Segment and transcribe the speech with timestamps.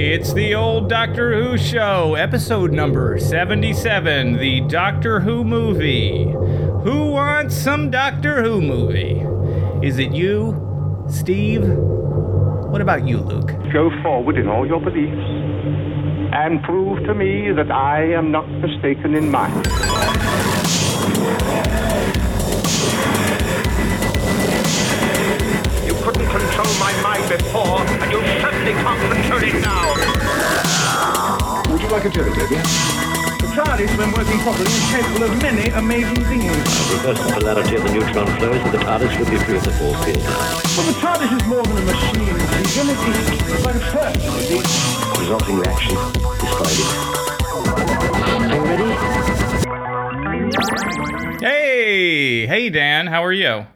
[0.00, 6.22] It's the old Doctor Who show, episode number 77, the Doctor Who movie.
[6.84, 9.26] Who wants some Doctor Who movie?
[9.84, 11.64] Is it you, Steve?
[11.64, 13.48] What about you, Luke?
[13.72, 15.18] Go forward in all your beliefs
[16.32, 19.64] and prove to me that I am not mistaken in mine.
[27.48, 29.88] Before, and you certainly can't control it now.
[31.72, 32.60] Would you like a jelly, baby?
[33.56, 36.44] TARDIS, when working properly, is capable of many amazing things.
[36.92, 39.72] reverse the polarity of the neutron flows with the TARDIS would be free of the
[39.72, 40.60] force field now.
[40.76, 42.36] Well, the TARDIS is more than a machine,
[42.68, 42.92] Stephen.
[42.92, 44.60] It is like a person, you see.
[45.20, 45.96] Resulting reaction,
[46.44, 46.90] despite it.
[48.28, 48.88] Are you ready?
[51.40, 53.66] Hey, hey, Dan, how are you?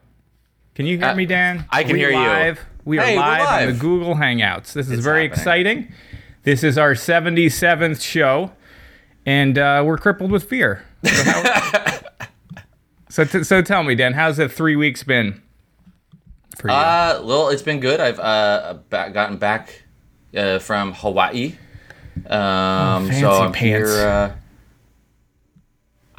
[0.74, 1.65] Can you hear Uh, me, Dan?
[1.70, 2.57] I can we hear you.
[2.84, 2.86] Live?
[2.86, 3.78] We are Hey, live, on the.
[3.80, 4.72] Google Hangouts.
[4.72, 5.38] This is It's very happening.
[5.38, 5.92] exciting.
[6.45, 8.50] This is our 77th show,
[9.24, 10.84] and uh, we're crippled with fear.
[11.04, 11.98] So, how-
[13.09, 15.40] so, t- so tell me, Dan, how's the three weeks been
[16.59, 16.74] for you?
[16.74, 18.01] Uh, well, it's been good.
[18.01, 19.85] I've uh gotten back
[20.37, 21.54] uh, from Hawaii.
[22.26, 23.90] Um, fancy so I'm pants.
[23.95, 24.37] here.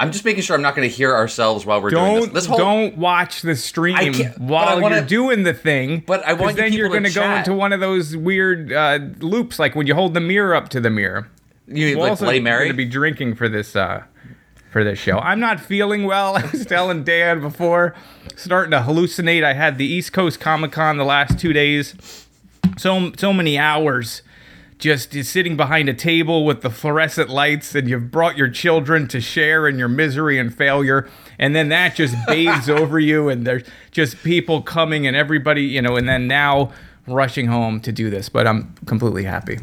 [0.00, 2.42] I'm just making sure I'm not going to hear ourselves while we're doing don't this.
[2.42, 6.02] This whole don't watch the stream while wanna- you're doing the thing.
[6.06, 8.98] But I want then you're people to gonna go into one of those weird uh,
[9.20, 11.28] loops, like when you hold the mirror up to the mirror.
[11.68, 12.68] you We're like also Bloody going Mary.
[12.68, 14.02] to be drinking for this uh,
[14.72, 15.18] for this show.
[15.20, 16.36] I'm not feeling well.
[16.38, 17.94] I was telling Dan before,
[18.34, 19.44] starting to hallucinate.
[19.44, 22.26] I had the East Coast Comic Con the last two days.
[22.76, 24.22] So so many hours.
[24.78, 29.20] Just sitting behind a table with the fluorescent lights, and you've brought your children to
[29.20, 31.08] share in your misery and failure,
[31.38, 35.80] and then that just bathes over you, and there's just people coming, and everybody, you
[35.80, 36.72] know, and then now
[37.06, 38.28] rushing home to do this.
[38.28, 39.60] But I'm completely happy.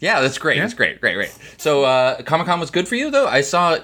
[0.00, 0.58] yeah, that's great.
[0.58, 1.00] That's great.
[1.00, 1.14] Great.
[1.14, 1.36] Great.
[1.58, 3.26] So uh, Comic Con was good for you though.
[3.26, 3.78] I saw.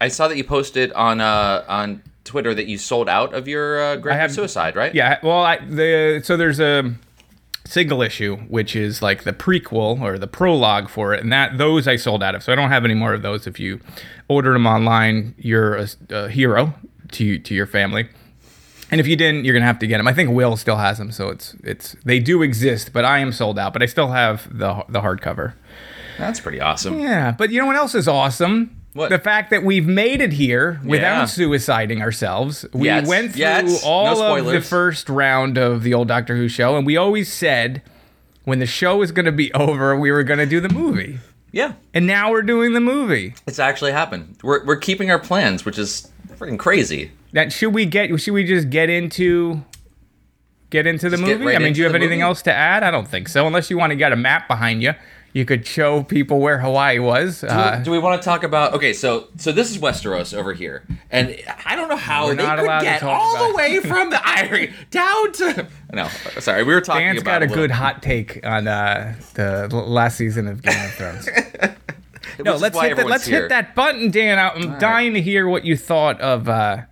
[0.00, 3.82] I saw that you posted on uh, on Twitter that you sold out of your
[3.82, 4.94] uh, Grand have- Suicide, right?
[4.94, 6.94] Yeah, well, I, the so there's a
[7.64, 11.88] single issue which is like the prequel or the prologue for it, and that those
[11.88, 12.42] I sold out of.
[12.42, 13.46] So I don't have any more of those.
[13.46, 13.80] If you
[14.28, 16.74] ordered them online, you're a, a hero
[17.12, 18.08] to to your family.
[18.90, 20.08] And if you didn't, you're gonna have to get them.
[20.08, 23.32] I think Will still has them, so it's it's they do exist, but I am
[23.32, 23.72] sold out.
[23.72, 25.54] But I still have the the hardcover.
[26.18, 26.98] That's pretty awesome.
[26.98, 28.77] Yeah, but you know what else is awesome?
[28.98, 29.10] What?
[29.10, 31.24] The fact that we've made it here without Yeah.
[31.46, 32.66] suiciding ourselves.
[32.72, 33.06] We Yes.
[33.06, 33.82] went through Yes.
[33.84, 37.32] No all of the first round of the old Doctor Who show, and we always
[37.32, 37.80] said
[38.42, 41.20] when the show was going to be over, we were going to do the movie.
[41.52, 41.74] Yeah.
[41.94, 43.34] And now we're doing the movie.
[43.46, 44.36] It's actually happened.
[44.42, 47.12] We're, we're keeping our plans, which is freaking crazy.
[47.32, 48.20] That should we get?
[48.20, 49.62] Should we just get into
[50.70, 51.46] get into the Just movie?
[51.46, 52.28] right I mean, do you have anything movie?
[52.28, 52.82] else to add?
[52.82, 53.46] I don't think so.
[53.46, 54.92] Unless you want to get a map behind you,
[55.32, 57.42] you could show people where Hawaii was.
[57.42, 58.72] Do, Uh, do we want to talk about?
[58.74, 62.58] Okay, so so this is Westeros over here, and I don't know how they not
[62.58, 65.66] could get all the way from the Eyrie down to.
[65.92, 66.08] No,
[66.40, 69.14] sorry, we were talking Dan's about Dan's got a little- good hot take on uh,
[69.34, 71.28] the last season of Game of Thrones.
[72.44, 73.40] no, let's hit, the, everyone's let's here.
[73.42, 74.38] hit that button, Dan.
[74.38, 76.82] I- I'm dying to hear what you thought of uh,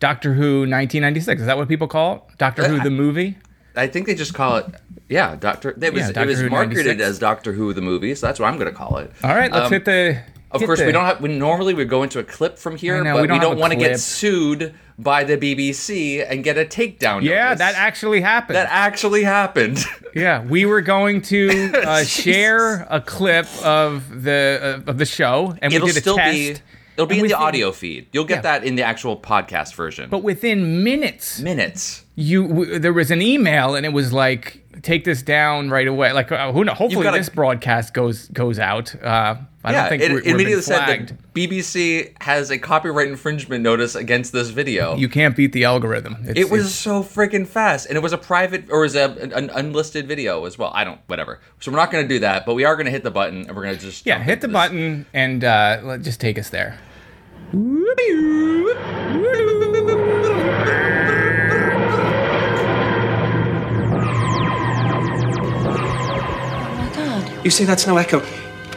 [0.00, 1.40] Doctor Who 1996.
[1.40, 2.38] Is that what people call it?
[2.38, 3.36] Doctor Who Uh, the movie?
[3.76, 4.66] I think they just call it.
[5.08, 5.70] Yeah, Doctor.
[5.70, 7.02] It was Yeah, it was Who marketed 96.
[7.08, 9.10] as Doctor Who the movie, so that's what I'm going to call it.
[9.22, 10.20] All right, let's Um, hit the.
[10.50, 11.20] Of hit course, the- we don't have.
[11.20, 13.72] We normally we go into a clip from here, know, but we don't don't, want
[13.72, 17.22] to get sued by the BBC and get a takedown.
[17.22, 17.58] Yeah, notice.
[17.58, 18.54] that actually happened.
[18.56, 19.84] that actually happened.
[20.14, 25.56] yeah, we were going to uh, share a clip of the uh, of the show,
[25.60, 26.32] and It'll we did a still test.
[26.34, 26.54] be.
[26.96, 28.06] It'll be and in the audio feed.
[28.12, 28.40] You'll get Yeah.
[28.58, 30.08] that in the actual podcast version.
[30.10, 32.04] But within minutes, minutes.
[32.14, 36.12] you w- there was an email and it was like take this down right away
[36.12, 40.02] like uh, who know hopefully this broadcast goes goes out uh i yeah, don't think
[40.02, 44.32] it, we, it we've been immediately said that BBC has a copyright infringement notice against
[44.32, 44.94] this video.
[44.96, 48.18] you can't beat the algorithm It's- it was so freaking fast, and it was a
[48.18, 50.70] private or was a, an unlisted video as well.
[50.74, 51.40] I don't, whatever.
[51.60, 53.46] So we're not going to do that, but we are going to hit the button,
[53.48, 54.52] and we're going to just yeah hit the this.
[54.52, 56.78] button and uh let, just take us there
[67.44, 68.20] You say that's no echo.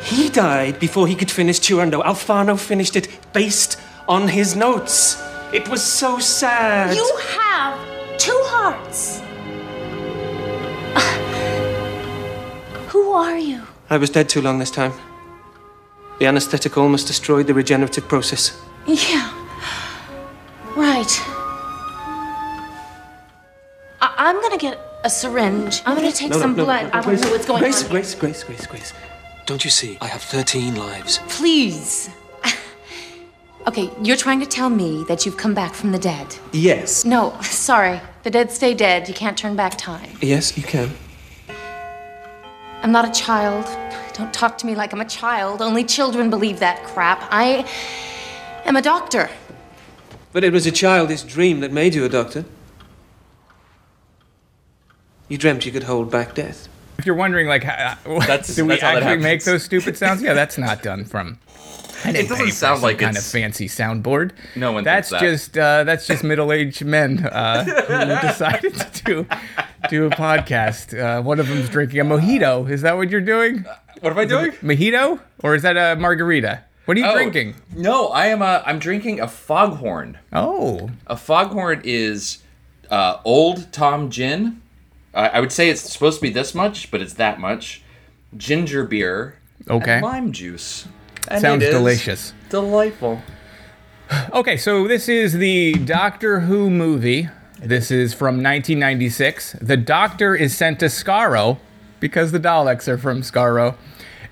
[0.03, 2.03] He died before he could finish Turandot.
[2.03, 5.21] Alfano finished it based on his notes.
[5.53, 6.95] It was so sad.
[6.95, 7.79] You have
[8.17, 9.21] two hearts.
[12.91, 13.61] Who are you?
[13.89, 14.91] I was dead too long this time.
[16.19, 18.59] The anesthetic almost destroyed the regenerative process.
[18.85, 19.31] Yeah.
[20.75, 21.21] Right.
[24.01, 25.81] I- I'm gonna get a syringe.
[25.85, 26.83] I'm gonna take No, some no, blood.
[26.83, 27.89] no, I don't know what's going Grace, on.
[27.89, 28.93] Grace, Grace, Grace, Grace.
[29.45, 29.97] Don't you see?
[30.01, 31.19] I have 13 lives.
[31.29, 32.09] Please.
[33.67, 36.35] okay, you're trying to tell me that you've come back from the dead.
[36.51, 37.05] Yes.
[37.05, 38.01] No, sorry.
[38.23, 39.07] The dead stay dead.
[39.07, 40.09] You can't turn back time.
[40.21, 40.91] Yes, you can.
[42.83, 43.65] I'm not a child.
[44.13, 45.61] Don't talk to me like I'm a child.
[45.61, 47.19] Only children believe that crap.
[47.31, 47.65] I
[48.65, 49.29] am a doctor.
[50.33, 52.43] But it was a childish dream that made you a doctor.
[55.29, 56.67] You dreamt you could hold back death.
[56.97, 60.21] If you're wondering, like, how, That's- do we that's how actually make those stupid sounds?
[60.21, 61.39] Yeah, that's not done from.
[62.05, 64.31] I didn't doesn't sound like kind of fancy soundboard.
[64.55, 65.19] No one That's that.
[65.19, 69.27] just uh, that's just middle-aged men uh, who decided to do
[69.89, 70.97] do a podcast.
[70.97, 72.69] Uh, one of them's drinking a mojito.
[72.69, 73.65] Is that what you're doing?
[74.01, 74.51] What am I doing?
[74.53, 76.63] Mojito, or is that a margarita?
[76.85, 77.55] What are you Oh, drinking?
[77.75, 78.43] No, I am.
[78.43, 80.19] Uh, I'm drinking a foghorn.
[80.31, 82.37] Oh, A foghorn is
[82.91, 84.61] uh, old Tom gin.
[85.17, 87.81] Uh, I would say it's supposed to be this much, but it's that much.
[88.37, 89.39] Ginger beer.
[89.67, 89.93] Okay.
[89.93, 90.87] And lime juice.
[91.27, 92.33] And sounds delicious.
[92.49, 93.21] Delightful.
[94.31, 97.27] Okay, so this is the Doctor Who movie.
[97.59, 99.57] This is from 1996.
[99.59, 101.57] The Doctor is sent to Skaro
[101.99, 103.75] because the Daleks are from Skaro,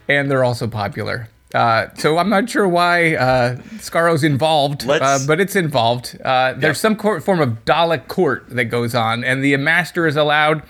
[0.07, 1.27] and they're also popular.
[1.55, 6.19] Uh, so I'm not sure why uh, Skaro's involved, uh, but it's involved.
[6.23, 10.17] Uh, there's some court, form of Dalek court that goes on, and the Master is
[10.17, 10.63] allowed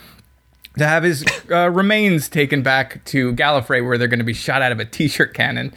[0.77, 4.61] to have his uh, remains taken back to Gallifrey, where they're going to be shot
[4.61, 5.73] out of a t-shirt cannon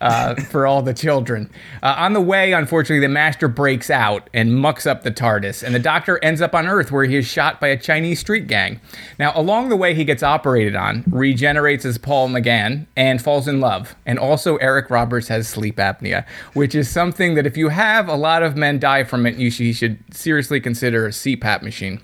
[0.00, 1.50] uh, for all the children.
[1.82, 5.74] Uh, on the way, unfortunately, the Master breaks out and mucks up the TARDIS, and
[5.74, 8.80] the Doctor ends up on Earth, where he is shot by a Chinese street gang.
[9.18, 13.60] Now, along the way, he gets operated on, regenerates as Paul McGann, and falls in
[13.60, 13.94] love.
[14.04, 18.16] And also, Eric Roberts has sleep apnea, which is something that if you have, a
[18.16, 19.36] lot of men die from it.
[19.36, 22.00] You should, you should seriously consider a CPAP machine.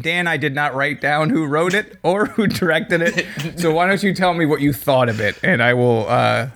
[0.00, 3.58] Dan, I did not write down who wrote it or who directed it.
[3.58, 6.50] So why don't you tell me what you thought of it, and I will uh,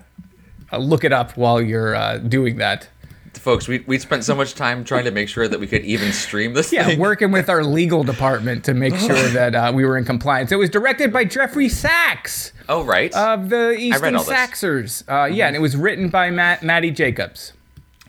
[0.78, 2.88] look it up while you're uh, doing that.
[3.34, 6.12] Folks, we, we spent so much time trying to make sure that we could even
[6.12, 6.98] stream this Yeah, thing.
[6.98, 10.52] working with our legal department to make sure that uh, we were in compliance.
[10.52, 13.12] It was directed by Geoffrey Sax Oh, right.
[13.14, 14.14] of the Eastern.
[14.16, 15.02] Saxers.
[15.08, 17.52] Uh, yeah, and it was written by Matt Matty Jacobs.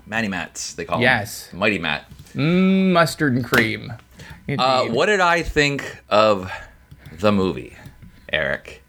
[0.06, 1.48] Matty Mats, they call Yes.
[1.48, 1.58] him.
[1.58, 1.60] Yes.
[1.60, 2.06] Mighty Matt.
[2.36, 3.94] Mustard and cream.
[4.60, 6.52] Uh, what did I think of
[7.20, 7.78] the movie,
[8.32, 8.88] Eric?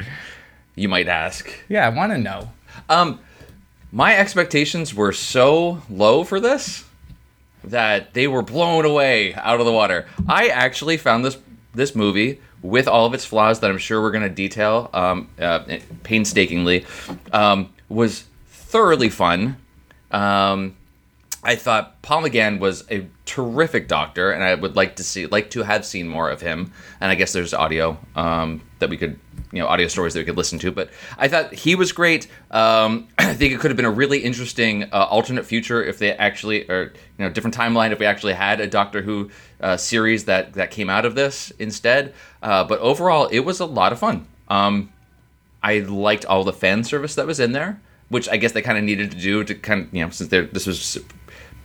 [0.74, 1.48] You might ask.
[1.68, 2.50] Yeah, I want to know.
[2.88, 3.20] Um,
[3.94, 6.84] my expectations were so low for this
[7.62, 10.06] that they were blown away out of the water.
[10.28, 11.38] I actually found this
[11.72, 15.28] this movie with all of its flaws that I'm sure we're going to detail um,
[15.40, 15.60] uh,
[16.02, 16.86] painstakingly
[17.32, 19.56] um, was thoroughly fun.
[20.10, 20.76] Um,
[21.42, 25.50] I thought Paul McGann was a terrific doctor, and I would like to see, like
[25.50, 26.72] to have seen more of him.
[27.00, 29.18] And I guess there's audio um, that we could,
[29.54, 30.72] you know, audio stories that we could listen to.
[30.72, 32.26] But I thought he was great.
[32.50, 36.12] Um, I think it could have been a really interesting uh, alternate future if they
[36.12, 39.30] actually, or you know, different timeline if we actually had a Doctor Who
[39.60, 42.14] uh, series that that came out of this instead.
[42.42, 44.26] Uh, but overall, it was a lot of fun.
[44.48, 44.92] Um,
[45.62, 48.76] I liked all the fan service that was in there, which I guess they kind
[48.76, 50.98] of needed to do to kind of, you know, since this was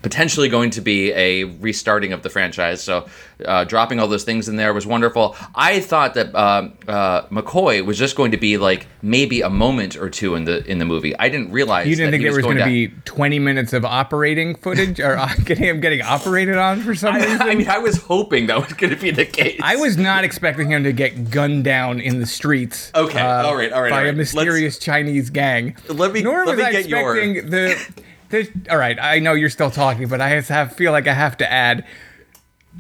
[0.01, 2.81] potentially going to be a restarting of the franchise.
[2.81, 3.07] So
[3.45, 5.35] uh, dropping all those things in there was wonderful.
[5.55, 9.95] I thought that uh, uh, McCoy was just going to be like maybe a moment
[9.97, 11.17] or two in the in the movie.
[11.17, 13.83] I didn't realize You didn't think he there was going to be 20 minutes of
[13.85, 17.41] operating footage or uh, getting him getting operated on for some reason?
[17.41, 19.59] I, I mean, I was hoping that was going to be the case.
[19.63, 22.91] I was not expecting him to get gunned down in the streets.
[22.93, 24.15] uh, Okay, all right, all right, By all a right.
[24.15, 25.75] mysterious Chinese gang.
[25.87, 28.03] Let me- Nor let was me I get your- expecting the,
[28.69, 31.51] All right, I know you're still talking, but I have feel like I have to
[31.51, 31.85] add.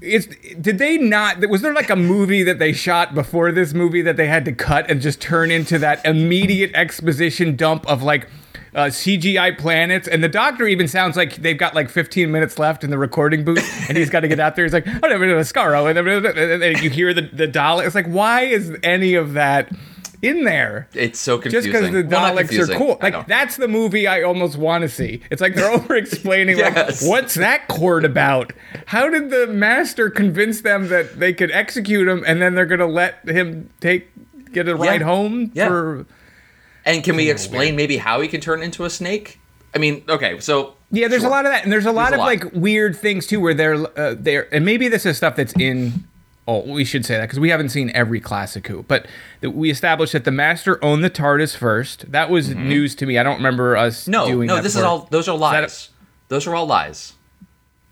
[0.01, 0.27] Is
[0.61, 1.47] did they not?
[1.49, 4.51] Was there like a movie that they shot before this movie that they had to
[4.51, 8.29] cut and just turn into that immediate exposition dump of like.
[8.71, 12.83] Uh, CGI planets, and the doctor even sounds like they've got like 15 minutes left
[12.83, 14.63] in the recording booth, and he's got to get out there.
[14.63, 17.47] He's like, "Oh, no, no, Skaro," and you hear the the.
[17.83, 19.71] It's like, why is any of that
[20.21, 20.87] in there?
[20.93, 21.71] It's so confusing.
[21.71, 22.97] Just because the Well, Daleks are cool.
[23.01, 25.21] Like that's the movie I almost want to see.
[25.31, 27.01] It's like they're over explaining Yes.
[27.01, 28.53] like what's that court about?
[28.87, 32.85] How did the master convince them that they could execute him and then they're gonna
[32.87, 34.09] let him take
[34.51, 35.67] get a ride home Yeah.
[35.67, 36.05] for
[36.85, 39.39] And can we explain maybe how he can turn into a snake?
[39.75, 41.29] I mean, okay, so Yeah, there's Sure.
[41.29, 42.25] a lot of that, and there's a lot a of lot.
[42.25, 46.05] like weird things too, where they're uh, they're, and maybe this is stuff that's in.
[46.51, 49.05] Oh, we should say that because we haven't seen every classic Who, but
[49.41, 52.11] that we established that the Master owned the TARDIS first.
[52.11, 53.19] That was news to me.
[53.19, 54.01] I don't remember us.
[54.07, 54.11] Mm-hmm.
[54.11, 55.07] no, no, this is all.
[55.11, 55.89] Those are that a- lies.
[56.29, 57.13] those are all lies.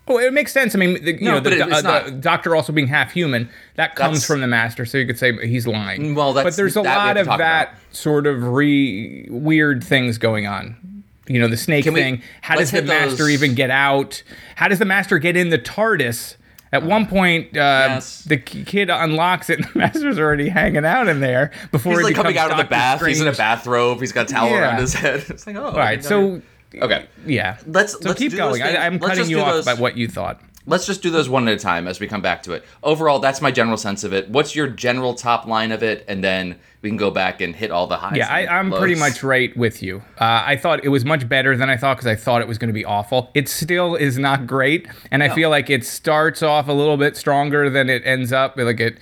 [0.08, 0.74] Oh, it makes sense.
[0.74, 3.48] I mean, the, you No, know, the, it- uh, the doctor also being half human,
[3.76, 6.14] that comes That's- from the master, so you could say he's lying.
[6.16, 7.68] Well, that's- but there's a lot of that about.
[7.92, 11.04] sort of re weird things going on.
[11.28, 12.22] You know, the snake we- thing.
[12.40, 14.22] How does the master those- even get out?
[14.56, 16.34] How does the master get in the TARDIS?
[16.72, 18.24] At one point, uh, Yes.
[18.24, 22.04] the kid unlocks it, and the master's already hanging out in there before He's he
[22.06, 23.04] like coming out of the bath.
[23.04, 24.00] He's in a bathrobe.
[24.00, 24.60] He's got a towel Yeah.
[24.60, 25.24] around his head.
[25.30, 25.64] It's like, oh.
[25.66, 26.42] All right, so
[26.74, 27.06] okay.
[27.26, 28.62] yeah, Let's- so let's keep going.
[28.62, 30.40] I, I'm Let's cutting you off those- by what you thought.
[30.68, 32.64] Let's just do those one at a time as we come back to it.
[32.82, 34.28] Overall, that's my general sense of it.
[34.28, 37.70] What's your general top line of it, and then we can go back and hit
[37.70, 38.16] all the highs.
[38.16, 39.98] Yeah, I, I'm pretty much right with you.
[40.20, 42.58] Uh, I thought it was much better than I thought because I thought it was
[42.58, 43.30] going to be awful.
[43.34, 47.16] It still is not great, and I feel like it starts off a little bit
[47.16, 48.56] stronger than it ends up.
[48.56, 48.98] Like it,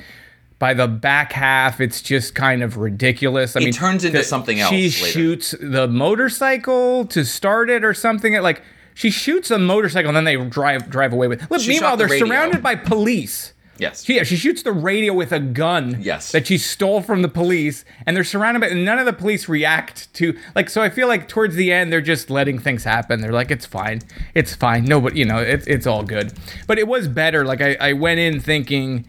[0.58, 3.56] by the back half, it's just kind of ridiculous.
[3.56, 4.90] I It mean, turns into something else She later.
[5.12, 8.34] shoots the motorcycle to start it or something.
[8.34, 8.62] At like
[8.96, 11.48] she shoots a motorcycle and then they drive drive away with.
[11.50, 12.26] Look, She meanwhile, the they're radio.
[12.26, 13.52] surrounded by police.
[13.78, 14.08] Yes.
[14.08, 15.98] Yeah, she shoots the radio with a gun.
[16.00, 16.32] Yes.
[16.32, 18.68] That she stole from the police, and they're surrounded by.
[18.68, 20.70] And none of the police react to like.
[20.70, 23.20] So I feel like towards the end, they're just letting things happen.
[23.20, 24.00] They're like, it's fine,
[24.34, 24.86] it's fine.
[24.86, 26.32] Nobody, you know, it's it's all good.
[26.66, 27.44] But it was better.
[27.44, 29.06] Like I, I went in thinking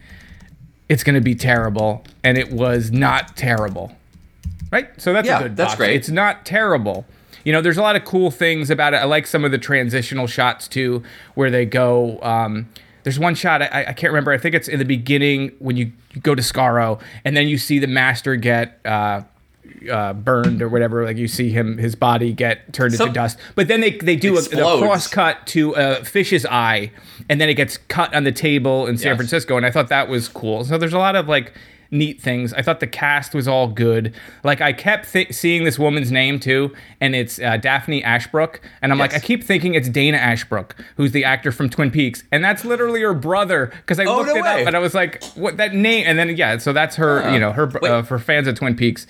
[0.90, 3.92] it's gonna be terrible, and it was not terrible.
[4.70, 4.88] Right.
[5.00, 5.56] So that's Yeah, a good.
[5.56, 5.78] that's box.
[5.78, 5.96] great.
[5.96, 7.06] It's not terrible.
[7.44, 8.98] You know, there's a lot of cool things about it.
[8.98, 11.02] I like some of the transitional shots too,
[11.34, 12.18] where they go.
[12.22, 12.68] Um,
[13.04, 14.32] there's one shot I, I can't remember.
[14.32, 15.92] I think it's in the beginning when you,
[16.22, 19.22] go to Skaro, and then you see the master get uh,
[19.90, 21.04] uh, burned or whatever.
[21.04, 23.38] Like you see him, his body get turned Some- into dust.
[23.54, 26.90] But then they they do a, a cross cut to a fish's eye,
[27.28, 29.16] and then it gets cut on the table in San Yes.
[29.16, 29.56] Francisco.
[29.56, 30.64] And I thought that was cool.
[30.64, 31.52] So there's a lot of like
[31.90, 32.52] neat things.
[32.52, 34.14] I thought the cast was all good.
[34.44, 38.92] Like I kept th- seeing this woman's name too, and it's uh, Daphne Ashbrook, and
[38.92, 42.44] I'm like, I keep thinking it's Dana Ashbrook, who's the actor from Twin Peaks, and
[42.44, 43.66] that's literally her brother.
[43.76, 44.62] Because I Oh, looked no it way.
[44.62, 46.04] up, and I was like, what that name?
[46.06, 47.32] And then yeah, so that's her.
[47.32, 49.06] You know, her uh, for fans of Twin Peaks.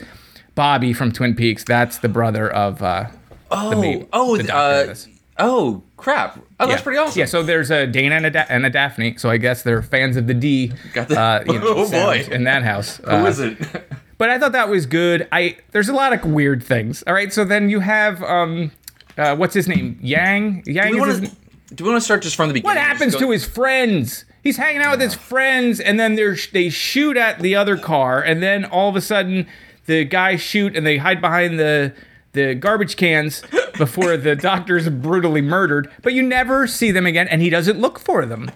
[0.55, 1.63] Bobby from Twin Peaks.
[1.63, 3.07] That's the brother of uh,
[3.51, 5.83] Oh, the maid, oh, the doctor of this.
[5.83, 6.39] oh, crap.
[6.61, 7.19] Oh, that's pretty awesome.
[7.19, 9.17] Yeah, so there's a Dana and a, da- and a Daphne.
[9.19, 10.73] So I guess they're fans of the D.
[10.93, 12.27] Got the- uh, you know, Oh, boy.
[12.31, 12.97] In that house.
[13.05, 13.59] Who Uh, is it?
[14.19, 15.29] But I thought that was good.
[15.31, 17.05] I there's a lot of weird things.
[17.07, 18.73] All right, so then you have um,
[19.17, 19.97] uh, what's his name?
[20.03, 20.65] Yang.
[20.67, 21.31] Yang do, we is wanna,
[21.77, 22.77] do we want to start just from the beginning?
[22.77, 24.25] what happens go- to his friends?
[24.43, 28.43] He's hanging out with his friends, and then they shoot at the other car, and
[28.43, 29.47] then all of a sudden
[29.87, 31.95] the guys shoot and they hide behind the
[32.39, 33.43] the garbage cans
[33.77, 35.91] before the doctor's brutally murdered.
[36.03, 38.51] But you never see them again, and he doesn't look for them.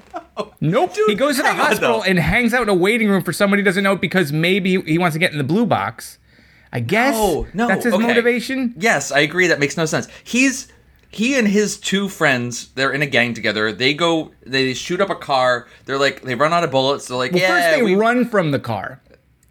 [0.60, 0.94] Nope.
[1.06, 3.60] he goes to the on, hospital and hangs out in a waiting room for somebody
[3.62, 6.18] who doesn't know because maybe he wants to get in the blue box.
[6.72, 7.68] I guess Oh, no.
[7.68, 8.06] that's his okay.
[8.06, 8.72] motivation.
[8.78, 9.46] Yes, I agree.
[9.48, 10.08] That makes no sense.
[10.24, 10.68] He's
[11.10, 12.68] he and his two friends.
[12.74, 13.72] They're in a gang together.
[13.72, 14.32] They go.
[14.46, 15.66] They shoot up a car.
[15.84, 17.08] They're like they run out of bullets.
[17.08, 19.02] They're like, Well, yeah, first they we, run from the car.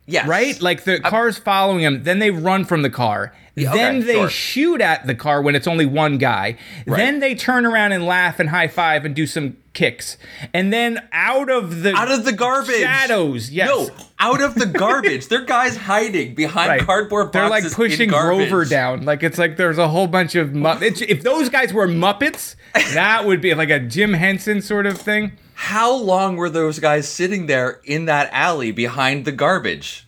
[0.07, 0.27] yes.
[0.27, 0.59] right?
[0.59, 3.33] Like the car's following him, then they run from the car.
[3.55, 4.29] Yeah, then they sure.
[4.29, 6.58] shoot at the car when it's only one guy.
[6.86, 10.17] Then they turn around and laugh and high five and do some kicks.
[10.53, 13.67] And then out of the out of the garbage shadows, yes.
[13.70, 13.89] No,
[14.20, 15.27] out of the garbage.
[15.27, 16.81] They're guys hiding behind Right.
[16.81, 17.41] cardboard boxes.
[17.41, 18.15] They're like pushing in.
[18.15, 19.03] Grover down.
[19.03, 21.01] Like it's like there's a whole bunch of Muppets.
[21.05, 22.55] If those guys were Muppets,
[22.93, 25.34] that would be like a Jim Henson sort of thing.
[25.55, 30.08] How long were those guys sitting there in that alley behind the garbage?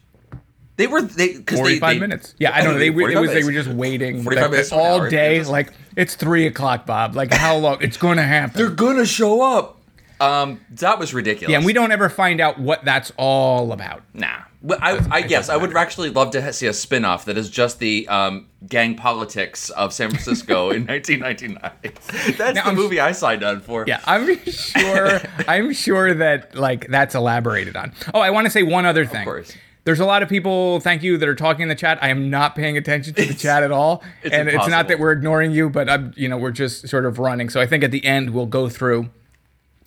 [0.76, 2.36] They were they because they, 45 they minutes.
[2.40, 2.80] Yeah, I don't know.
[2.80, 5.38] They, were- it 45 was, they were just waiting 45 like, minutes to all day.
[5.40, 7.16] Just- Like it's three o'clock, Bob.
[7.16, 7.78] Like how long?
[7.82, 8.58] It's going to happen.
[8.58, 9.80] They're gonna show up.
[10.20, 11.52] Um, that was ridiculous.
[11.52, 14.04] Yeah, and we don't ever find out what that's all about.
[14.14, 14.44] Nah.
[14.62, 17.80] Well, I, I guess I would actually love to see a spin-off that is just
[17.80, 22.38] the um, gang politics of San Francisco in 1999.
[22.38, 23.84] That's Now, the I'm- movie I signed on for.
[23.86, 25.20] Yeah, I'm sure.
[25.50, 27.92] I'm sure that like that's elaborated on.
[28.14, 29.26] Oh, I want to say one other thing.
[29.26, 29.54] course.
[29.86, 32.00] There's a lot of people, thank you, that are talking in the chat.
[32.02, 34.98] I am not paying attention to the chat at all, it's and it's not that
[35.00, 37.50] we're ignoring you, but I'm, you know, we're just sort of running.
[37.50, 39.10] So I think at the end we'll go through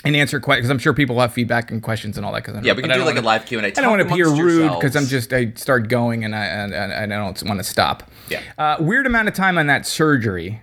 [0.05, 2.45] and answer questions because I'm sure people have feedback and questions and all that.
[2.45, 3.65] Cause I Yeah, we can do don't like a wanna- live Q&A.
[3.65, 6.75] I don't want to appear rude because I'm just I start going and I and,
[6.75, 8.03] and and I don't want to stop.
[8.29, 8.41] Yeah.
[8.59, 10.61] Uh, weird amount of time on that surgery,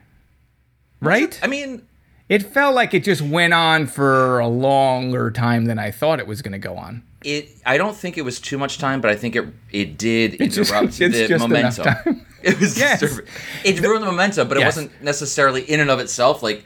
[1.02, 1.38] right?
[1.44, 1.88] I mean,
[2.30, 6.28] It felt like it just went on for a longer time than I thought it
[6.28, 7.04] was going to go on.
[7.25, 7.50] It.
[7.65, 10.58] I don't think it was too much time, but I think it it did It's
[10.58, 12.25] interrupt the momentum.
[12.44, 13.00] It was Yes.
[13.00, 13.32] disturbing.
[13.63, 16.65] It ruined the momentum, but it wasn't necessarily in and of itself like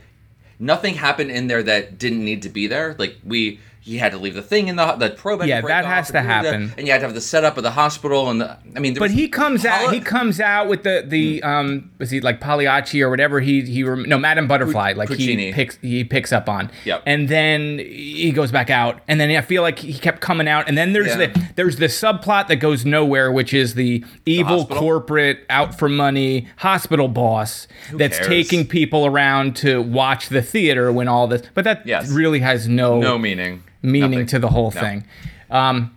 [0.59, 2.95] nothing happened in there that didn't need to be there.
[2.97, 5.44] Like we you had to leave the thing in the the probe.
[5.46, 6.74] Yeah, that has to the- happen.
[6.77, 8.58] and you had to have the setup of the hospital and the.
[8.75, 9.94] I mean, But he comes out.
[9.94, 13.84] He comes out with the the um was he like Pagliacci or whatever he he
[13.84, 16.70] no Madame Butterfly like he picks he picks up on.
[16.86, 17.03] Yep.
[17.06, 20.67] And then he goes back out, and then I feel like he kept coming out,
[20.67, 21.27] and then there's Yeah.
[21.27, 24.82] the there's the subplot that goes nowhere, which is the evil hospital?
[24.82, 28.27] corporate out for money hospital boss that's cares?
[28.27, 31.41] taking people around to watch the theater when all this.
[31.53, 32.10] But that Yes.
[32.12, 33.63] really has no no meaning.
[33.88, 34.25] Meaning Nothing.
[34.27, 34.82] to the whole No.
[34.82, 35.03] thing.
[35.50, 35.91] Um,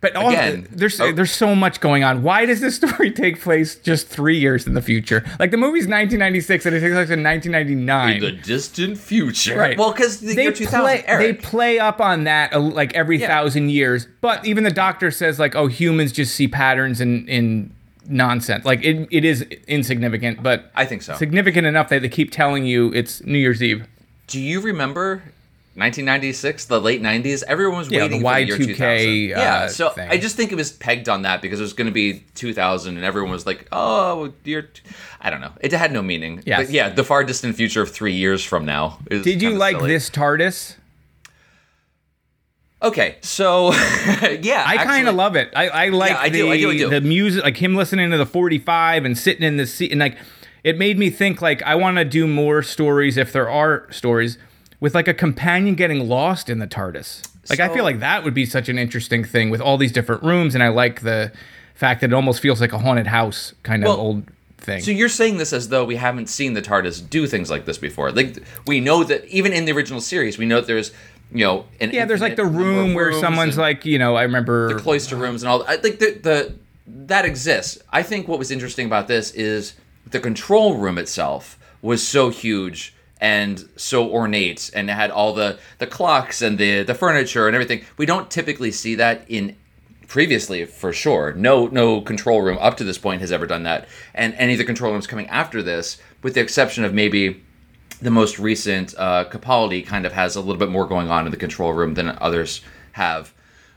[0.00, 1.12] but all, Again, there's oh.
[1.12, 2.24] there's so much going on.
[2.24, 5.24] Why does this story take place just three years in the future?
[5.38, 8.14] Like the movie's 1996 and it takes place in 1999.
[8.16, 9.56] In the distant future.
[9.56, 9.78] Right.
[9.78, 13.18] Well, because the they year 2000, play they play up on that uh, like every
[13.20, 13.28] Yeah.
[13.28, 14.08] thousand years.
[14.20, 17.72] But even the doctor says like, oh, humans just see patterns in in
[18.08, 18.64] nonsense.
[18.64, 21.14] Like it, it is insignificant, but I think so.
[21.14, 23.86] significant enough that they keep telling you it's New Year's Eve.
[24.26, 25.22] Do you remember
[25.74, 27.42] 1996, the late 90s?
[27.48, 29.28] Everyone was Yeah, waiting the for the year Y2K, 2000.
[29.30, 30.08] yeah, uh, so thing.
[30.10, 32.96] I just think it was pegged on that because it was going to be 2000,
[32.96, 34.82] and everyone was like, "Oh, year." T-.
[35.20, 35.52] I don't know.
[35.60, 36.42] It had no meaning.
[36.46, 38.98] But yeah, the far distant future of three years from now.
[39.10, 39.88] Is Did you like silly.
[39.92, 40.76] this TARDIS?
[42.82, 43.72] Okay, so
[44.42, 45.52] yeah, I kind of love it.
[45.54, 46.90] I, I like Yeah, I the, do, I do, I do.
[46.90, 50.18] the music, like him listening to the 45 and sitting in the seat, and like
[50.64, 54.36] it made me think like I want to do more stories if there are stories
[54.82, 57.22] with like a companion getting lost in the TARDIS.
[57.48, 60.24] Like I feel like that would be such an interesting thing with all these different
[60.24, 61.30] rooms, and I like the
[61.74, 64.24] fact that it almost feels like a haunted house kind of old
[64.58, 64.82] thing.
[64.82, 67.78] So you're saying this as though we haven't seen the TARDIS do things like this
[67.78, 68.10] before.
[68.10, 70.90] Like we know that even in the original series, we know that there's
[71.30, 74.74] you know an yeah, there's like the room where someone's like, you know, I remember
[74.74, 75.62] the cloister rooms and all.
[75.68, 76.54] I think the, the
[76.88, 77.78] that exists.
[77.92, 79.74] I think what was interesting about this is
[80.10, 85.56] the control room itself was so huge and so ornate and it had all the
[85.78, 87.84] the clocks and the the furniture and everything.
[87.96, 89.56] We don't typically see that in
[90.08, 91.32] previously for sure.
[91.34, 93.86] No no control room up to this point has ever done that.
[94.12, 97.40] And any of the control rooms coming after this with the exception of maybe
[98.00, 101.30] the most recent uh, Capaldi kind of has a little bit more going on in
[101.30, 102.60] the control room than others
[102.92, 103.32] have.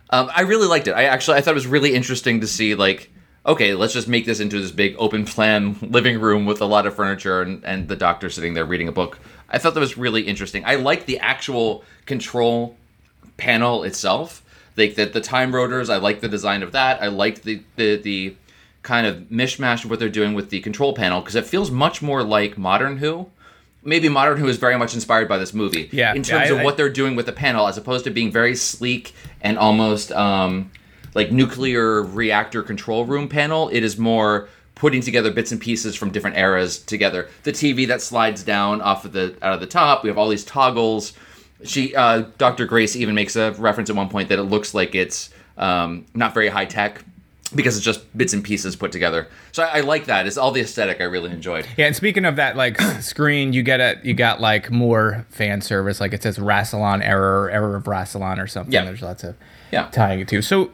[0.10, 0.94] Um, I really liked it.
[0.94, 3.12] I actually I thought it was really interesting to see like
[3.46, 6.86] okay, let's just make this into this big open plan living room with a lot
[6.86, 9.20] of furniture and, and the doctor sitting there reading a book.
[9.50, 10.64] I thought that was really interesting.
[10.66, 12.75] I like the actual control
[13.38, 14.42] panel itself.
[14.77, 17.01] Like the, the time rotors, I like the design of that.
[17.01, 18.36] I like the, the the
[18.81, 22.01] kind of mishmash of what they're doing with the control panel because it feels much
[22.01, 23.29] more like Modern Who.
[23.84, 25.90] Maybe Modern Who is very much inspired by this movie.
[25.92, 28.12] Yeah, In yeah, terms I- of what they're doing with the panel, as opposed to
[28.12, 30.72] being very sleek and almost um,
[31.14, 36.11] like nuclear reactor control room panel, it is more putting together bits and pieces from
[36.11, 37.29] different eras together.
[37.44, 40.03] The TV that slides down off of the out of the top.
[40.03, 41.14] We have all these toggles.
[41.64, 42.66] She, uh, Dr.
[42.66, 46.33] Grace, even makes a reference at one point that it looks like it's um, not
[46.33, 47.01] very high tech
[47.55, 49.27] because it's just bits and pieces put together.
[49.53, 50.27] So I, I like that.
[50.27, 51.66] It's all the aesthetic I really enjoyed.
[51.77, 55.61] Yeah, and speaking of that, like screen, you get a you got like more fan
[55.61, 56.01] service.
[56.01, 58.74] Like it says Rassilon error, error of Rassilon or something.
[58.74, 58.83] Yeah.
[58.83, 59.35] There's lots of
[59.72, 59.88] Yeah.
[59.92, 60.42] tying it to.
[60.42, 60.72] So,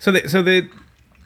[0.00, 0.68] so the so the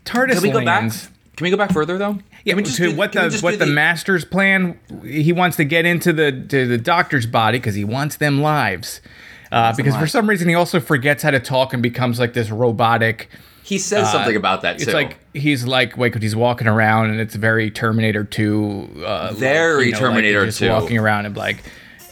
[0.04, 0.92] TARDIS Can we go back?
[1.38, 2.18] Can we go back further though?
[2.44, 4.76] Yeah, we just to do- what the what do the, master's plan?
[5.04, 9.00] He wants to get into the to the doctor's body because he wants them lives.
[9.52, 10.10] Uh, because for lives.
[10.10, 13.30] some reason he also forgets how to talk and becomes like this robotic.
[13.62, 14.82] He says uh, something about that too.
[14.82, 18.90] It's like he's like wait, he's walking around and it's very Terminator Two.
[19.06, 20.68] Uh, Very like, you know, Terminator like he's 2.
[20.70, 21.62] walking around and like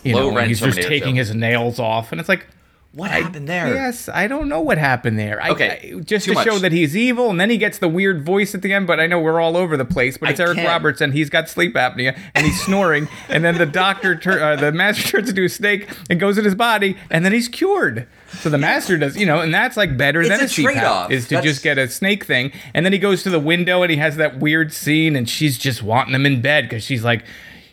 [0.04, 1.18] you Low know he's just taking 2.
[1.18, 2.46] his nails off and it's like
[2.96, 3.72] what happened there?
[3.74, 5.40] Yes, I don't know what happened there.
[5.42, 6.44] I, Okay, I- just to much.
[6.46, 8.86] show that he's evil, and then he gets the weird voice at the end.
[8.86, 10.16] But I know we're all over the place.
[10.16, 10.66] But I it's Eric can't.
[10.68, 13.08] Roberts, and he's got sleep apnea, and he's snoring.
[13.28, 16.44] And then the doctor, tur- uh, the master turns into a snake and goes in
[16.44, 18.06] his body, and then he's cured.
[18.38, 21.10] So the master does, you know, and that's like better It's than a a, CPAP
[21.10, 22.52] is to That's- just get a snake thing.
[22.72, 25.58] And then he goes to the window, and he has that weird scene, and she's
[25.58, 27.24] just wanting him in bed because she's like.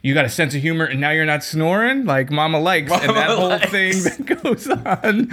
[0.04, 3.02] You got a sense of humor, and now you're not snoring like Mama likes, and
[3.16, 3.72] that Mama whole likes.
[3.72, 5.32] thing that goes on.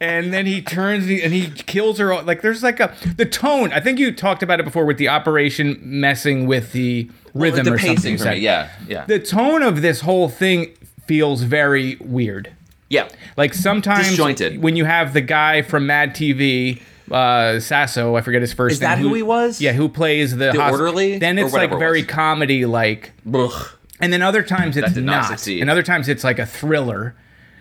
[0.00, 2.22] And then he turns and he, kills her.
[2.22, 3.72] Like there's like a the tone.
[3.72, 7.72] I think you talked about it before with the operation messing with the rhythm the
[7.72, 7.96] or something.
[7.96, 8.36] pacing you for me.
[8.38, 10.68] Yeah, yeah, The tone of this whole thing
[11.06, 12.52] feels very weird.
[12.88, 13.08] yeah.
[13.36, 14.62] Like sometimes Disjointed.
[14.62, 18.80] when you have the guy from Mad TV, uh, Sasso, I forget his first Is
[18.80, 18.90] name.
[18.90, 19.60] that who he was?
[19.60, 21.18] Yeah, who plays the, The hosp- orderly?
[21.18, 23.12] Then it's like very comedy like.
[23.34, 23.68] Ugh.
[24.00, 25.46] And then other times it's not not.
[25.48, 27.14] and other times it's like a thriller.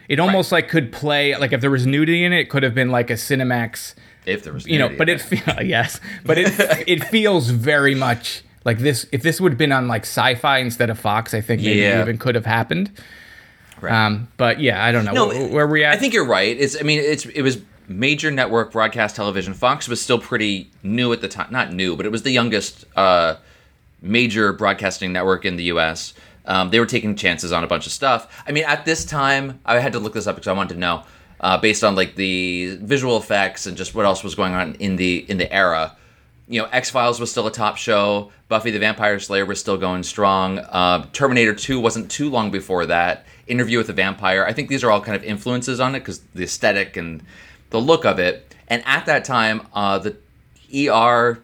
[0.10, 2.76] It almost like could play like if there was nudity in it, it could have
[2.76, 3.96] been like a Cinemax,
[4.26, 4.90] If there was, you know.
[4.90, 6.54] But it fe- yes, but it
[6.88, 9.08] it feels very much like this.
[9.12, 12.00] If this would have been on like Sci-Fi instead of Fox, I think maybe Yeah.
[12.00, 12.92] it even could have happened.
[13.82, 13.94] Right.
[14.06, 15.94] Um, but yeah, I don't know No, where, where we at.
[15.94, 16.56] I think you're right.
[16.58, 19.54] It's I mean it's it was major network broadcast television.
[19.54, 21.48] Fox was still pretty new at the time.
[21.52, 23.36] Not new, but it was the youngest uh,
[24.02, 26.14] major broadcasting network in the U.S.
[26.48, 28.44] Um, they were taking chances on a bunch of stuff.
[28.48, 30.80] I mean, at this time, I had to look this up because I wanted to
[30.80, 31.04] know,
[31.40, 34.96] uh, based on like the visual effects and just what else was going on in
[34.96, 35.96] the in the era.
[36.48, 38.32] You know, X Files was still a top show.
[38.48, 40.60] Buffy the Vampire Slayer was still going strong.
[40.60, 43.26] Uh, Terminator 2 wasn't too long before that.
[43.48, 44.46] Interview with the Vampire.
[44.46, 47.24] I think these are all kind of influences on it because the aesthetic and
[47.72, 48.54] the look of it.
[48.68, 50.16] And at that time, uh, the
[50.74, 51.42] ER,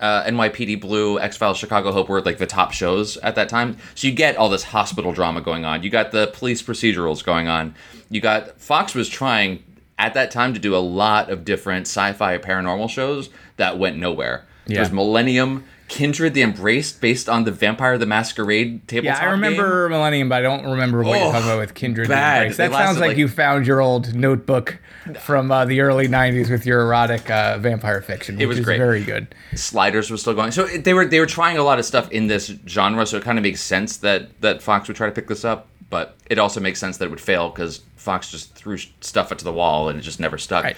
[0.00, 3.76] uh, NYPD Blue, X Files, Chicago Hope were like the top shows at that time.
[3.94, 5.82] So you get all this hospital drama going on.
[5.82, 7.74] You got the police procedurals going on.
[8.08, 9.62] You got Fox was trying
[9.98, 14.46] at that time to do a lot of different sci-fi paranormal shows that went nowhere.
[14.66, 14.76] Yeah.
[14.76, 19.98] There's Millennium, Kindred the Embraced, based on the Vampire the Masquerade yeah, I remember game.
[19.98, 22.08] Millennium, but I don't remember what you're Oh, talking about with Kindred.
[22.08, 22.42] bad.
[22.42, 22.56] Embrace.
[22.56, 24.78] They That sounds like, like- you found your old notebook
[25.20, 28.36] from uh, the early '90s with your erotic uh, vampire fiction.
[28.36, 28.78] Which It was is great.
[28.78, 29.34] very good.
[29.56, 30.52] Sliders was still going.
[30.52, 33.04] So they were they were trying a lot of stuff in this genre.
[33.04, 35.66] So it kind of makes sense that that Fox would try to pick this up,
[35.90, 39.44] but it also makes sense that it would fail because Fox just threw stuff to
[39.44, 40.62] the wall and it just never stuck.
[40.64, 40.76] Right.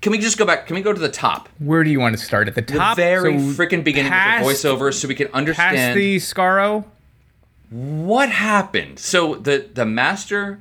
[0.00, 0.66] Can we just go back?
[0.66, 1.48] Can we go to the top?
[1.58, 2.96] Where do you want to start at the The top?
[2.96, 6.84] very So freaking beginning past- with the voiceover, so we can Past understand the Skaro.
[7.70, 8.98] what happened.
[8.98, 10.58] So the the master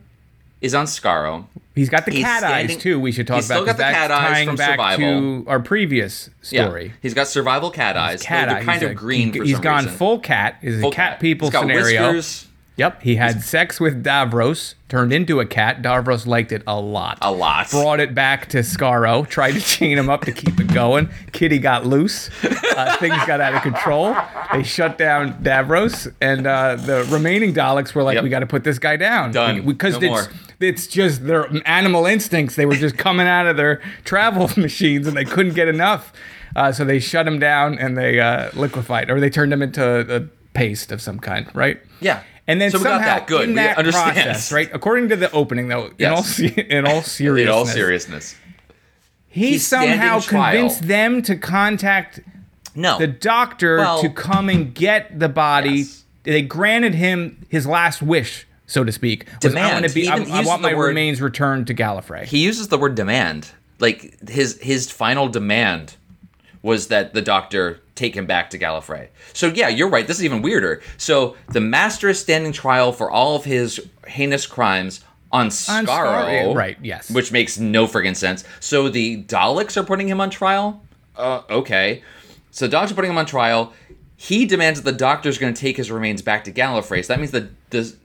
[0.61, 1.45] is on Skaro.
[1.73, 2.99] He's got the He's cat standing- eyes too.
[2.99, 3.53] We should talk about that.
[3.53, 5.43] he's still got the cat eyes from back Survival.
[5.43, 6.85] to our previous story.
[6.87, 8.21] Yeah, he's got survival cat eyes.
[8.21, 8.65] Cat eyes.
[8.65, 9.31] kind He's of a- green.
[9.31, 9.97] he- some gone reason.
[9.97, 10.57] full cat.
[10.61, 12.11] Is a cat people He's got scenario.
[12.11, 12.47] whiskers.
[12.79, 15.81] Yep, he had sex with Davros, turned into a cat.
[15.81, 17.17] Davros liked it a lot.
[17.21, 17.69] A lot.
[17.71, 21.09] Brought it back to Skaro, tried to chain him up to keep it going.
[21.33, 22.29] Kitty got loose.
[22.41, 24.15] Uh, things got out of control.
[24.53, 28.23] They shut down Davros, and uh, the remaining Daleks were like, Yep.
[28.23, 29.65] "We got to put this guy down." Done.
[29.65, 30.39] Because No it's more.
[30.61, 32.55] it's just their animal instincts.
[32.55, 36.13] They were just coming out of their travel machines, and they couldn't get enough.
[36.55, 39.83] Uh, so they shut him down and they uh, liquefied, or they turned him into
[40.15, 41.79] a paste of some kind, right?
[42.01, 42.23] Yeah.
[42.47, 43.27] And then So we got somehow that.
[43.27, 43.43] Good.
[43.43, 44.13] in We that understand.
[44.15, 44.69] process, right?
[44.73, 48.35] According to the opening, though, in all in all seriousness, In all seriousness.
[49.27, 52.19] he He's somehow convinced them to contact
[52.75, 52.97] No.
[52.97, 55.69] the doctor Well- to come and get the body.
[55.79, 56.03] Yes.
[56.23, 59.25] They granted him his last wish, so to speak.
[59.43, 59.81] Was, I Demand.
[59.83, 60.07] want be.
[60.09, 62.25] I, I want my word- remains returned to Gallifrey.
[62.25, 63.51] he uses the word demand.
[63.79, 65.95] Like his his final demand
[66.61, 69.09] was that the doctor take him back to Gallifrey.
[69.33, 70.07] So yeah, you're right.
[70.07, 70.81] This is even weirder.
[70.97, 76.55] So the master is standing trial for all of his heinous crimes on Skaro, Skaro,
[76.55, 77.11] right, yes.
[77.11, 78.43] which makes no friggin' sense.
[78.59, 80.81] So the Daleks are putting him on trial.
[81.15, 82.03] Uh, okay.
[82.51, 83.73] So the Daleks are putting him on trial.
[84.15, 87.05] He demands that the doctor's going to take his remains back to Gallifrey.
[87.05, 87.95] So that means the the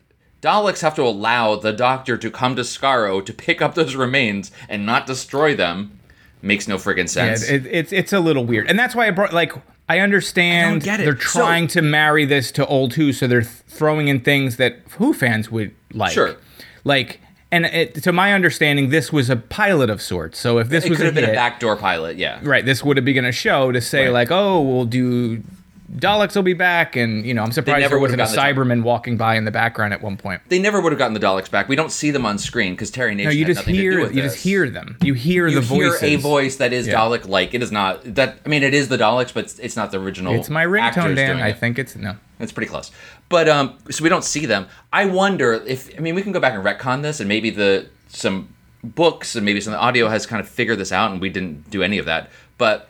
[0.43, 4.51] Daleks have to allow the doctor to come to Skaro to pick up those remains
[4.69, 5.99] and not destroy them.
[6.45, 7.49] Makes no friggin' Yeah, sense.
[7.49, 9.53] it, it's it's a little weird, and that's why I brought like
[9.89, 13.53] I understand I they're So- trying to marry this to old Who, so they're th-
[13.67, 16.13] throwing in things that Who fans would like.
[16.13, 16.37] Sure.
[16.85, 17.21] like.
[17.53, 20.41] And it, to my understanding, this was a pilot of sorts.
[20.41, 22.41] So if this it was could a have been hit, a backdoor pilot, yeah.
[22.43, 24.13] right, this would have been a show to say Right.
[24.13, 25.41] like, oh, we'll do
[25.93, 28.63] Daleks will be back, and you know, I'm surprised never there wasn't a gotten the
[28.63, 30.41] Cyberman walking by in the background at one point.
[30.49, 31.69] They never would have gotten the Daleks back.
[31.69, 34.15] We don't see them on screen because Terry Nation No, you just hear you with
[34.15, 34.97] just hear them.
[35.03, 36.95] You hear you the hear a voice that is Yeah.
[36.95, 37.53] Dalek like.
[37.53, 38.39] It is not that.
[38.45, 40.35] I mean, it is the Daleks, but it's, not the original.
[40.35, 41.43] It's my ringtone, Dan.
[41.43, 42.17] I think it's no.
[42.41, 42.91] It's pretty close.
[43.29, 44.67] But um, so we don't see them.
[44.93, 47.89] I wonder if I mean we can go back and retcon this, and maybe the
[48.09, 48.49] some
[48.83, 51.83] books and maybe some audio has kind of figured this out, and we didn't do
[51.83, 52.31] any of that.
[52.59, 52.89] But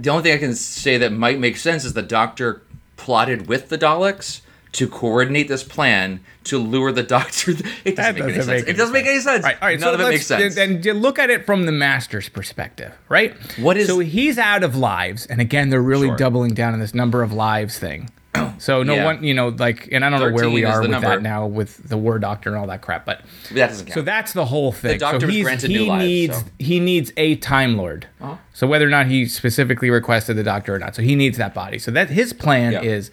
[0.00, 2.62] the only thing I can say that might make sense is the Doctor
[2.96, 4.40] plotted with the Daleks
[4.72, 7.52] to coordinate this plan to lure the Doctor.
[7.84, 8.62] It doesn't That make any doesn't sense.
[8.66, 9.42] make it doesn't make any sense.
[9.44, 9.80] Right, all right.
[9.80, 10.54] None so of it makes sense.
[10.54, 13.34] Then you look at it from the master's perspective, right?
[13.58, 16.16] What is- so he's out of lives, and again, they're really Sure.
[16.16, 18.10] doubling down on this number of lives thing.
[18.58, 19.04] So no Yeah.
[19.06, 21.08] one, you know, like, and I don't know where we are with number.
[21.08, 23.94] that now with the War Doctor and all that crap, but that doesn't count.
[23.94, 24.92] so that's the whole thing.
[24.92, 26.44] The Doctor so was granted he new lives, needs so.
[26.58, 28.06] He needs a Time Lord.
[28.52, 31.54] So whether or not he specifically requested the Doctor or not, so he needs that
[31.54, 31.78] body.
[31.78, 32.82] So that his plan Yeah.
[32.82, 33.10] is,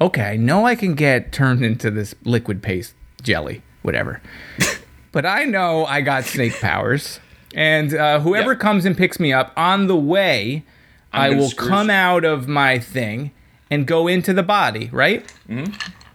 [0.00, 4.20] okay, I know I can get turned into this liquid paste jelly, whatever,
[5.12, 7.18] but I know I got snake powers,
[7.54, 8.58] and uh, whoever Yeah.
[8.58, 10.64] comes and picks me up on the way,
[11.14, 13.30] I'm I will come out of my thing
[13.72, 15.24] and go into the body, right?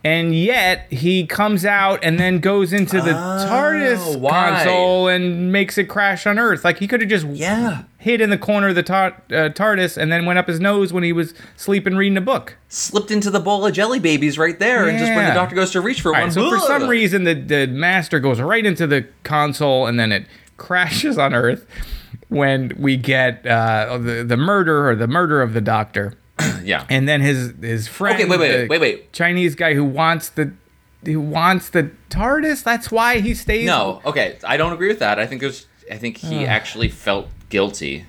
[0.03, 4.31] And yet he comes out and then goes into the TARDIS why?
[4.63, 6.63] console and makes it crash on Earth.
[6.63, 7.83] Like he could have just Yeah.
[7.97, 10.93] hid in the corner of the tar- uh, TARDIS and then went up his nose
[10.93, 12.55] when he was sleeping reading a book.
[12.69, 15.71] Slipped into the bowl of jelly babies right there, and just when the doctor goes
[15.71, 18.65] to reach for All one, right, so for some reason, the, the master goes right
[18.65, 20.25] into the console and then it
[20.57, 21.65] crashes on Earth
[22.29, 26.13] when we get uh, the, the murder or the murder of the doctor.
[26.63, 26.85] yeah.
[26.89, 29.13] And then his his friend, Okay, wait, wait, the wait, wait.
[29.13, 30.53] Chinese guy who wants the
[31.03, 32.63] who wants the TARDIS.
[32.63, 33.65] That's why he stays.
[33.65, 35.19] No, okay, I don't agree with that.
[35.19, 38.05] I think there's, I think he actually felt guilty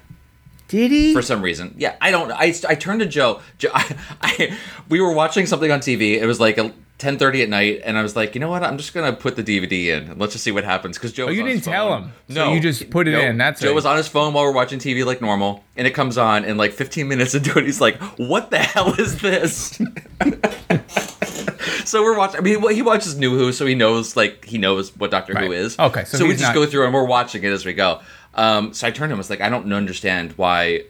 [0.69, 1.15] did he?
[1.15, 1.75] for some reason.
[1.79, 2.31] Yeah, I don't.
[2.31, 3.41] I, I turned to Joe.
[3.57, 4.57] Joe, I, I
[4.89, 6.21] we were watching something on TV.
[6.21, 6.73] It was like a.
[6.99, 8.65] 10:30 at night, and I was like, you know what?
[8.65, 10.11] I'm just gonna put the DVD in.
[10.11, 10.97] and Let's just see what happens.
[10.99, 11.25] Because Joe.
[11.25, 12.03] Oh, was you on didn't his tell phone.
[12.05, 12.13] him.
[12.31, 13.23] So you just put it Nope.
[13.25, 13.39] in.
[13.39, 13.75] That's Joe it.
[13.75, 16.59] was on his phone while we're watching TV like normal, and it comes on, and
[16.59, 19.81] like 15 minutes into it, he's like, "What the hell is this?"
[21.85, 22.39] so we're watching.
[22.41, 25.41] I mean, he watches New Who, so he knows like he knows what Doctor Who
[25.41, 25.53] Right.
[25.53, 25.79] is.
[25.79, 28.01] Okay, so so we just not- go through and we're watching it as we go.
[28.35, 29.19] Um, so I turned to him.
[29.19, 30.83] I was like, I don't understand why.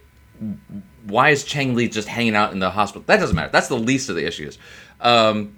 [1.07, 3.03] Why is Chang Lee just hanging out in the hospital?
[3.07, 3.49] That doesn't matter.
[3.51, 4.59] That's the least of the issues.
[5.01, 5.57] Um,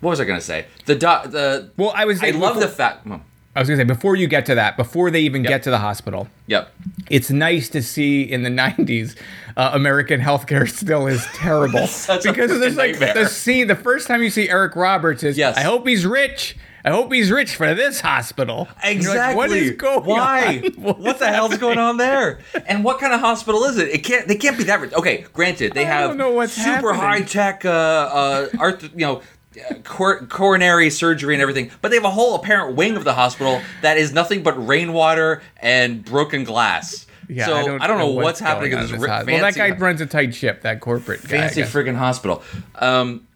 [0.00, 0.66] what was I gonna say?
[0.86, 1.30] The doc.
[1.30, 3.06] The Well, I was I love before- the fact.
[3.06, 3.22] well,
[3.54, 5.48] I was gonna say before you get to that, before they even Yep.
[5.50, 6.72] get to the hospital, Yep.
[7.10, 9.16] it's nice to see in the 90s
[9.56, 11.80] uh, American healthcare still is terrible
[12.22, 13.14] because there's like nightmare.
[13.24, 15.56] the scene the first time you see Eric Roberts is Yes.
[15.56, 16.56] I hope he's rich.
[16.82, 18.66] I hope he's rich for this hospital.
[18.82, 19.18] Exactly.
[19.18, 20.06] like, what is going on?
[20.06, 20.62] Why?
[20.78, 20.82] on?
[21.02, 22.38] What, the hell's going on there?
[22.66, 23.88] And what kind of hospital is it?
[23.88, 24.26] It can't.
[24.26, 24.94] They can't be that rich.
[24.94, 27.00] Okay, granted, they I have don't know what's super happening.
[27.00, 29.20] high tech, uh, uh, art, you know.
[29.56, 33.14] Uh, Cor- coronary surgery and everything, but they have a whole apparent wing of the
[33.14, 37.06] hospital that is nothing but rainwater and broken glass.
[37.28, 39.06] Yeah, so I don't, know, what's, happening in this, hospital.
[39.06, 40.62] fancy, Well, that guy runs a tight ship.
[40.62, 41.36] That corporate guy.
[41.36, 42.42] I fancy friggin' hospital.
[42.74, 43.26] Um,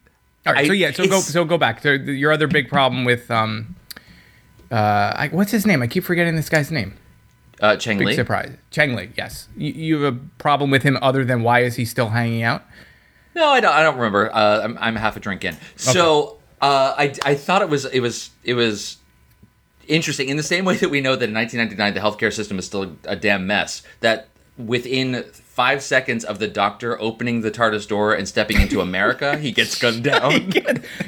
[0.46, 3.30] All right, so yeah, so go so go back to your other big problem with
[3.30, 3.76] um,
[4.70, 4.74] uh,
[5.16, 5.80] I, what's his name?
[5.80, 6.94] I keep forgetting this guy's name.
[7.60, 8.14] uh, Cheng Big Li.
[8.16, 9.10] surprise, Cheng Li.
[9.16, 12.42] Yes, you, you have a problem with him other than why is he still hanging
[12.42, 12.62] out?
[13.34, 13.72] No, I don't.
[13.72, 14.34] I don't remember.
[14.34, 15.56] Uh, I'm, I'm half a drink in.
[15.76, 18.98] So uh, I I thought it was it was it was
[19.86, 22.66] interesting in the same way that we know that in 1999 the healthcare system is
[22.66, 23.82] still a, damn mess.
[24.00, 29.36] That within five seconds of the doctor opening the TARDIS door and stepping into America,
[29.36, 30.52] he gets gunned down.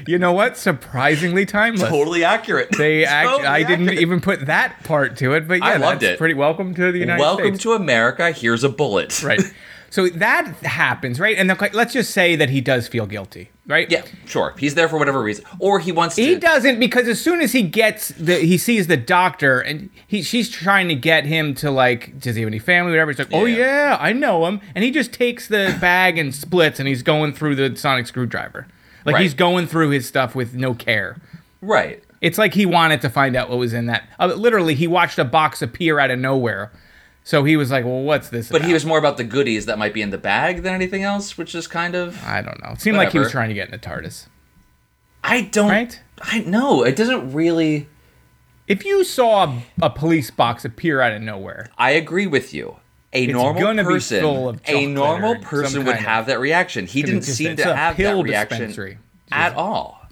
[0.06, 0.56] You know what?
[0.56, 1.88] Surprisingly timeless.
[1.88, 2.68] totally accurate.
[2.76, 6.02] They act, Totally I didn't even put that part to it, but yeah, I loved
[6.02, 6.18] it.
[6.18, 7.64] pretty welcome to the United Welcome States.
[7.64, 8.30] Welcome to America.
[8.32, 9.22] Here's a bullet.
[9.22, 9.40] right.
[9.96, 11.38] So that happens, right?
[11.38, 13.90] And the, let's just say that he does feel guilty, right?
[13.90, 14.52] Yeah, sure.
[14.58, 16.22] He's there for whatever reason, or he wants to.
[16.22, 20.20] He doesn't because as soon as he gets the he sees the doctor and he
[20.20, 23.32] she's trying to get him to like does he have any family whatever he's like
[23.32, 23.56] oh Yeah.
[23.92, 27.32] yeah I know him and he just takes the bag and splits and he's going
[27.32, 28.66] through the sonic screwdriver
[29.06, 29.22] like Right.
[29.22, 31.16] he's going through his stuff with no care
[31.62, 32.04] Right.
[32.20, 35.18] it's like he wanted to find out what was in that uh, literally he watched
[35.18, 36.70] a box appear out of nowhere
[37.26, 39.78] so he was like well what's this But he was more about the goodies that
[39.78, 42.22] might be in the bag than anything else, which is kind of.
[42.24, 44.28] I don't know it seemed like he was trying to get in the TARDIS
[45.24, 45.68] I don't.
[45.68, 46.00] Right?
[46.20, 47.88] I know it doesn't really.
[48.68, 52.76] if you saw a, a police box appear out of nowhere I agree with you.
[53.12, 54.24] A normal person,
[54.66, 56.86] a normal person would have that reaction.
[56.86, 58.98] He didn't seem to have that reaction
[59.32, 60.06] at all.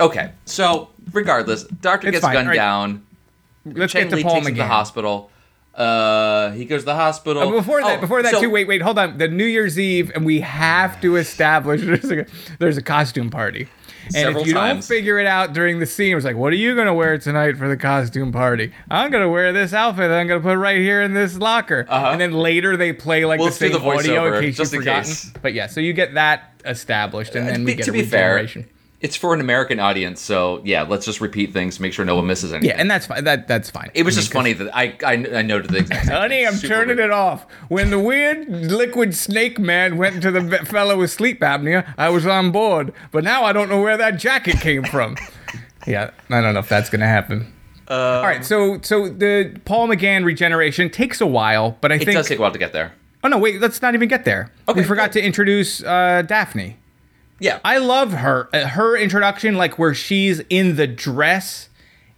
[0.00, 2.54] Okay, so regardless, Doctor It's gets fine, gunned right.
[2.54, 3.06] down.
[3.64, 5.30] let's Cheng get to Paul takes him to the hospital.
[5.76, 7.42] Uh, he goes to the hospital.
[7.42, 8.50] Uh, before that, Oh, before that so- too.
[8.50, 9.18] Wait, wait, hold on.
[9.18, 12.26] The New Year's Eve, and we have to establish there's a
[12.58, 13.68] there's a costume party.
[14.14, 14.86] And if you times.
[14.86, 17.56] don't figure it out during the scene, it's like, what are you gonna wear tonight
[17.56, 18.70] for the costume party?
[18.90, 20.10] I'm gonna wear this outfit.
[20.10, 21.86] that I'm gonna put right here in this locker.
[21.88, 22.10] Uh-huh.
[22.10, 24.82] And then later they play like We'll the same the audio in case just you've
[24.82, 25.04] forgotten.
[25.04, 25.32] case.
[25.40, 28.02] But yeah, so you get that established, and then to we get to a be
[28.02, 28.46] fair.
[29.04, 32.16] It's for an American audience, so yeah, let's just repeat things, to make sure no
[32.16, 32.70] one misses anything.
[32.70, 33.22] Yeah, and that's fine.
[33.24, 33.90] That that's fine.
[33.94, 36.06] it was I mean, just 'cause- funny that I I, I noted the exact.
[36.06, 36.46] same Honey.
[36.46, 37.10] I'm turning weird.
[37.10, 37.46] it off.
[37.68, 42.26] When the weird liquid snake man went to the fellow with sleep apnea, I was
[42.26, 42.92] on board.
[43.12, 45.16] But now I don't know where that jacket came from.
[45.86, 47.52] yeah, I don't know if that's gonna happen.
[47.86, 52.10] All right, so so the Paul McGann regeneration takes a while, but I It think.
[52.10, 52.94] It does take a while to get there.
[53.22, 54.50] oh no, wait, let's not even get there.
[54.66, 55.20] Okay, we forgot good.
[55.20, 56.78] to introduce uh, Daphne.
[57.40, 58.48] Yeah, I love her.
[58.52, 61.68] Uh, her introduction, like where she's in the dress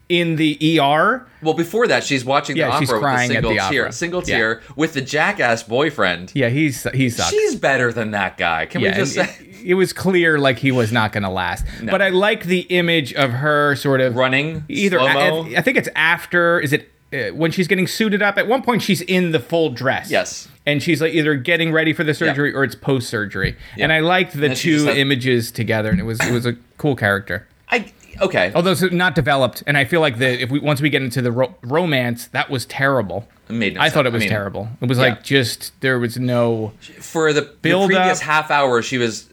[0.08, 1.26] in the ER.
[1.42, 3.82] Well, before that, she's watching Yeah, the opera with a crying at single the tear,
[3.82, 3.92] opera.
[3.92, 4.36] single Yeah.
[4.36, 6.30] tear with the jackass boyfriend.
[6.34, 7.30] Yeah, he's he sucks.
[7.30, 8.66] She's better than that guy.
[8.66, 11.64] Can we just say it, it was clear like he was not going to last.
[11.82, 15.00] But I like the image of her sort of running either.
[15.00, 16.60] I, think it's after.
[16.60, 18.36] Is it Uh, when she's getting suited up?
[18.36, 20.10] At one point, she's in the full dress.
[20.10, 20.48] Yes.
[20.66, 23.56] And she's like either getting ready for the surgery or it's post surgery.
[23.78, 26.32] And I liked the then she just two has- images together, and it was it
[26.32, 27.46] was a cool character.
[27.70, 28.50] I okay.
[28.54, 31.22] Although it's not developed, and I feel like the if we once we get into
[31.22, 33.28] the ro- romance, that was terrible.
[33.48, 34.68] It made no I thought it was I mean, terrible.
[34.80, 35.04] It was yeah.
[35.04, 38.24] like just there was no for the, the Build previous up.
[38.24, 39.28] half hour, she was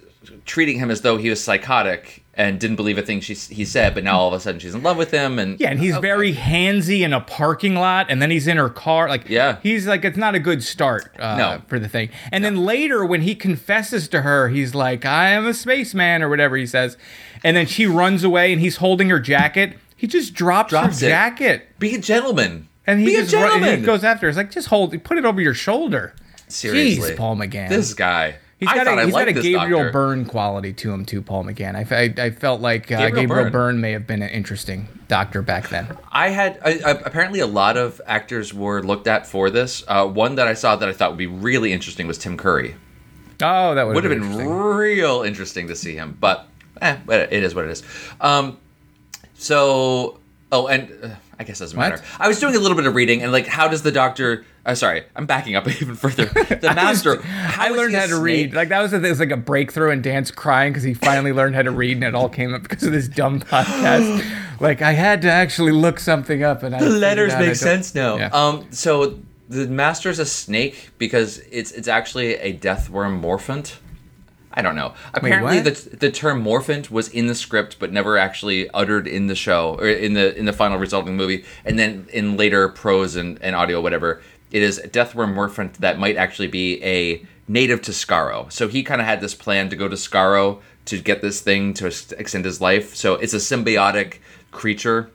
[0.45, 3.93] treating him as though he was psychotic and didn't believe a thing she he said.
[3.93, 5.95] But now all of a sudden she's in love with him, and yeah, and he's
[5.97, 9.07] very handsy in a parking lot, and then he's in her car.
[9.07, 9.57] Like Yeah.
[9.61, 11.61] he's like it's not a good start uh, No.
[11.67, 12.09] for the thing.
[12.31, 16.29] And then later when he confesses to her, he's like, "I am a spaceman" or
[16.29, 16.97] whatever he says,
[17.43, 19.77] and then she runs away, and he's holding her jacket.
[19.95, 21.09] He just drops, Drops her it.
[21.09, 21.67] jacket.
[21.79, 22.67] be a gentleman.
[22.85, 24.25] And he be just a run- and he goes after.
[24.25, 24.29] her.
[24.29, 26.13] It's like just hold, put it over your shoulder.
[26.49, 27.69] Seriously, Jeez, Paul McGann.
[27.69, 28.35] This guy.
[28.63, 29.91] He's I got thought a, I he's got a Gabriel doctor.
[29.91, 31.75] Byrne quality to him too, Paul McGann.
[31.75, 33.51] I, I, I felt like uh, Gabriel Gabriel, Byrne.
[33.51, 33.81] Byrne.
[33.81, 35.95] may have been an interesting doctor back then.
[36.11, 36.71] I had I,
[37.05, 39.83] apparently a lot of actors were looked at for this.
[39.87, 42.75] Uh, one that I saw that I thought would be really interesting was Tim Curry.
[43.41, 44.57] Oh, that would Would have been, been interesting.
[44.57, 46.47] real interesting to see him, but
[46.81, 47.83] eh, it is what it is.
[48.21, 48.57] Um,
[49.33, 50.19] so
[50.51, 51.89] oh, and uh, I guess it doesn't What?
[51.89, 52.03] matter.
[52.19, 54.45] I was doing a little bit of reading, and like, how does the doctor?
[54.65, 56.25] Uh, sorry, I'm backing up even further.
[56.25, 57.21] The master.
[57.25, 58.53] I learned how to read.
[58.53, 61.31] Like that was, a, it was like a breakthrough, and Dan's crying because he finally
[61.39, 64.61] learned how to read, and it all came up because of this dumb podcast.
[64.61, 68.17] like I had to actually look something up, and I the letters make sense now.
[68.17, 68.27] Yeah.
[68.27, 73.79] Um, so the master's a snake because it's it's actually a death worm morphant.
[74.55, 74.93] I don't know.
[75.15, 75.75] Apparently, what?
[75.75, 79.75] the the term morphant was in the script, but never actually uttered in the show
[79.79, 81.43] or in the in the final result of the movie.
[81.65, 84.21] And then in later prose and, and audio, whatever,
[84.53, 88.49] it is a death worm morphant that might actually be a native to Skaro.
[88.51, 91.73] So he kind of had this plan to go to Skaro to get this thing
[91.75, 91.87] to
[92.17, 92.95] extend his life.
[92.95, 94.19] So it's a symbiotic
[94.51, 95.09] creature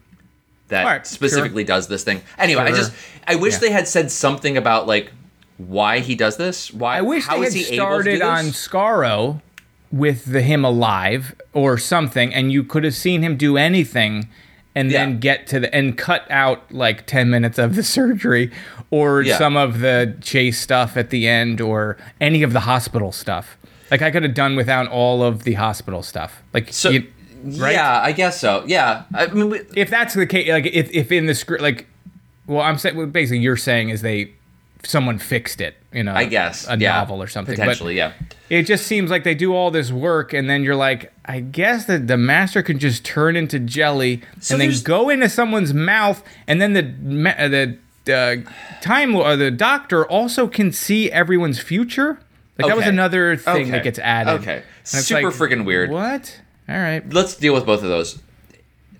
[0.69, 2.21] that Alright, specifically does this thing.
[2.37, 2.93] Anyway, I just
[3.27, 3.61] I wish Yeah.
[3.61, 5.13] they had said something about like
[5.57, 6.73] why he does this.
[6.73, 8.69] Why I wish how they had he able to do started on this?
[8.69, 9.41] Skaro
[9.91, 14.29] with the him alive or something, and you could have seen him do anything,
[14.79, 14.99] and Yeah.
[15.05, 18.51] then get to the and cut out like ten minutes of the surgery,
[18.91, 19.37] or Yeah.
[19.39, 23.57] some of the chase stuff at the end, or any of the hospital stuff.
[23.91, 26.43] Like I could have done without all of the hospital stuff.
[26.55, 27.07] Like So you-
[27.57, 27.73] right?
[27.75, 28.63] yeah, I guess so.
[28.67, 31.87] Yeah, I mean, we- if that's the case, like if, if in the script, like,
[32.47, 34.31] well, I'm saying well, basically you're saying is they
[34.85, 37.57] someone fixed it, you know, I guess a yeah, novel or something.
[37.57, 37.97] But potentially.
[37.97, 38.13] yeah,
[38.49, 41.87] it just seems like they do all this work, and then you're like, I guess
[41.87, 46.23] that the master can just turn into jelly So and then go into someone's mouth,
[46.47, 47.79] and then the uh, the
[48.13, 48.37] uh,
[48.81, 52.19] time uh, the doctor also can see everyone's future.
[52.59, 53.71] Like that was another thing Okay.
[53.71, 54.41] that gets added.
[54.41, 54.63] Okay.
[54.83, 55.91] Super like, freaking weird.
[55.91, 56.41] What?
[56.69, 57.09] All right.
[57.13, 58.21] let's deal with both of those.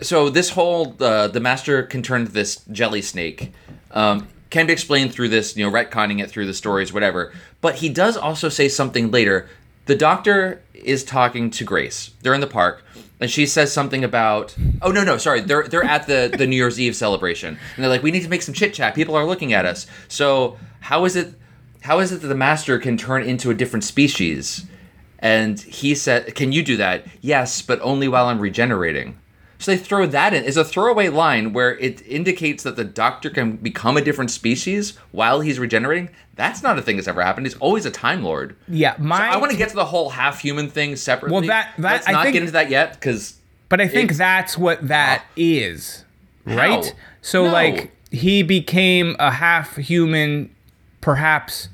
[0.01, 3.53] So this whole uh, the master can turn this jelly snake
[3.91, 7.33] um, can be explained through this, you know, retconning it through the stories, whatever.
[7.61, 9.49] But he does also say something later.
[9.87, 12.11] The doctor is talking to Grace.
[12.23, 12.85] They're in the park,
[13.21, 14.55] and she says something about.
[14.83, 15.41] Oh no, no, sorry.
[15.41, 18.29] They're they're at the the New Year's Eve celebration, and they're like, we need to
[18.29, 18.95] make some chit chat.
[18.95, 19.87] People are looking at us.
[20.09, 21.35] So how is it?
[21.83, 24.67] How is it that the master can turn into a different species?
[25.21, 27.07] And he said, Can you do that?
[27.21, 29.19] Yes, but only while I'm regenerating.
[29.61, 30.45] So they throw that in.
[30.45, 34.97] It's a throwaway line where it indicates that the doctor can become a different species
[35.11, 36.11] while he's regenerating.
[36.37, 37.47] That's not a thing that's ever happened.
[37.47, 38.55] He's always a Time Lord.
[38.69, 39.29] Yeah, So my.
[39.31, 41.33] I want to get to the whole half human thing separately.
[41.33, 43.35] Well, that- that- Let's I not think- get into that yet because
[43.69, 46.05] But I think that's what that is,
[46.45, 46.85] right?
[46.85, 46.91] How?
[47.21, 47.53] So No.
[47.53, 50.51] like he became a half human,
[51.01, 51.69] perhaps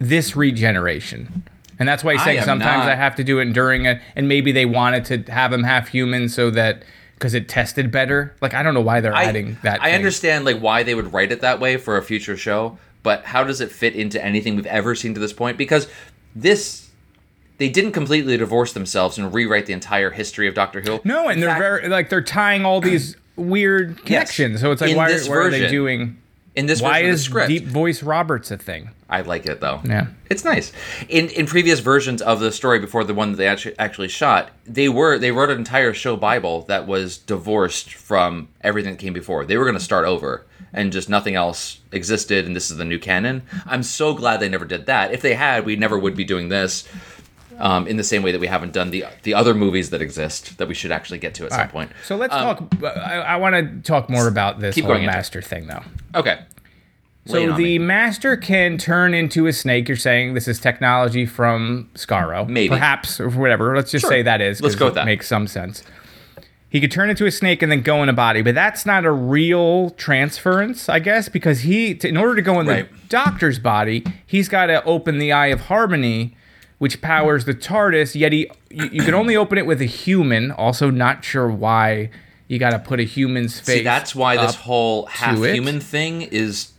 [0.00, 1.44] this regeneration,
[1.78, 4.00] and that's why he's I saying sometimes not- I have to do it during it,
[4.16, 6.82] and maybe they wanted to have him half human so that
[7.18, 8.34] because it tested better.
[8.40, 9.82] Like I don't know why they're I, adding that.
[9.82, 9.94] I thing.
[9.96, 13.44] understand like why they would write it that way for a future show, but how
[13.44, 15.58] does it fit into anything we've ever seen to this point?
[15.58, 15.88] Because
[16.34, 16.88] this
[17.58, 21.00] they didn't completely divorce themselves and rewrite the entire history of Doctor Who.
[21.02, 24.60] No, and In they're fact, very like they're tying all these weird connections.
[24.60, 26.22] So it's like In why, why are they doing?
[26.58, 27.48] In this Why version of the is script.
[27.48, 28.90] deep voice Roberts a thing?
[29.08, 29.80] I like it though.
[29.84, 30.08] Yeah.
[30.28, 30.72] It's nice.
[31.08, 34.50] In in previous versions of the story before the one that they actually actually shot,
[34.66, 39.12] they were they wrote an entire show bible that was divorced from everything that came
[39.14, 39.44] before.
[39.44, 42.84] They were going to start over and just nothing else existed and this is the
[42.84, 43.42] new canon.
[43.64, 45.12] I'm so glad they never did that.
[45.12, 46.86] If they had, we never would be doing this.
[47.60, 50.58] Um, in the same way that we haven't done the the other movies that exist
[50.58, 51.90] that we should actually get to at some Alright, point.
[52.04, 52.84] So let's Um, talk.
[52.96, 55.82] I, I want to talk more about this whole master thing, though.
[56.14, 56.38] Okay.
[57.26, 59.86] So the master can turn into a snake.
[59.88, 62.70] You're saying this is technology from Skaro, Maybe.
[62.70, 63.76] perhaps, or whatever.
[63.76, 64.10] Let's just Sure.
[64.10, 64.62] say that is.
[64.62, 65.04] Let's go with that.
[65.04, 65.82] Makes some sense.
[66.70, 69.04] He could turn into a snake and then go in a body, but that's not
[69.04, 72.90] a real transference, I guess, because he, to, in order to go in Right.
[72.90, 76.34] the doctor's body, he's got to open the eye of harmony,
[76.78, 78.14] which powers the TARDIS.
[78.14, 80.50] Yet he, you, you can only open it with a human.
[80.50, 82.10] Also, not sure why
[82.46, 83.78] you got to put a human's face.
[83.78, 86.72] See, that's why this whole half human thing is.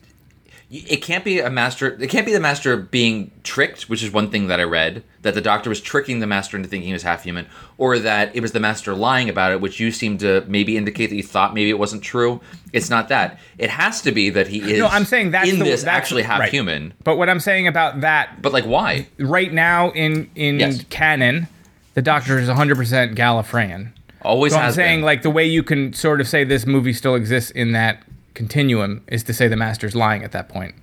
[0.72, 1.97] It can't be a master.
[1.99, 5.34] It can't be the master being tricked, which is one thing that I read that
[5.34, 7.47] the doctor was tricking the master into thinking he was half human,
[7.80, 11.07] or that it was the master lying about it, which you seem to maybe indicate
[11.09, 12.39] that you thought maybe it wasn't true.
[12.72, 13.39] It's not that.
[13.57, 14.78] It has to be that he is.
[14.78, 16.51] No, I'm saying that's in the, this that's- actually half right.
[16.51, 16.93] human.
[17.03, 19.07] But what I'm saying about that But like, why?
[19.17, 20.86] right now in in Yes.
[20.91, 21.47] canon,
[21.95, 23.91] the Doctor is 100% Gallifreyan.
[24.22, 25.05] Always So I'm saying been.
[25.05, 28.03] like the way you can sort of say this movie still exists in that
[28.34, 30.76] continuum is to say the Master's lying at that point.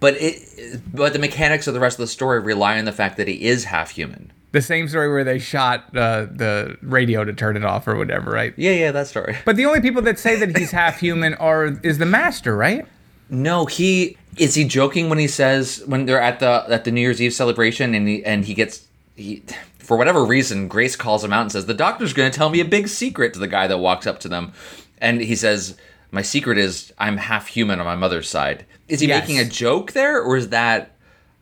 [0.00, 0.80] But it.
[0.92, 3.44] But the mechanics of the rest of the story rely on the fact that he
[3.44, 4.32] is half human.
[4.52, 8.30] The same story where they shot uh, the radio to turn it off or whatever,
[8.30, 8.54] right?
[8.56, 9.36] Yeah, yeah, that story.
[9.44, 12.86] But the only people that say that he's half human are is the Master, right?
[13.28, 17.00] No, he is he joking when he says when they're at the at the New
[17.00, 18.86] Year's Eve celebration and he and he gets
[19.16, 19.42] he
[19.78, 22.60] for whatever reason Grace calls him out and says the doctor's going to tell me
[22.60, 24.52] a big secret to the guy that walks up to them
[24.98, 25.76] and he says
[26.10, 28.64] my secret is I'm half human on my mother's side.
[28.88, 29.22] Is he Yes.
[29.28, 30.92] making a joke there or is that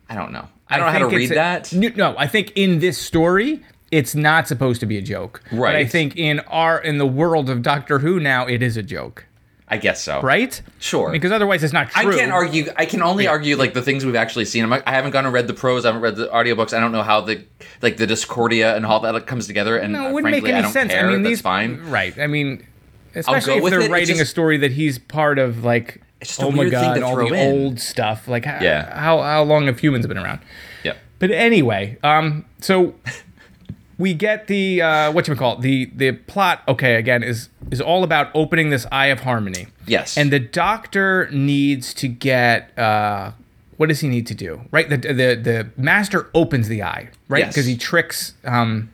[0.09, 0.47] I don't know.
[0.69, 1.71] I don't know how to read a- that.
[1.73, 5.41] No, I think in this story, it's not supposed to be a joke.
[5.51, 8.83] But I think in our in the world of Doctor Who now, it is a
[8.83, 9.25] joke,
[9.69, 10.19] I guess so.
[10.21, 10.61] right?
[10.79, 11.09] Sure.
[11.11, 12.65] Because otherwise, it's not I can't argue.
[12.75, 14.63] I can only argue like the things we've actually seen.
[14.65, 15.85] I'm, I haven't gone and read the prose.
[15.85, 16.73] I haven't read the audiobooks.
[16.75, 17.43] I don't know how the
[17.81, 19.77] like the Discordia and all that comes together.
[19.77, 20.91] And No, it wouldn't frankly, make I any don't sense.
[20.93, 21.05] care.
[21.07, 21.79] I mean, That's these fine.
[21.89, 22.17] right?
[22.19, 22.65] I mean,
[23.15, 26.31] especially if they're it, it writing just- a story that he's part of, like It's
[26.31, 27.53] just a oh my god, all the in.
[27.57, 28.27] old stuff.
[28.27, 28.97] Like, how, Yeah.
[28.99, 30.39] how how long have humans been around?
[30.83, 30.93] Yeah.
[31.19, 32.95] But anyway, um, so
[33.97, 35.57] we get the uh, what you call?
[35.57, 36.61] The the plot.
[36.67, 39.67] Okay, again is is all about opening this Eye of Harmony.
[39.87, 40.17] Yes.
[40.17, 42.77] and the Doctor needs to get.
[42.77, 43.31] Uh,
[43.77, 44.61] what does he need to do?
[44.71, 47.39] Right, the the the Master opens the eye, right?
[47.45, 47.53] Yes.
[47.53, 48.89] Because he tricks um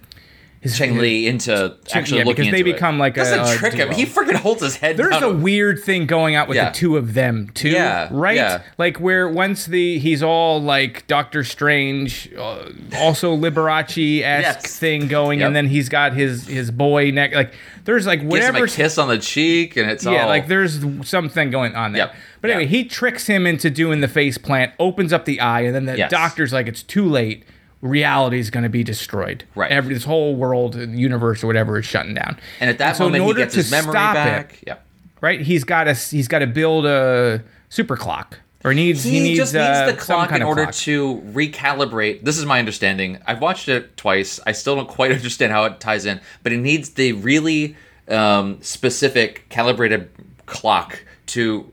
[0.63, 2.73] his Chang Lee into actually yeah, looking because they into it.
[2.73, 3.91] become like a- doesn't a trick him.
[3.91, 4.97] He freaking holds his head.
[4.97, 6.69] There's a weird thing going out with Yeah.
[6.69, 8.35] the two of them too, Yeah, right?
[8.35, 8.61] yeah.
[8.77, 14.79] Like where once the he's all like Doctor Strange, uh, also Liberace esque Yes.
[14.79, 15.47] thing going, Yep.
[15.47, 17.35] and then he's got his his boy neck.
[17.35, 17.53] Like
[17.85, 18.65] there's like Gives him whatever.
[18.65, 22.03] a kiss on the cheek, and it's yeah, all like there's something going on there.
[22.05, 22.15] Yep.
[22.41, 22.69] But anyway, Yeah.
[22.69, 25.97] he tricks him into doing the face plant, opens up the eye, and then the
[25.97, 26.11] Yes.
[26.11, 27.43] doctor's like, "It's too late.
[27.83, 29.43] Reality is going to be destroyed.
[29.55, 29.69] Right.
[29.69, 33.11] Every this whole world, universe, or whatever, is shutting down." And at that so in
[33.11, 34.63] moment, he gets to his memory stop it, back.
[34.65, 34.77] Yeah.
[35.19, 35.41] right?
[35.41, 39.37] He's got to he's got to build a super clock, or needs he, He, needs,
[39.37, 40.75] just needs uh, the clock in order clock.
[40.75, 42.23] to recalibrate.
[42.23, 43.19] This is my understanding.
[43.27, 44.39] I've watched it twice.
[44.47, 47.75] I still don't quite understand how it ties in, but it needs the really
[48.07, 50.09] um, specific calibrated
[50.45, 51.69] clock to.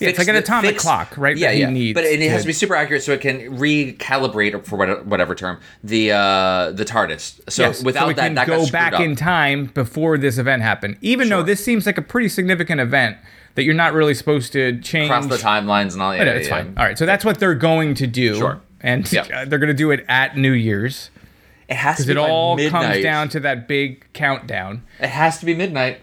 [0.00, 1.70] Yeah, it's like an atomic fix- clock, right, Yeah, that yeah.
[1.70, 5.02] needs but it, it has to- be super accurate so it can recalibrate for whatever,
[5.02, 7.40] whatever term the uh, the TARDIS.
[7.50, 9.00] So Yes, without we that, can that go back up.
[9.00, 10.96] in time before this event happened.
[11.00, 13.16] Even though this seems like a pretty significant event
[13.56, 15.10] that you're not really supposed to change.
[15.10, 16.14] across the timelines and all.
[16.14, 16.54] Yeah, But it's yeah.
[16.62, 16.74] fine.
[16.76, 18.36] All right, so that's what they're going to do.
[18.36, 18.60] Sure.
[18.80, 19.30] And Yep.
[19.34, 21.10] uh, they're going to do it at New Year's
[21.68, 22.92] It has to because be it all midnight.
[22.92, 24.82] comes down to that big countdown.
[25.00, 26.00] It has to be midnight.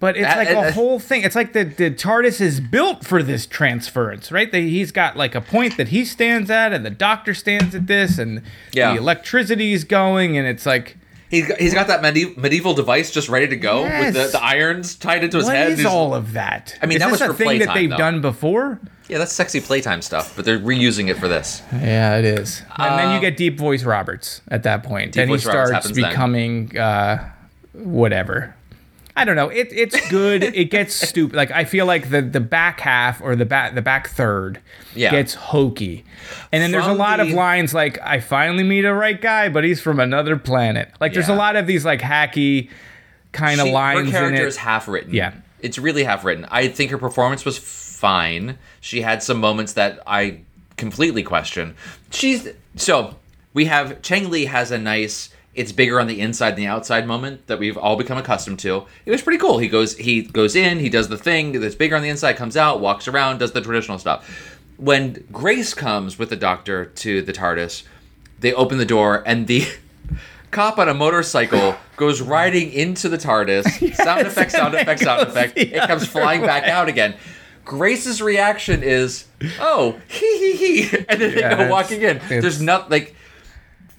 [0.00, 1.22] But it's That- like a whole thing.
[1.22, 4.50] It's like the, the TARDIS is built for this transference, right?
[4.50, 7.86] They, he's got like a point that he stands at, and the Doctor stands at
[7.86, 8.42] this, and
[8.72, 8.92] Yeah.
[8.94, 10.96] the electricity's going, and it's like,
[11.28, 14.42] He's got, he's got that medi- medieval device just ready to go with the, the
[14.42, 15.70] irons tied into his what head.
[15.72, 16.76] is He's- all of that?
[16.82, 17.96] I mean, is that was a thing that they've though.
[17.96, 18.80] done before?
[19.06, 21.62] Yeah, that's sexy playtime stuff, but they're reusing it for this.
[21.72, 22.62] Yeah, it is.
[22.76, 25.14] And then you get Deep Voice Roberts at that point.
[25.14, 26.08] then he Uh, Voice Roberts starts then.
[26.10, 27.28] becoming uh,
[27.74, 28.54] whatever.
[29.16, 29.48] I don't know.
[29.48, 30.42] It, it's good.
[30.42, 31.36] it gets stupid.
[31.36, 34.60] Like I feel like the the back half or the back the back third
[34.94, 35.10] Yeah.
[35.10, 36.04] gets hokey,
[36.52, 39.48] and then there's a From lot of lines like I finally meet a right guy,
[39.48, 40.90] but he's from another planet.
[41.00, 42.70] Like there's a lot of these like hacky
[43.32, 44.48] kind of lines her in character it.
[44.48, 45.12] is half written.
[45.14, 45.34] Yeah.
[45.60, 46.46] It's really half written.
[46.50, 48.56] I think her performance was fine.
[48.80, 50.40] She had some moments that I
[50.78, 51.74] completely question.
[52.10, 53.16] She's so
[53.52, 57.06] we have Chang Lee has a nice it's bigger on the inside than the outside
[57.06, 58.86] moment that we've all become accustomed to.
[59.04, 59.58] It was pretty cool.
[59.58, 62.56] He goes he goes in, he does the thing that's bigger on the inside, comes
[62.56, 64.58] out, walks around, does the traditional stuff.
[64.76, 67.82] When Grace comes with the doctor to the TARDIS,
[68.38, 69.66] they open the door and the
[70.50, 73.94] cop on a motorcycle goes riding into the TARDIS.
[74.02, 75.58] sound effect, sound effect, sound effect.
[75.58, 77.14] It comes flying back out again.
[77.64, 79.26] Grace's reaction is,
[79.60, 82.20] "Oh, hee hee hee," and then Yeah, they go walking in.
[82.28, 83.14] There's not like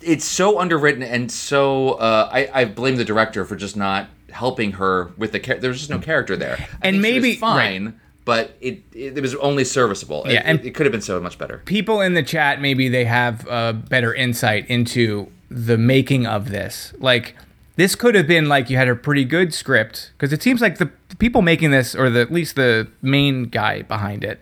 [0.03, 1.91] it's so underwritten and so.
[1.93, 5.61] Uh, I I blame the director for just not helping her with the character.
[5.61, 6.57] There's just no character there.
[6.81, 10.23] I And think she was maybe- fine, but it it, it was only serviceable.
[10.25, 11.61] Yeah, it, and- it, could have been so much better.
[11.65, 16.93] people in the chat maybe they have uh, better insight into the making of this
[16.99, 17.35] like
[17.75, 20.77] this could have been like you had a pretty good script because it seems like
[20.77, 20.89] the
[21.19, 24.41] people making this or the, at least the main guy behind it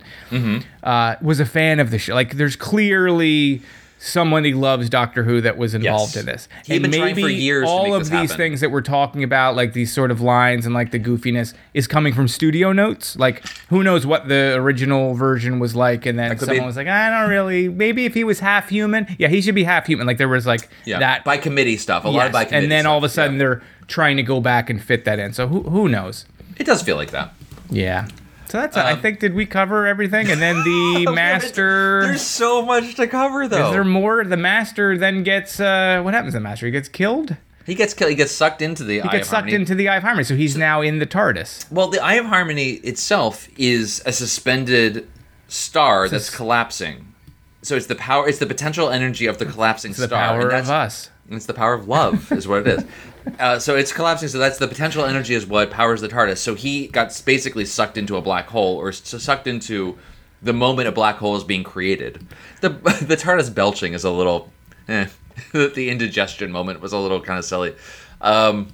[0.84, 3.62] uh, was a fan of the show like there's clearly
[4.02, 6.22] someone he loves doctor who that was involved Yes.
[6.22, 8.38] in this He'd been trying for years to all make of these happen.
[8.38, 11.86] things that we're talking about like these sort of lines and like the goofiness is
[11.86, 16.38] coming from studio notes like who knows what the original version was like and then
[16.39, 19.41] someone be- was like i don't really maybe if he was half human yeah he
[19.41, 22.06] should be half human like there was like Yeah, that by committee stuff.
[22.06, 22.66] A lot of by committee.
[22.66, 23.39] and then all of a sudden yeah.
[23.39, 26.26] they're trying to go back and fit that in so who, who knows
[26.56, 27.34] it does feel like that.
[27.70, 28.08] yeah
[28.50, 32.66] so that's i Um, think did we cover everything and then the master There's so
[32.66, 33.68] much to cover though.
[33.68, 36.89] is there more the master then gets uh what happens to the master he gets
[36.89, 37.36] killed
[37.66, 38.10] he gets killed.
[38.10, 39.02] He gets sucked into the.
[39.02, 39.12] Eye of harmony.
[39.12, 41.88] He gets sucked into the eye of harmony so he's now in the tardis Well,
[41.89, 45.08] the Eye of Harmony itself is a suspended
[45.47, 47.14] star that's collapsing.
[47.62, 48.28] So it's the power.
[48.28, 50.20] It's the potential energy of the collapsing the star.
[50.34, 52.86] and power that's- of us It's the power of love, is what it is.
[53.38, 54.30] Uh, so it's collapsing.
[54.30, 56.38] So that's the potential energy is what powers the TARDIS.
[56.38, 59.98] So he got basically sucked into a black hole, or sucked into
[60.42, 62.26] the moment a black hole is being created.
[62.62, 62.70] The
[63.02, 64.52] the TARDIS belching is a little.
[64.88, 65.08] Eh,
[65.54, 67.76] the indigestion moment was a little kind of silly.
[68.22, 68.74] Um,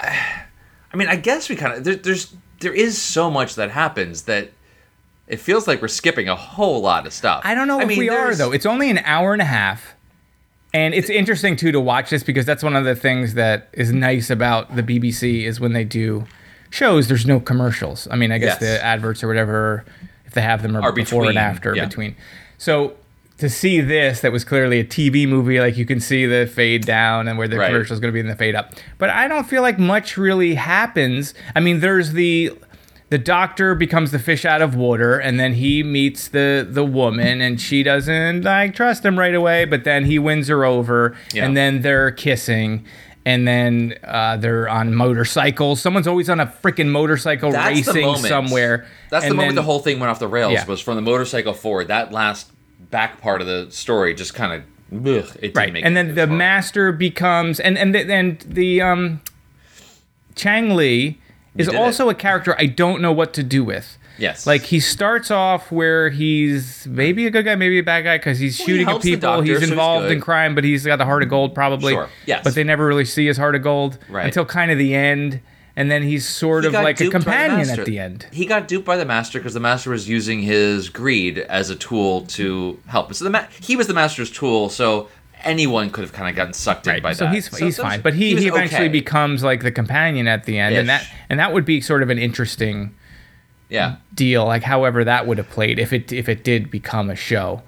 [0.00, 4.22] I mean, I guess we kind of there, there's there is so much that happens
[4.22, 4.50] that
[5.26, 7.42] it feels like we're skipping a whole lot of stuff.
[7.44, 8.52] I don't know I if mean, we are though.
[8.52, 9.95] It's only an hour and a half.
[10.76, 13.92] And it's interesting too to watch this because that's one of the things that is
[13.92, 16.26] nice about the BBC is when they do
[16.70, 18.06] shows, there's no commercials.
[18.10, 18.60] I mean, I guess Yes.
[18.60, 19.84] the adverts or whatever,
[20.26, 21.86] if they have them, are, Are before between, and after yeah.
[21.86, 22.14] between.
[22.58, 22.92] So
[23.38, 26.84] to see this, that was clearly a TV movie, like you can see the fade
[26.84, 27.68] down and where the Right.
[27.68, 28.74] commercial is going to be in the fade up.
[28.98, 31.32] But I don't feel like much really happens.
[31.54, 32.52] I mean, there's the
[33.08, 37.40] the doctor becomes the fish out of water and then he meets the the woman
[37.40, 41.44] and she doesn't like trust him right away but then he wins her over Yeah.
[41.44, 42.84] and then they're kissing
[43.24, 48.26] and then uh, they're on motorcycles someone's always on a freaking motorcycle That's racing moment.
[48.26, 50.52] somewhere That's the And moment then- the whole thing went off the rails.
[50.52, 50.64] Yeah.
[50.66, 51.86] Was from the motorcycle forward.
[51.88, 52.50] That last
[52.90, 54.62] back part of the story just kind of.
[55.06, 56.36] It didn't right and then the far.
[56.36, 59.20] master becomes and and the, and the um
[60.34, 61.18] Chang Lee
[61.58, 61.78] is did it.
[61.78, 64.46] also a character i don't know what to do with Yes.
[64.46, 68.38] like he starts off where he's maybe a good guy maybe a bad guy because
[68.38, 70.96] he's he shooting at people doctor, he's so he's involved in crime but he's got
[70.96, 72.42] the heart of gold probably Sure, yes.
[72.42, 74.24] but they never really see his heart of gold Right.
[74.24, 75.40] until kind of the end
[75.78, 78.46] and then he's sort He of like a by the companion at the end He
[78.46, 82.22] got duped by the master because the master was using his greed as a tool
[82.28, 83.12] to help.
[83.12, 84.70] So the ma- he was the master's tool.
[84.70, 85.10] So
[85.44, 87.34] anyone could have kind of gotten sucked in by so that.
[87.34, 88.88] he's So he's those- fine, but he, was he eventually okay.
[88.88, 92.10] becomes like the companion at the end, and that and that would be sort of
[92.10, 92.94] an interesting
[93.68, 93.96] yeah.
[94.14, 97.62] deal, like however that would have played if it if it did become a show.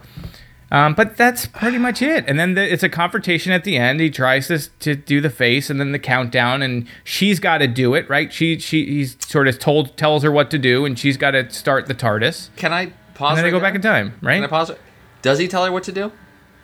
[0.70, 2.24] Um, but that's pretty much it.
[2.28, 4.00] And then the, it's a confrontation at the end.
[4.00, 7.66] He tries to to do the face, and then the countdown, and she's got to
[7.66, 8.30] do it, right?
[8.32, 11.48] She she he's sort of told tells her what to do, and she's got to
[11.50, 13.30] start the TARDIS, Can I pause?
[13.30, 14.34] and then they right go back in time, right?
[14.34, 14.70] Can I pause?
[14.70, 14.80] it?
[15.22, 16.12] Does he tell her what to do?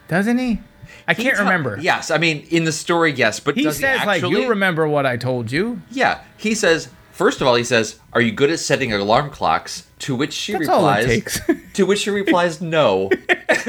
[0.09, 0.61] Doesn't he?
[1.07, 1.79] I can't tell- remember.
[1.81, 4.87] Yes, I mean in the story, yes, but He does says he like, "You remember
[4.89, 6.89] what I told you." Yeah, he says.
[7.13, 10.53] First of all, he says, "Are you good at setting alarm clocks?" To which she
[10.53, 11.41] That's replies, takes.
[11.75, 13.09] to which she replies, "No."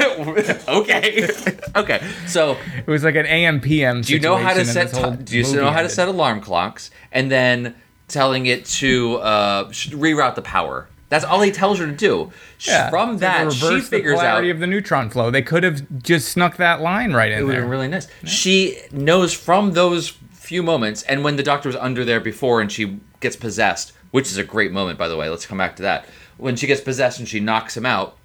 [0.68, 1.28] okay,
[1.76, 2.02] okay.
[2.26, 4.02] So, It was like an AM PM.
[4.02, 4.90] do you know how to set?
[4.90, 6.90] whole do you know how to set alarm clocks?
[7.12, 7.74] And then
[8.08, 10.88] telling it to uh, reroute the power.
[11.08, 12.32] That's all he tells her to do.
[12.60, 15.30] Yeah, From that, she figures the out polarity of the neutron flow.
[15.30, 17.70] They could have just snuck that line right in It would have there.
[17.70, 18.08] really nice.
[18.24, 22.70] She knows from those few moments, and when the doctor was under there before and
[22.72, 25.28] she gets possessed, which is a great moment, by the way.
[25.28, 26.06] Let's come back to that.
[26.38, 28.16] When she gets possessed and she knocks him out,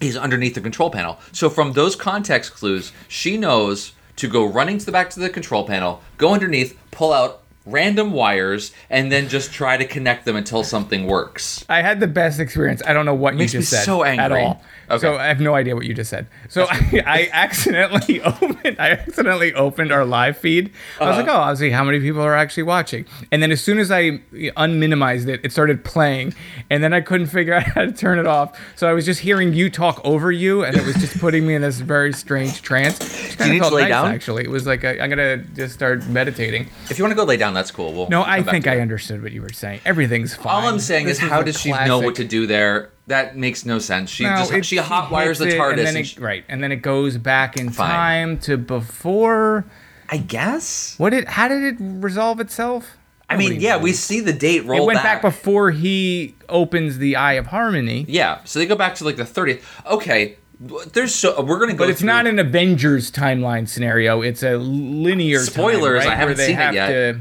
[0.00, 1.18] he's underneath the control panel.
[1.32, 5.30] So from those context clues, she knows to go running to the back to the
[5.30, 10.36] control panel, go underneath, pull out random wires, and then just try to connect them
[10.36, 11.64] until something works.
[11.68, 12.82] I had the best experience.
[12.86, 14.42] I don't know what Makes you just said so at angry.
[14.42, 14.62] all.
[14.90, 14.98] Okay.
[15.02, 16.26] So I have no idea what you just said.
[16.48, 18.76] So I, I accidentally opened.
[18.80, 20.72] I accidentally opened our live feed.
[21.00, 21.38] I was like, Uh-huh.
[21.38, 23.06] oh, I'll see how many people are actually watching.
[23.30, 24.18] And then as soon as I
[24.56, 26.34] unminimized it, it started playing,
[26.70, 28.58] and then I couldn't figure out how to turn it off.
[28.74, 31.54] So I was just hearing you talk over you, and it was just putting me
[31.54, 33.19] in this very strange trance.
[33.48, 34.12] Need to felt lay nice, down?
[34.12, 36.68] Actually, it was like i am I'm gonna just start meditating.
[36.90, 37.92] If you want to go lay down, that's cool.
[37.92, 38.80] We'll, No, I think I it.
[38.80, 39.80] understood what you were saying.
[39.84, 40.46] Everything's fine.
[40.64, 42.90] All I'm saying This is, how does she know what to do there?
[43.06, 44.10] That makes no sense.
[44.10, 45.78] She No, just she hot wires the TARDIS.
[45.78, 47.90] and then it, right, and then it goes back in Fine.
[47.90, 49.64] time to before.
[50.12, 50.94] I guess.
[50.98, 51.24] What did?
[51.26, 52.96] How did it resolve itself?
[53.28, 53.82] I mean, Nobody yeah, knows.
[53.84, 55.22] we see the date roll it went back.
[55.22, 58.04] before he opens the Eye of Harmony.
[58.08, 59.62] Yeah, so they go back to like the 30th.
[59.86, 61.78] Okay, there's so we're gonna go.
[61.78, 64.20] But it's through- not an Avengers timeline scenario.
[64.22, 65.38] It's a linear.
[65.38, 66.88] time, Spoilers, right, I haven't seen it have yet.
[66.88, 67.20] To,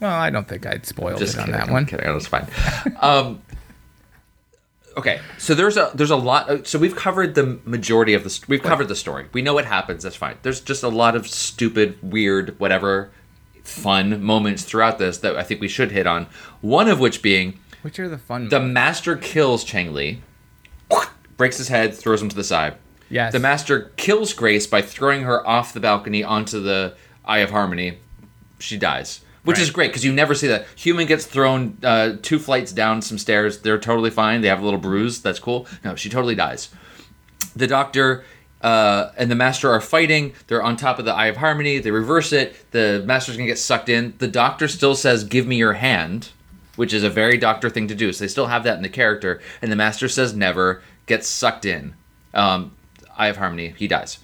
[0.00, 1.86] well, I don't think I'd spoil just it on kidding, that I'm one.
[1.86, 2.46] Kidding, that's fine.
[3.00, 3.42] um,
[4.96, 6.66] okay, so there's a there's a lot.
[6.66, 8.40] So we've covered the majority of the.
[8.48, 9.26] We've covered the story.
[9.32, 10.02] We know what happens.
[10.02, 10.36] That's fine.
[10.42, 13.10] There's just a lot of stupid, weird, whatever,
[13.62, 16.26] fun moments throughout this that I think we should hit on.
[16.60, 18.48] One of which being Which are the fun?
[18.48, 20.22] the master kills Chang Lee,
[21.40, 22.74] breaks his head, throws him to the side.
[23.08, 23.32] yes.
[23.32, 27.96] The master kills Grace by throwing her off the balcony onto the Eye of Harmony.
[28.58, 30.66] She dies, which is great because you never see that.
[30.76, 33.60] Human gets thrown uh, two flights down some stairs.
[33.60, 34.42] They're totally fine.
[34.42, 35.22] They have a little bruise.
[35.22, 35.66] That's cool.
[35.82, 36.68] No, she totally dies.
[37.56, 38.22] The doctor
[38.60, 40.34] uh, and the master are fighting.
[40.46, 41.78] They're on top of the Eye of Harmony.
[41.78, 42.70] They reverse it.
[42.72, 44.12] The master's gonna get sucked in.
[44.18, 46.28] The doctor still says, "Give me your hand,"
[46.76, 48.12] which is a very doctor thing to do.
[48.12, 49.40] So they still have that in the character.
[49.62, 51.94] And the master says, "Never." Gets sucked in.
[52.34, 52.76] Um,
[53.18, 53.74] Eye of Harmony.
[53.76, 54.20] He dies.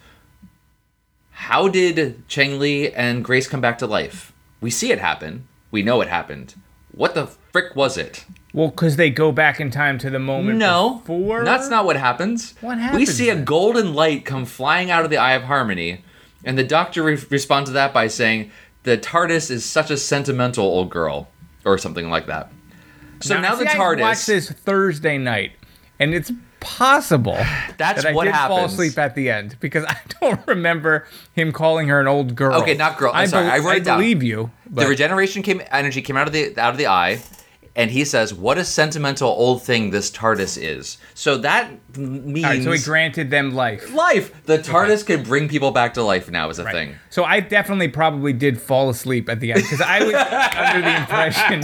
[1.32, 4.32] How did Chang Lee and Grace come back to life?
[4.60, 5.48] We see it happen.
[5.72, 6.54] We know it happened.
[6.92, 8.24] What the frick was it?
[8.54, 10.58] well, because they go back in time to the moment.
[10.58, 11.44] No, before.
[11.44, 12.54] that's not what happens.
[12.60, 13.00] What happens?
[13.00, 16.04] We see a golden light come flying out of the Eye of Harmony,
[16.44, 18.52] and the Doctor re- responds to that by saying,
[18.84, 21.26] "The TARDIS is such a sentimental old girl,"
[21.64, 22.52] or something like that.
[23.22, 24.00] So now, the see, I TARDIS.
[24.00, 25.50] watched this Thursday night,
[25.98, 26.30] and it's
[26.66, 27.38] possible
[27.78, 28.72] That's that I what did fall happens.
[28.74, 32.60] asleep at the end because I don't remember him calling her an old girl.
[32.62, 33.12] Okay, not girl.
[33.14, 33.98] I'm sorry, I wrote it down.
[33.98, 34.50] believe you.
[34.68, 37.20] the regeneration came energy came out of the out of the eye
[37.76, 42.62] and he says what a sentimental old thing this tardis is so that means right,
[42.62, 43.92] so he granted them life.
[43.92, 47.40] life the tardis can bring people back to life now is a thing So I
[47.40, 50.14] definitely probably did fall asleep at the end because I was
[50.56, 51.60] under the impression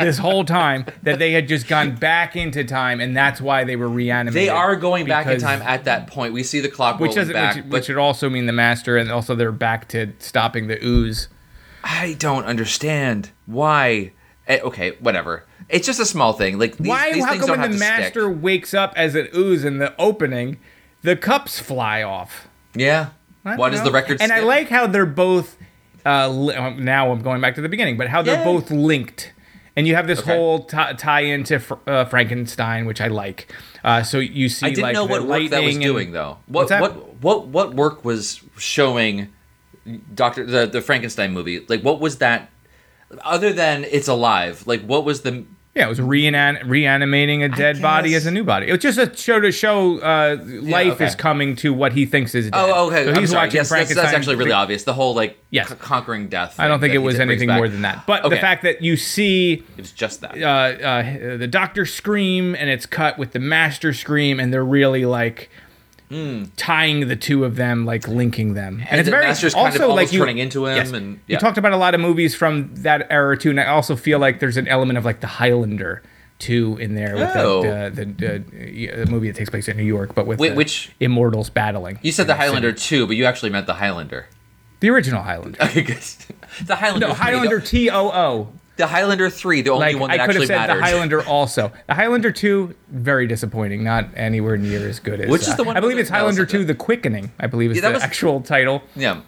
[0.00, 3.76] this whole time that they had just gone back into time and that's why they
[3.76, 4.34] were reanimated.
[4.34, 7.32] they are going back in time at that point we see the clock which doesn't,
[7.32, 10.68] back which, but which would also mean the master, and also they're back to stopping
[10.68, 11.28] the ooze.
[11.82, 14.12] i don't understand why
[14.58, 17.12] okay whatever it's just a small thing like these, Why?
[17.12, 18.42] these how come when the master stick.
[18.42, 20.58] wakes up as an ooze in the opening,
[21.02, 22.48] the cups fly off?
[22.74, 23.10] yeah
[23.42, 25.56] why does the record And I like how they're both.
[26.04, 28.44] Uh, li- uh, now I'm going back to the beginning, but how they're Yeah.
[28.44, 29.32] both linked,
[29.76, 30.34] and you have this Okay.
[30.34, 33.50] whole t- tie into fr- uh, Frankenstein, which I like.
[33.84, 36.38] Uh, so you see, I didn't like, know what work that was and- doing though.
[36.46, 39.28] What what what what work was showing
[40.14, 41.64] Doctor the the Frankenstein movie?
[41.68, 42.50] Like what was that
[43.22, 44.66] other than it's alive?
[44.66, 45.44] Like what was the
[45.74, 48.68] Yeah, it was reanimating a dead body as a new body.
[48.68, 51.06] It was just a show to show uh, life okay.
[51.06, 52.54] is coming to what he thinks is dead.
[52.54, 53.04] Oh, okay.
[53.04, 54.84] So I'm he's watching Yes, that's, that's actually really obvious.
[54.84, 55.68] The whole like Yes.
[55.68, 56.58] c- conquering death.
[56.58, 58.06] I don't think it was anything more than that.
[58.06, 60.36] But the fact that you see It was just that.
[60.40, 65.04] uh, uh, the doctor scream and it's cut with the master scream and they're really
[65.04, 65.50] like
[66.10, 66.44] Hmm.
[66.56, 68.88] tying the two of them like linking them and.
[68.90, 71.56] And it's very kind of also like you, turning into him yes, and- you talked
[71.56, 74.56] about a lot of movies from that era too and i also feel like there's
[74.56, 76.02] an element of like the highlander
[76.40, 77.62] too in there with Oh.
[77.62, 80.54] the, the, the, the movie that takes place in new york but with Wait, the
[80.56, 82.34] which- immortals battling You said the.
[82.34, 84.26] Highlander too, but you actually meant the Highlander.
[84.80, 85.58] the original highlander
[86.64, 87.06] the Highlander.
[87.08, 88.48] no 3, highlander t-o-o
[88.80, 90.78] the Highlander three, the only like one I that could have said mattered.
[90.78, 91.70] the Highlander also.
[91.86, 95.30] The Highlander two very disappointing, not anywhere near as good as.
[95.30, 97.30] Which is uh, the one I believe it's the- that was Highlander two: The Quickening.
[97.38, 98.82] I believe is Yeah, the was- actual title.
[98.96, 99.20] yeah.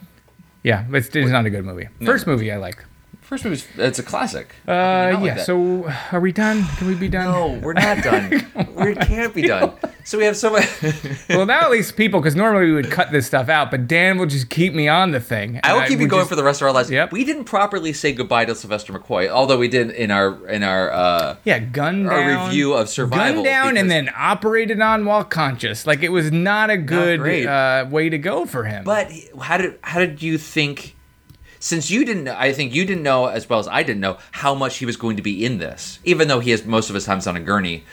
[0.65, 1.89] Yeah, but it's, it's not a good movie.
[2.05, 2.85] First movie I like.
[3.33, 4.55] First movie, it's a classic.
[4.69, 5.43] Uh, not like yeah.
[5.43, 6.67] So are we done?
[6.77, 7.25] Can we be done?
[7.33, 8.29] No, we're not done.
[8.77, 9.73] we can't be done.
[10.05, 10.69] So we have so much.
[11.31, 14.19] Well, now at least people, because normally we would cut this stuff out, but Dan
[14.19, 15.61] will just keep me on the thing.
[15.65, 16.91] I will keep you going just- for the rest of our lives.
[16.91, 17.11] Yep.
[17.11, 20.91] We didn't properly say goodbye to Sylvester McCoy, although we did in our in our.
[20.93, 22.49] uh Yeah, gun Our down.
[22.49, 25.87] review of Survival, Gunned down and then operated on while conscious.
[25.87, 27.47] Like it was not a good great.
[27.47, 28.85] uh, way to go for him.
[28.85, 29.11] But
[29.41, 30.97] how did how did you think?
[31.63, 34.53] Since you didn't, I think you didn't know as well as I didn't know how
[34.53, 37.05] much he was going to be in this, even though he has most of his
[37.05, 37.85] times on a gurney.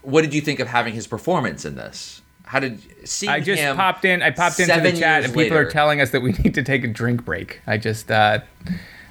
[0.00, 2.22] What did you think of having his performance in this?
[2.46, 4.22] How did seeing I just popped in.
[4.22, 6.62] I popped into the chat, and people later- are telling us that we need to
[6.62, 7.60] take a drink break.
[7.66, 8.38] I just, uh,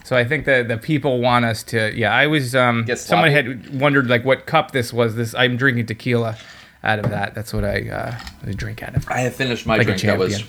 [0.03, 1.95] so I think the the people want us to.
[1.95, 2.55] Yeah, I was.
[2.55, 5.13] Um, someone had wondered like what cup this was.
[5.13, 6.39] This I'm drinking tequila
[6.83, 7.35] out of that.
[7.35, 9.07] That's what I, uh, I drink out of.
[9.09, 10.01] I have finished my Like drink.
[10.01, 10.43] That was.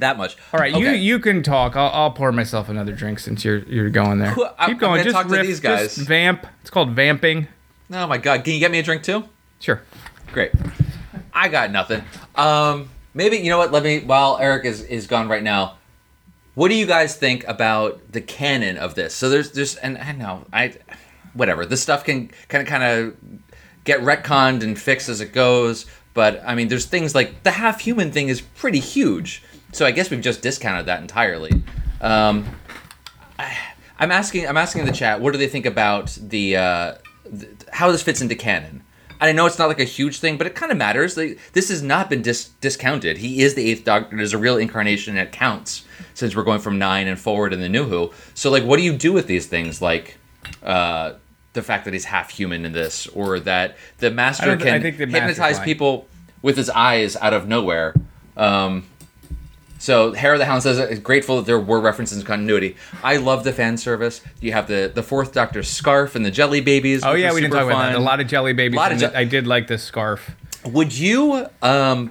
[0.00, 0.36] That much.
[0.52, 0.96] All right, you Okay.
[0.96, 1.76] you can talk.
[1.76, 4.32] I'll, I'll pour myself another drink since you're you're going there.
[4.32, 5.02] Cool, Keep going.
[5.04, 5.94] Just talk to riff, these guys.
[5.96, 6.46] Just vamp.
[6.60, 7.46] It's called vamping.
[7.92, 8.44] Oh my god!
[8.44, 9.24] Can you get me a drink too?
[9.60, 9.82] Sure.
[10.32, 10.52] Great.
[11.32, 12.02] I got nothing.
[12.36, 13.72] Um, maybe you know what?
[13.72, 14.00] Let me.
[14.00, 15.76] While Eric is is gone right now,
[16.54, 19.14] What do you guys think about the canon of this?
[19.14, 20.74] So there's there's and I know I
[21.34, 21.64] whatever.
[21.64, 23.16] This stuff can kind of kind of
[23.84, 27.80] get retconned and fixed as it goes, but I mean there's things like the half
[27.80, 29.42] human thing is pretty huge.
[29.72, 31.62] So I guess we've just discounted that entirely.
[32.00, 32.46] Um,
[33.38, 33.56] I,
[33.98, 36.94] I'm asking I'm asking in the chat what do they think about the, uh,
[37.24, 38.82] th how this fits into canon.
[39.20, 41.16] I know it's not like a huge thing, but it kind of matters.
[41.16, 43.18] Like, this has not been dis- discounted.
[43.18, 44.16] He is the Eighth Doctor.
[44.16, 47.60] There's a real incarnation, and it counts since we're going from nine and forward in
[47.60, 48.12] the New Who.
[48.34, 50.18] So, like, what do you do with these things, like
[50.62, 51.14] uh,
[51.52, 55.56] the fact that he's half human in this, or that the Master can the hypnotize
[55.56, 55.64] fine.
[55.64, 56.06] people
[56.40, 57.94] with his eyes out of nowhere?
[58.36, 58.84] Um,
[59.78, 62.76] so Hair of the Hound says it's grateful that there were references in continuity.
[63.02, 64.20] I love the fan service.
[64.40, 67.02] You have the the fourth Doctor scarf and the jelly babies.
[67.04, 67.94] Oh yeah, we didn't talk about that.
[67.96, 68.76] A lot of jelly babies.
[68.76, 70.30] A Lot of je- I did like this scarf.
[70.64, 72.10] Would you um,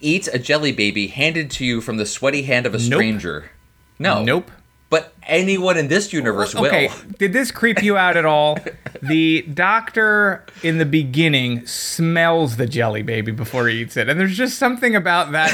[0.00, 2.84] eat a jelly baby handed to you from the sweaty hand of a Nope.
[2.86, 3.50] stranger?
[3.98, 4.24] No.
[4.24, 4.50] Nope.
[4.90, 6.88] But anyone in this universe will.
[7.18, 8.58] Did this creep you out at all?
[9.02, 14.36] The doctor in the beginning smells the jelly baby before he eats it, and there's
[14.36, 15.52] just something about that.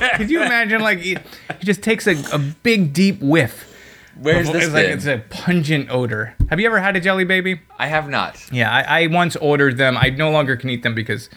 [0.00, 0.82] Like, could you imagine?
[0.82, 1.16] Like, he,
[1.60, 3.72] he just takes a, a big, deep whiff.
[4.20, 4.98] Where's before- this It's like been?
[4.98, 6.34] it's a pungent odor.
[6.50, 7.62] Have you ever had a jelly baby?
[7.78, 8.36] I have not.
[8.52, 9.96] Yeah, I, I once ordered them.
[9.96, 11.30] I no longer can eat them because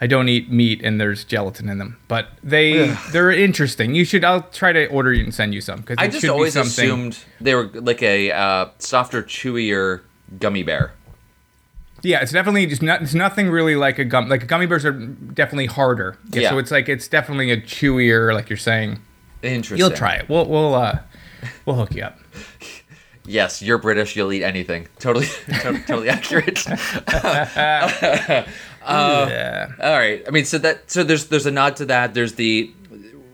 [0.00, 1.98] I don't eat meat and there's gelatin in them.
[2.08, 3.94] But they they're interesting.
[3.94, 4.24] You should.
[4.24, 7.54] I'll try to order you and send you some because I just always assumed they
[7.54, 10.02] were like a uh, softer, chewier
[10.38, 10.92] gummy bear.
[12.02, 13.02] Yeah, it's definitely just not.
[13.02, 14.28] It's nothing really like a gum.
[14.28, 16.18] Like gummy bears are definitely harder.
[16.30, 16.50] Yeah, Yeah.
[16.50, 18.34] So it's like it's definitely a chewier.
[18.34, 19.00] Like you're saying.
[19.42, 19.78] Interesting.
[19.78, 20.28] You'll try it.
[20.28, 20.98] We'll we'll uh
[21.64, 22.18] we'll hook you up.
[23.28, 24.14] Yes, you're British.
[24.14, 24.86] You'll eat anything.
[25.00, 25.26] Totally,
[25.60, 26.64] totally, totally accurate.
[28.86, 29.72] Uh, yeah.
[29.80, 30.22] All right.
[30.26, 32.14] I mean, so that so there's there's a nod to that.
[32.14, 32.72] There's the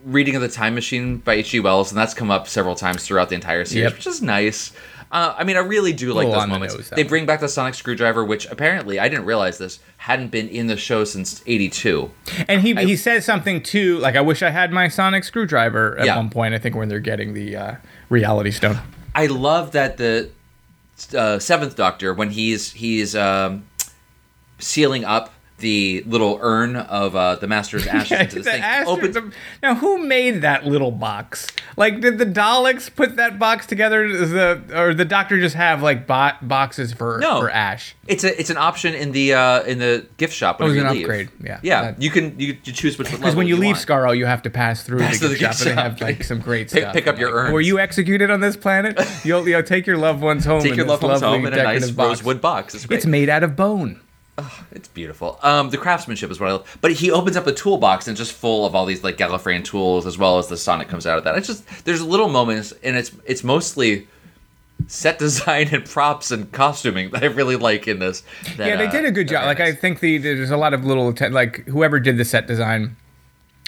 [0.05, 1.61] reading of the Time Machine by H.G.
[1.61, 3.93] Wells, and that's come up several times throughout the entire series, Yep.
[3.95, 4.73] which is nice.
[5.13, 6.89] Uh, I mean, I really do like those on the moments.
[6.89, 10.69] they bring back the sonic screwdriver, which apparently I didn't realize this hadn't been in
[10.69, 12.11] the show since '82.
[12.49, 13.99] And he he says something too.
[13.99, 16.17] Like I wish I had my sonic screwdriver at Yeah.
[16.17, 16.55] one point.
[16.55, 17.75] I think when they're getting the uh,
[18.09, 18.79] reality stone.
[19.15, 20.31] I love that the
[21.17, 23.67] uh, Seventh Doctor, when he's he's um,
[24.59, 25.33] sealing up
[25.63, 29.33] the little urn of uh, the Master's ashes into this The thing, opens the-
[29.63, 31.47] now, who made that little box?
[31.79, 34.07] Like, did the Daleks put that box together?
[34.07, 37.41] Does the or the Doctor just have like bo- boxes for No.
[37.41, 37.95] for Ash?
[38.07, 40.77] It's a it's an option in the uh, in the gift shop When Oh, it's
[40.83, 41.05] you an leave.
[41.05, 41.61] upgrade, yeah.
[41.63, 41.83] yeah.
[41.83, 43.21] That- You can you, you choose which one.
[43.21, 43.87] Because when you leave want.
[43.87, 46.01] Skaro, you have to pass through Pass the through gift the shop, and they have
[46.03, 46.93] like some great Pick- stuff.
[46.93, 47.53] pick up your Like, urns.
[47.55, 48.99] Were you executed on this planet?
[49.25, 50.61] You'll, you'll take your loved ones home.
[50.63, 52.09] take in your loved ones home in a nice box.
[52.09, 52.75] rosewood box.
[52.75, 52.87] It's.
[52.91, 54.01] It's made out of bone.
[54.73, 55.39] It's beautiful.
[55.43, 56.79] Um, the craftsmanship is what I love.
[56.81, 59.65] But he opens up a toolbox and it's just full of all these like Gallifreyan
[59.65, 61.37] tools, as well as the Sonic comes out of that.
[61.37, 64.09] It's just there's little moments, and it's it's mostly
[64.89, 68.23] set design and props and costuming that I really like in this.
[68.57, 69.47] that, yeah, they uh, did a good that are job.
[69.47, 72.47] Like I think the there's a lot of little atten- like whoever did the set
[72.47, 72.97] design.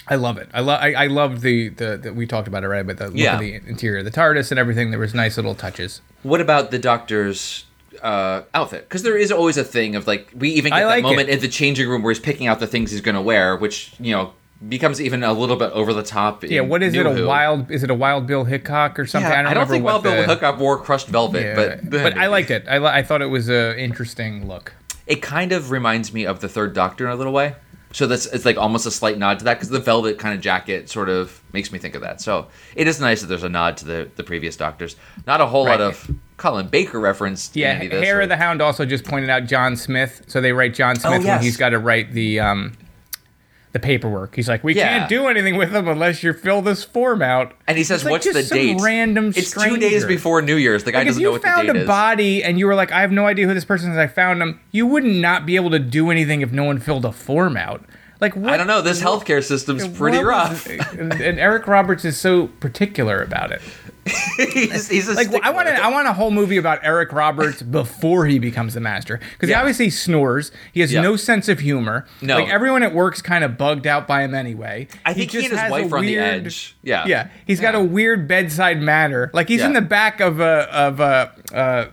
[0.07, 0.49] I love it.
[0.53, 0.79] I love.
[0.81, 3.35] I, I loved the, the the we talked about it right, but the look Yeah.
[3.35, 4.91] of the interior, the TARDIS and everything.
[4.91, 6.01] There was nice little touches.
[6.23, 7.65] What about the Doctor's
[8.03, 8.87] uh, outfit?
[8.87, 11.29] Because there is always a thing of like we even I get like that moment
[11.29, 11.33] it.
[11.35, 13.93] in the changing room where he's picking out the things he's going to wear, which
[13.99, 14.33] you know
[14.69, 16.43] becomes even a little bit over the top.
[16.43, 17.05] Yeah, what is New it?
[17.07, 17.27] A Who.
[17.27, 17.69] wild?
[17.69, 19.29] Is it a Wild Bill Hickok or something?
[19.29, 21.89] Yeah, I don't, I don't think Wild Bill the- Hickok wore crushed velvet, Yeah, but
[21.89, 22.65] but I liked it.
[22.69, 24.73] I, li- I thought it was a interesting look.
[25.07, 27.55] it kind of reminds me of the Third Doctor in a little way.
[27.91, 30.41] So that's it's like almost a slight nod to that because the velvet kind of
[30.41, 32.19] jacket sort of makes me think of that.
[32.19, 34.97] So it is nice that there's a nod to the the previous Doctors.
[35.25, 37.55] Not a whole lot of Colin Baker referenced.
[37.55, 40.23] Yeah, this, Hair of the Hound also just pointed out John Smith.
[40.27, 41.43] So they write John Smith when Oh, yes.
[41.43, 42.73] he's got to write the um,
[43.71, 44.35] the paperwork.
[44.35, 44.87] He's like, we Yeah.
[44.99, 47.53] can't do anything with them unless you fill this form out.
[47.67, 49.33] And he says, like "What's the just some date?" Random.
[49.35, 50.83] It's two days before New Year's.
[50.83, 51.67] The guy Like doesn't know what the date is.
[51.67, 53.91] You found a body and you were like, I have no idea who this person
[53.91, 56.79] is, I found him, you wouldn't not be able to do anything if no one
[56.79, 57.83] filled a form out.
[58.21, 58.53] Like what?
[58.53, 58.81] I don't know.
[58.81, 60.65] This healthcare system's pretty rough.
[60.97, 63.61] and Eric Roberts is so particular about it.
[64.37, 65.67] he's, he's a Like I want.
[65.67, 69.55] I want a whole movie about Eric Roberts before he becomes the master, because he
[69.55, 70.51] obviously snores.
[70.73, 71.01] He has Yeah.
[71.01, 72.05] no sense of humor.
[72.21, 72.35] No.
[72.35, 74.87] like everyone at work's kind of bugged out by him anyway.
[75.05, 76.75] I think he, just and his wife are on the weird- edge.
[76.83, 77.05] Yeah.
[77.07, 79.31] Yeah, he's got a weird bedside manner.
[79.33, 81.31] Like he's in the back of a of a.
[81.53, 81.85] Uh,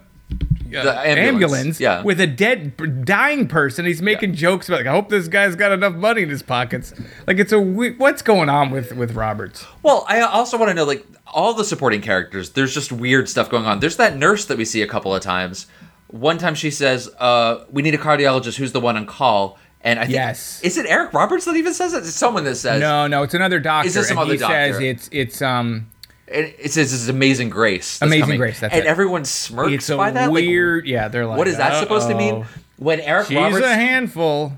[0.73, 2.03] The ambulance, yeah.
[2.03, 3.85] with a dead, dying person.
[3.85, 6.93] He's making jokes about, like, I hope this guy's got enough money in his pockets.
[7.27, 9.67] Like, it's a we- what's going on with with Roberts?
[9.83, 13.51] Well, I also want to know, like, all the supporting characters, there's just weird stuff
[13.51, 13.81] going on.
[13.81, 15.67] There's that nurse that we see a couple of times.
[16.09, 18.57] One time she says, uh, we need a cardiologist.
[18.57, 19.59] Who's the one on call?
[19.81, 20.61] And I think, Yes.
[20.63, 21.99] is it Eric Roberts that even says it?
[21.99, 23.89] It's someone that says, No, no, it's another doctor.
[23.89, 24.81] Is this some other he says doctor?
[24.81, 25.89] it's it's um
[26.33, 28.01] and it says this is Amazing Grace.
[28.03, 28.39] Amazing coming.
[28.39, 28.89] Grace, that's and it.
[28.89, 30.27] everyone smirks It's by that.
[30.27, 30.87] Like, weird.
[30.87, 31.39] yeah, they're like.
[31.39, 32.35] what is that supposed to mean?
[32.37, 32.61] "Uh-oh.
[32.79, 34.55] When Eric She's Roberts, a handful.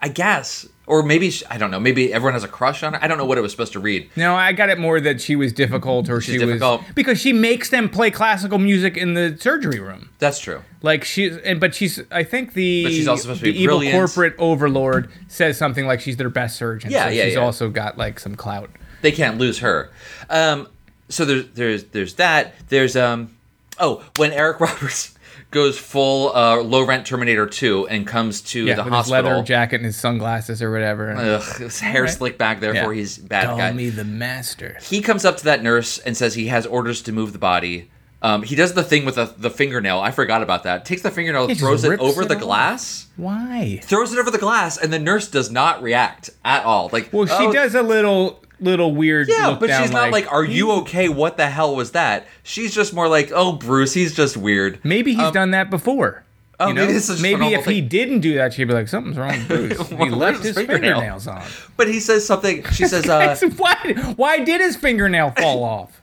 [0.00, 1.78] I guess, or maybe she, I don't know.
[1.78, 3.04] Maybe everyone has a crush on her.
[3.04, 4.08] I don't know what it was supposed to read.
[4.16, 6.80] No, I got it more that she was difficult, or She's she difficult.
[6.82, 10.08] was because she makes them play classical music in the surgery room.
[10.18, 10.62] That's true.
[10.80, 12.00] Like she's, and but she's.
[12.10, 13.96] I think the But she's also supposed to be evil brilliant.
[13.98, 16.90] corporate overlord says something like she's their best surgeon.
[16.90, 17.40] Yeah, so yeah, She's yeah.
[17.40, 18.70] also got like some clout.
[19.02, 19.90] They can't lose her.
[20.30, 20.68] Um,
[21.08, 22.54] so there's there's there's that.
[22.68, 23.36] There's um,
[23.78, 25.14] oh, when Eric Roberts
[25.52, 29.16] goes full uh, low rent Terminator 2 and comes to Yeah, the with hospital.
[29.16, 31.08] his leather jacket and his sunglasses or whatever.
[31.10, 32.10] and- Ugh, his hair Alright.
[32.14, 32.98] slicked back, therefore Yeah.
[32.98, 33.72] he's bad Call guy.
[33.72, 34.76] me the master.
[34.82, 37.90] He comes up to that nurse and says he has orders to move the body.
[38.22, 40.00] Um, he does the thing with the, the fingernail.
[40.00, 40.84] I forgot about that.
[40.84, 42.40] Takes the fingernail, throws it over it the off.
[42.42, 43.78] glass, Why?
[43.84, 46.90] throws it over the glass, and the nurse does not react at all.
[46.92, 49.28] Like, Well, she oh, does a little little weird.
[49.28, 51.08] Yeah, but down she's not like, "Are you okay?
[51.08, 55.14] What the hell was that?" She's just more like, "Oh, Bruce, he's just weird." Maybe
[55.14, 56.22] he's done that before.
[56.58, 56.80] oh, you know?
[56.82, 59.48] maybe this is maybe if he didn't do that, she'd be like, "Something's wrong with
[59.78, 59.88] Bruce.
[59.90, 61.42] he left his his fingernail?" fingernails on."
[61.76, 62.64] But he says something.
[62.70, 63.94] She says, uh, why?
[64.16, 66.00] Why did his fingernail fall off?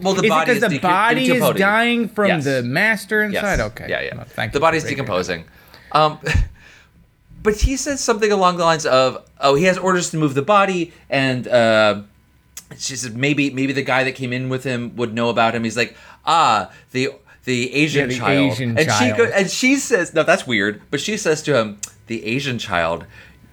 [0.00, 2.44] "Well, the is body because the deco- body is dying from Yes.
[2.44, 3.34] the master Yes.
[3.42, 3.60] inside?
[3.60, 3.86] Okay.
[3.90, 4.16] Yeah, yeah.
[4.16, 5.44] Well, thank the body's decomposing.
[5.92, 6.18] Um,
[7.42, 10.42] but he says something along the lines of, "Oh, he has orders to move the
[10.42, 12.02] body," and uh,
[12.78, 15.64] she said maybe maybe the guy that came in with him would know about him.
[15.64, 17.10] He's like, "Ah, the."
[17.46, 19.16] The Asian Yeah, the child, Asian and child.
[19.16, 22.58] she go, and she says, "No, that's weird." But she says to him, "The Asian
[22.58, 23.06] child,"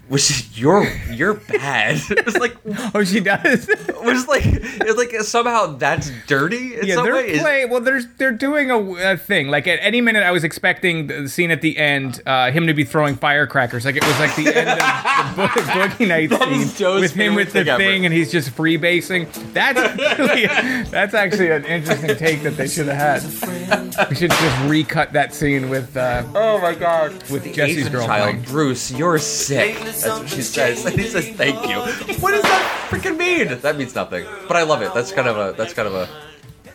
[0.10, 2.00] which is you're you're bad.
[2.10, 2.56] it's like
[2.94, 3.68] Oh, she does.
[4.04, 7.30] was like it's like somehow that's dirty in yeah, some they're way.
[7.32, 7.66] Is- play.
[7.66, 9.48] Well, there's they're doing a, a thing.
[9.50, 12.74] Like at any minute, I was expecting the scene at the end, uh, him to
[12.74, 13.86] be throwing firecrackers.
[13.86, 17.54] Like it was like the end of the Bo- Boogie Night scene with him with
[17.54, 19.28] the thing thing, and he's just freebasing.
[19.54, 19.80] That's
[20.18, 20.46] really,
[20.90, 24.10] that's actually an interesting take that they should have had.
[24.10, 27.92] We should just recut that scene with uh, oh my god, with the Jessie's Asian
[27.92, 28.46] girl child.
[28.46, 29.76] Bruce, you're sick.
[30.04, 31.76] That's what she says, and he says thank you.
[32.22, 33.60] What does that freaking mean?
[33.62, 34.26] That means nothing.
[34.48, 34.94] But I love it.
[34.94, 35.56] That's kind of a.
[35.58, 36.08] That's kind of a.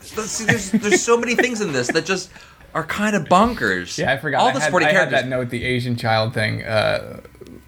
[0.02, 2.30] See, there's there's so many things in this that just
[2.74, 3.98] are kind of bonkers.
[3.98, 4.40] Yeah, I forgot.
[4.40, 5.22] All I the had, supporting I had characters.
[5.22, 6.62] that note, the Asian child thing.
[6.64, 7.20] Uh,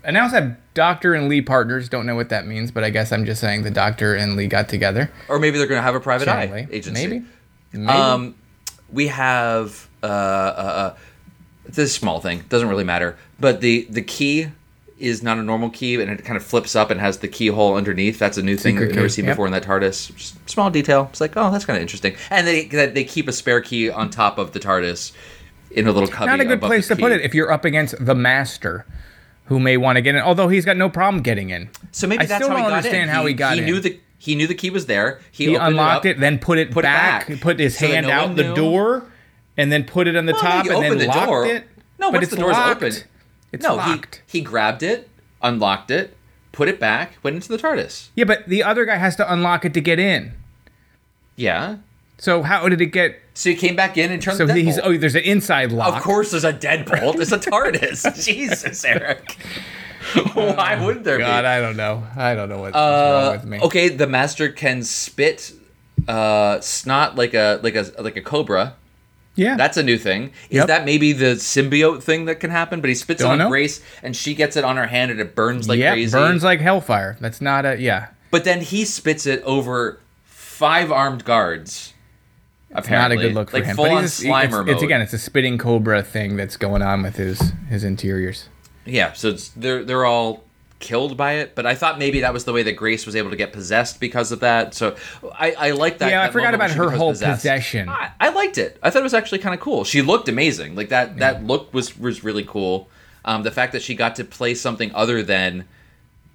[0.05, 1.89] announced that Doctor and Lee partners.
[1.89, 4.47] Don't know what that means, but I guess I'm just saying the Doctor and Lee
[4.47, 5.11] got together.
[5.29, 6.69] or maybe they're going to have a private eye Generally.
[6.71, 7.07] agency.
[7.07, 7.27] Maybe.
[7.73, 7.87] Maybe.
[7.89, 8.35] Um,
[8.93, 10.97] we have uh, uh, uh,
[11.67, 14.49] this small thing doesn't really matter, but the the key
[14.99, 17.75] is not a normal key, and it kind of flips up and has the keyhole
[17.77, 18.19] underneath.
[18.19, 19.33] That's a new thing Secret we've never seen yep.
[19.35, 20.15] before in that TARDIS.
[20.17, 21.09] Just small detail.
[21.11, 22.15] It's like, oh, that's kind of interesting.
[22.31, 25.13] And they they keep a spare key on top of the TARDIS
[25.73, 26.27] in a little cubby.
[26.31, 28.87] Not a good place the to put it if you're up against the Master,
[29.47, 30.23] who may want to get in.
[30.23, 31.71] Although he's got no problem getting in.
[31.91, 33.09] So maybe I that's still how he don't got understand in.
[33.09, 33.65] how he got he in.
[33.67, 35.21] knew the he knew the key was there.
[35.33, 37.87] He, He unlocked it, it, then put it put back, it back, put his so
[37.87, 38.55] hand no out the knew.
[38.55, 39.11] door,
[39.57, 41.47] and then put it on the Well, top, and then the locked door.
[41.47, 41.65] it.
[41.99, 42.83] No, but once it's the door's locked.
[42.83, 42.93] open.
[43.55, 44.23] It's no, locked.
[44.27, 45.09] he he grabbed it,
[45.43, 46.17] unlocked it,
[46.53, 48.09] put it back, went into the TARDIS.
[48.15, 50.33] Yeah, but the other guy has to unlock it to get in.
[51.37, 51.77] Yeah.
[52.19, 53.21] So how did it get?
[53.35, 55.97] So he came back in and turned So the he's oh, there's an inside lock.
[55.97, 57.17] Of course, there's a deadbolt.
[57.21, 58.25] It's a TARDIS.
[58.25, 59.37] Jesus, Eric.
[60.35, 61.25] Why wouldn't there be?
[61.25, 61.47] God, be?
[61.49, 62.05] I don't know.
[62.17, 63.61] I don't know what's Uh, wrong with me.
[63.63, 65.53] okay, the master can spit
[66.07, 68.75] uh, snot like a like a like a cobra.
[69.37, 70.31] Yeah, That's a new thing.
[70.49, 70.67] Is Yep.
[70.69, 72.81] that maybe the symbiote thing that can happen?
[72.81, 73.49] But he spits Don't on know.
[73.49, 76.13] Grace, and she gets it on her hand, and it burns like yeah, crazy.
[76.13, 77.17] burns like hellfire.
[77.21, 78.09] That's not a yeah.
[78.31, 81.95] But then he spits it over five armed guards.
[82.73, 83.77] Apparently, Not a good look for like him.
[83.77, 84.83] Full but on just, Slimer it's, it's mode.
[84.85, 88.49] again, it's a spitting cobra thing that's going on with his his interiors.
[88.87, 90.44] Yeah, so it's, they're they're all
[90.81, 91.55] killed by it.
[91.55, 94.01] But I thought maybe that was the way that Grace was able to get possessed
[94.01, 94.75] because of that.
[94.75, 94.97] So
[95.35, 96.11] I, I like that.
[96.11, 97.39] yeah, I forgot about her whole possessed.
[97.41, 97.89] possession.
[97.89, 98.79] I, I liked it.
[98.83, 99.85] I thought it was actually kind of cool.
[99.85, 100.75] She looked amazing.
[100.75, 102.89] Like that that look was was really cool.
[103.25, 105.65] Um, the fact that she got to play something other than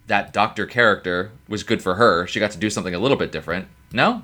[0.08, 2.26] that doctor character was good for her.
[2.26, 3.68] She got to do something a little bit different.
[3.94, 4.24] No,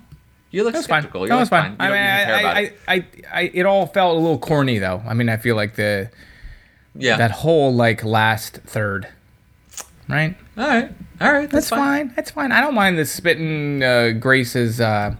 [0.49, 1.01] you look That was fine.
[1.03, 1.21] skeptical.
[1.21, 1.71] That You're was fine.
[1.73, 2.79] You I don't mean, even care about I, it.
[2.87, 5.03] I, I, I, it all felt a little corny though.
[5.07, 6.09] I mean, I feel like the
[6.95, 7.17] Yeah.
[7.17, 9.07] that whole like last third,
[10.07, 10.35] right?
[10.57, 10.91] all right.
[11.21, 11.49] All right.
[11.49, 12.13] That's fine.
[12.15, 12.51] That's fine.
[12.51, 15.15] I don't mind the spitting uh, Grace's, uh,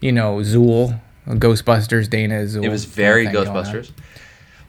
[0.00, 2.64] you know, Zuul, Ghostbusters, Dana Zuul.
[2.64, 3.56] It was very kind of on.
[3.64, 3.90] Ghostbusters.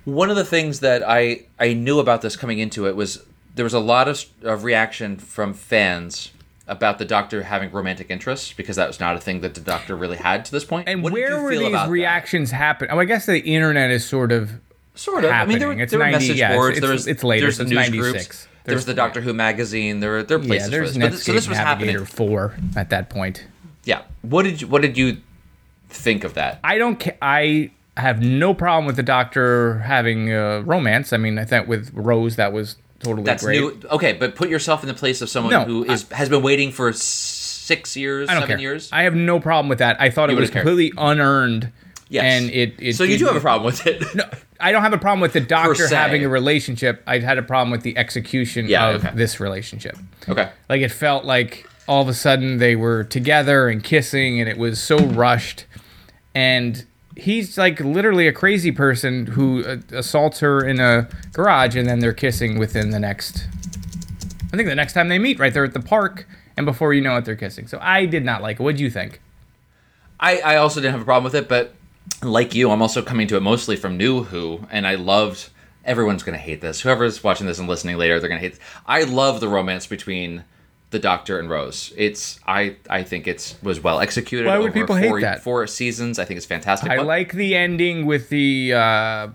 [0.06, 3.24] One of the things that I I knew about this coming into it was
[3.56, 6.32] there was a lot of, of reaction from fans
[6.68, 9.95] about the Doctor having romantic interests because that was not a thing that the Doctor
[9.95, 10.88] really had to this point.
[10.88, 12.89] And What did where you were feel these about reactions happen?
[12.91, 14.52] Oh, I guess the internet is sort of
[14.95, 15.32] Sort of.
[15.32, 15.80] I mean, there were.
[15.80, 16.78] It's there were 90 message yeah, it's- boards.
[16.78, 18.12] it's- there was it's later, There's so the it's news 96.
[18.28, 18.47] groups.
[18.66, 19.99] There was There's- the Doctor Who magazine.
[19.99, 20.47] There there yeah.
[20.47, 21.10] places There's for this.
[21.12, 22.05] But, so this was Navigator happening.
[22.05, 23.45] four at that point.
[23.86, 24.01] Yeah.
[24.22, 25.18] What did you What did you
[25.89, 26.60] think of that.
[26.64, 26.99] I don't.
[26.99, 31.12] Ca- I have no problem with the Doctor having a romance.
[31.14, 33.60] I mean, I think with Rose that was totally That's great.
[33.60, 33.80] new.
[33.89, 36.72] Okay, but put yourself in the place of someone No, who is has been waiting
[36.72, 38.62] for six years, I don't seven care.
[38.62, 38.89] years.
[38.91, 39.99] I have no problem with that.
[39.99, 41.72] I thought You it was completely unearned.
[42.10, 42.24] Yes.
[42.24, 42.76] And it.
[42.80, 44.03] it so you do have a problem with it.
[44.16, 44.26] No,
[44.60, 47.01] I don't have a problem with the doctor having a relationship.
[47.07, 49.16] I had a problem with the execution Yeah, of okay.
[49.16, 49.97] this relationship.
[50.28, 50.49] Okay.
[50.68, 54.57] Like it felt like all of a sudden they were together and kissing, and it
[54.57, 55.66] was so rushed.
[56.36, 56.86] And
[57.16, 61.99] he's like literally a crazy person who uh, assaults her in a garage, and then
[61.99, 63.47] they're kissing within the next.
[64.51, 67.01] I think the next time they meet, right there at the park, and before you
[67.01, 67.68] know it, they're kissing.
[67.68, 68.64] So I did not like it.
[68.64, 69.22] What do you think?
[70.20, 71.74] I, I also didn't have a problem with it, but
[72.24, 75.49] like you, I'm also coming to it mostly from New Who, and I loved.
[75.86, 76.82] Everyone's gonna hate this.
[76.82, 78.53] Whoever's watching this and listening later, they're gonna hate.
[78.53, 78.62] This.
[78.86, 80.43] I love the romance between
[80.91, 81.93] the Doctor and Rose.
[81.97, 84.45] It's I I think it's was well executed.
[84.47, 85.41] Why would over people hate four, that?
[85.43, 86.20] Four seasons.
[86.20, 86.91] I think it's fantastic.
[86.91, 89.28] I But- like the ending with the uh,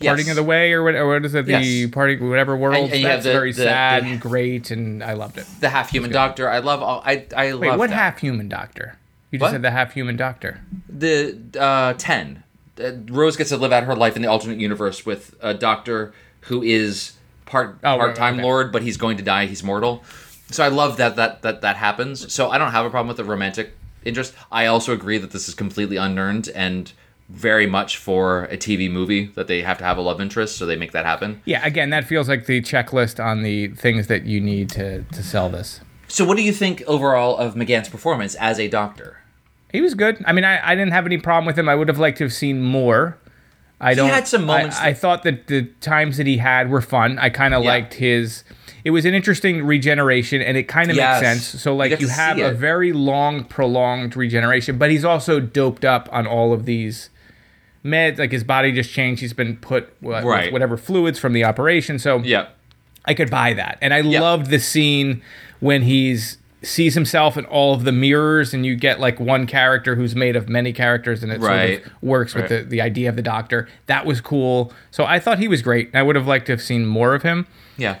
[0.00, 0.28] parting Yes.
[0.28, 1.46] of the way, or what, or what is it?
[1.46, 1.90] The Yes.
[1.90, 2.76] parting, whatever world.
[2.76, 5.46] And- and That's the- very the- sad the- and great, and I loved it.
[5.60, 6.48] the half human Doctor.
[6.48, 7.02] I love all.
[7.04, 8.96] I I Wait, love what half human doctor?
[9.30, 9.52] You just What?
[9.52, 10.60] said the half human doctor.
[10.88, 12.42] the uh, 10
[12.82, 16.12] uh, rose gets to live out her life in the alternate universe with a doctor
[16.42, 17.12] who is
[17.46, 18.42] part oh, part time okay.
[18.42, 20.02] lord but he's going to die he's mortal
[20.50, 23.16] so i love that that that that happens so i don't have a problem with
[23.16, 23.72] the romantic
[24.04, 26.92] interest i also agree that this is completely unearned and
[27.28, 30.64] very much for a tv movie that they have to have a love interest so
[30.64, 34.24] they make that happen Yeah, again, that feels like the checklist on the things that
[34.24, 35.80] you need to to sell this.
[36.08, 39.18] So what do you think overall of mcgann's performance as a doctor
[39.72, 40.22] He was good.
[40.26, 41.68] I mean, I, I didn't have any problem with him.
[41.68, 43.18] I would have liked to have seen more.
[43.80, 44.08] I don't.
[44.08, 47.18] He had some moments I, I thought that the times that he had were fun.
[47.18, 47.68] I kind of Yeah.
[47.70, 48.44] liked his.
[48.84, 51.20] It was an interesting regeneration, and it kind of Yes.
[51.20, 51.62] makes sense.
[51.62, 56.08] So, like, get you, have a very long, prolonged regeneration, but he's also doped up
[56.10, 57.10] on all of these
[57.84, 58.18] meds.
[58.18, 59.20] Like his body just changed.
[59.20, 60.52] He's been put what, with Right.
[60.52, 61.98] whatever fluids from the operation.
[61.98, 62.46] So yeah
[63.04, 63.78] I could buy that.
[63.80, 64.20] And I Yeah.
[64.20, 65.22] loved the scene
[65.60, 69.94] when he's sees himself in all of the mirrors and you get like one character
[69.94, 71.78] who's made of many characters and it Right.
[71.82, 72.64] sort of works with Right.
[72.64, 73.68] the, the idea of the doctor.
[73.86, 74.72] That was cool.
[74.90, 75.94] So I thought he was great.
[75.94, 77.46] I would have liked to have seen more of him.
[77.76, 77.98] yeah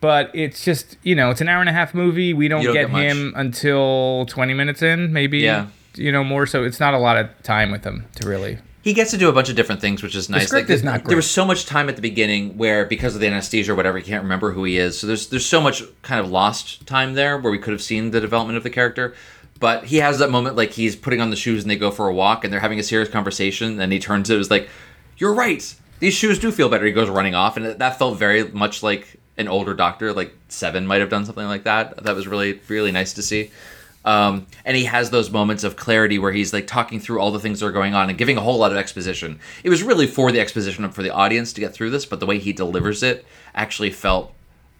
[0.00, 2.32] But it's just, you know, it's an hour and a half movie.
[2.32, 5.38] We don't, don't get, get him until 20 minutes in, maybe.
[5.40, 5.66] Yeah.
[5.96, 8.58] You know, more so it's not a lot of time with him to really.
[8.86, 10.46] He gets to do a bunch of different things, which is nice.
[10.46, 11.08] script is not great.
[11.08, 13.98] There was so much time at the beginning where, because of the anesthesia or whatever,
[13.98, 14.96] he can't remember who he is.
[14.96, 18.12] So there's there's so much kind of lost time there where we could have seen
[18.12, 19.12] the development of the character.
[19.58, 22.06] But he has that moment like he's putting on the shoes and they go for
[22.06, 24.68] a walk and they're having a serious conversation and he turns to it was like,
[25.16, 25.74] "You're right.
[25.98, 29.18] These shoes do feel better." He goes running off and that felt very much like
[29.36, 32.04] an older doctor, like Seven might have done something like that.
[32.04, 33.50] That was really really nice to see.
[34.06, 37.40] Um, and he has those moments of clarity where he's like talking through all the
[37.40, 39.40] things that are going on and giving a whole lot of exposition.
[39.64, 42.20] It was really for the exposition and for the audience to get through this, but
[42.20, 44.32] the way he delivers it actually felt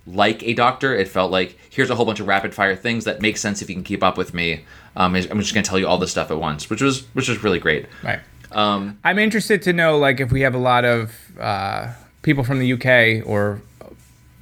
[0.06, 0.94] like a doctor.
[0.94, 3.68] It felt like here's a whole bunch of rapid fire things that make sense if
[3.68, 4.64] you can keep up with me.
[4.94, 7.42] Um, I'm just gonna tell you all this stuff at once, which was which was
[7.42, 7.86] really great.
[8.04, 8.20] Right.
[8.52, 12.60] Um, I'm interested to know, like, if we have a lot of uh, people from
[12.60, 13.60] the UK or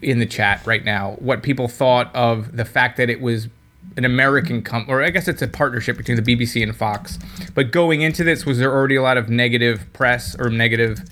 [0.02, 3.48] in the chat right now, what people thought of the fact that it was
[3.96, 7.18] an American company, or I guess it's a partnership between the BBC and Fox.
[7.54, 11.02] But going into this, was there already a lot of negative press or negative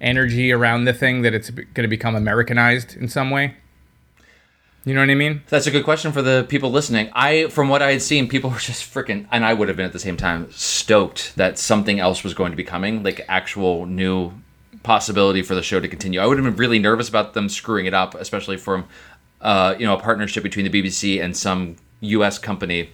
[0.00, 3.56] energy around the thing that it's going to become Americanized in some way?
[4.84, 5.42] You know what I mean?
[5.48, 7.10] That's a good question for the people listening.
[7.12, 9.86] I, from what I had seen, people were just freaking, and I would have been
[9.86, 13.84] at the same time stoked that something else was going to be coming, like actual
[13.84, 14.32] new
[14.82, 16.20] possibility for the show to continue.
[16.20, 18.86] I would have been really nervous about them screwing it up, especially from,
[19.42, 22.38] uh, you know, a partnership between the BBC and some U.S.
[22.38, 22.90] company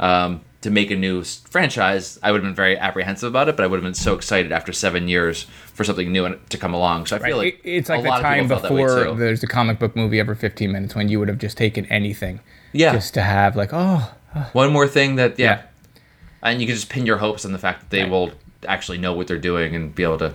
[0.00, 2.18] um, to make a new franchise.
[2.22, 4.52] I would have been very apprehensive about it, but I would have been so excited
[4.52, 5.44] after seven years
[5.74, 7.06] for something new to come along.
[7.06, 9.14] So I feel like It- it's a like the time people felt that way before
[9.16, 12.40] there's a comic book movie every 15 minutes when you would have just taken anything.
[12.72, 12.92] Yeah.
[12.92, 14.12] Just to have, like, oh,
[14.52, 15.46] One more thing that yeah.
[15.46, 15.62] Yeah.
[16.42, 18.10] And you can just pin your hopes on the fact that they Right.
[18.10, 18.32] will
[18.66, 20.32] actually know what they're doing and be able to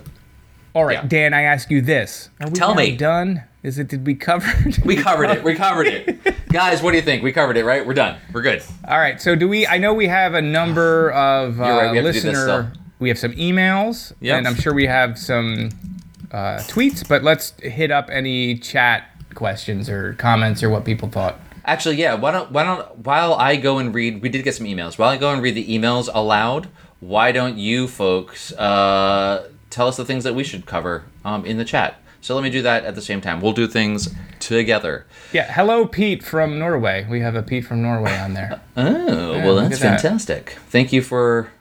[0.74, 1.05] All right, Yeah.
[1.07, 2.30] Dan, I ask you this.
[2.39, 2.95] Are we Tell me.
[2.95, 3.43] done?
[3.62, 4.47] Is it did we cover?
[4.68, 4.86] It?
[4.86, 5.43] We covered it.
[5.43, 6.47] We covered it.
[6.49, 7.24] Guys, what do you think?
[7.24, 7.86] We covered it, right?
[7.86, 8.18] We're done.
[8.34, 8.64] We're good.
[8.88, 9.22] All right.
[9.22, 12.12] So do we I know we have a number of uh, right, we have to
[12.14, 14.38] do this listener we have some emails Yep.
[14.38, 15.70] and I'm sure we have some
[16.32, 21.39] uh, tweets, but let's hit up any chat questions or comments or what people thought.
[21.66, 24.66] Actually, yeah, why don't why don't while I go and read we did get some
[24.66, 24.97] emails.
[24.97, 26.68] While I go and read the emails aloud,
[26.99, 31.57] why don't you folks uh, tell us the things that we should cover um, in
[31.57, 31.99] the chat?
[32.22, 33.39] So let me do that at the same time.
[33.41, 35.05] We'll do things together.
[35.32, 37.05] Yeah, hello Pete from Norway.
[37.09, 38.61] We have a Pete from Norway on there.
[38.78, 40.01] Oh, well that's at that.
[40.01, 40.57] fantastic.
[40.70, 41.51] Thank you for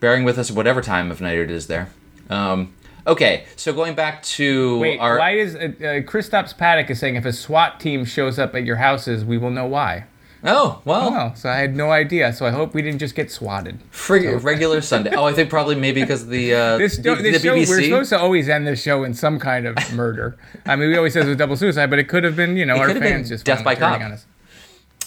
[0.00, 1.88] bearing with us whatever time of night it is there.
[2.28, 2.74] Um,
[3.06, 7.16] okay, so going back to Wait, our why is uh, uh, Kristaps Paddock is saying
[7.16, 10.04] if a SWAT team shows up at your houses, we will know why.
[10.44, 12.32] Oh well, Oh, so I had no idea.
[12.32, 13.78] So I hope we didn't just get swatted.
[13.90, 15.14] frig- regular Sunday.
[15.14, 17.68] Oh, I think probably maybe because the uh, This, the, this the show, BBC.
[17.68, 20.36] we're supposed to always end this show in some kind of murder.
[20.66, 22.66] I mean, we always say it was double suicide, but it could have been, you
[22.66, 24.00] know, It our could have been fans just death by cop.
[24.00, 24.26] on us.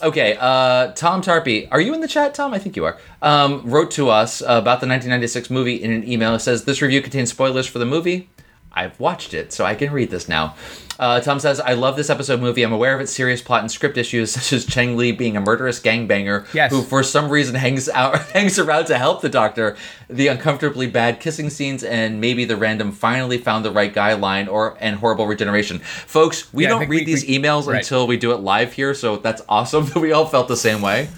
[0.03, 2.53] Okay, uh, Tom Tarpey, are you in the chat, Tom?
[2.53, 2.99] I think you are.
[3.23, 6.35] Um, wrote to us about the 1996 movie in an email.
[6.35, 8.29] It says this review contains spoilers for the movie.
[8.77, 10.55] I've watched it, so I can read this now.
[10.99, 12.63] Uh, Tom says, I love this episode movie.
[12.63, 15.41] I'm aware of its serious plot and script issues, such as Chang Lee being a
[15.41, 16.71] murderous gangbanger Yes.
[16.71, 19.77] who, for some reason, hangs out hangs around to help the doctor,
[20.09, 24.47] the uncomfortably bad kissing scenes, and maybe the random finally found the right guy line
[24.47, 25.79] or and horrible regeneration.
[25.79, 27.77] Folks, we Yeah, don't read we- these we- emails right.
[27.77, 30.81] until we do it live here, so that's awesome that we all felt the same
[30.81, 31.09] way.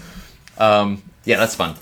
[0.58, 1.74] Um, yeah, that's fun.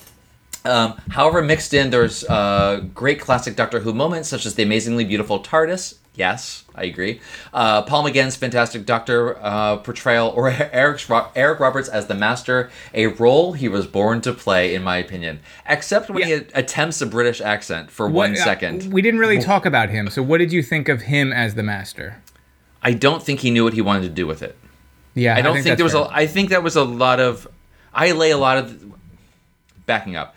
[0.68, 5.04] Um, however, mixed in, there's uh, great classic Doctor Who moments, such as the amazingly
[5.04, 5.94] beautiful TARDIS.
[6.14, 7.20] Yes, I agree.
[7.54, 11.00] Uh, Paul McGann's fantastic Doctor uh, portrayal, or Eric,
[11.36, 15.38] Eric Roberts as the Master, a role he was born to play, in my opinion.
[15.68, 16.36] Except when Yeah.
[16.38, 20.10] he attempts a British accent for What- one uh, we didn't really talk about him.
[20.10, 22.20] So what did you think of him as the master?
[22.82, 24.56] I don't think he knew what he wanted to do with it.
[25.14, 26.14] Yeah, I don't think, there was that's a.
[26.14, 27.46] I think that was a lot of.
[27.92, 28.84] I lay a lot of.
[29.86, 30.36] Backing up,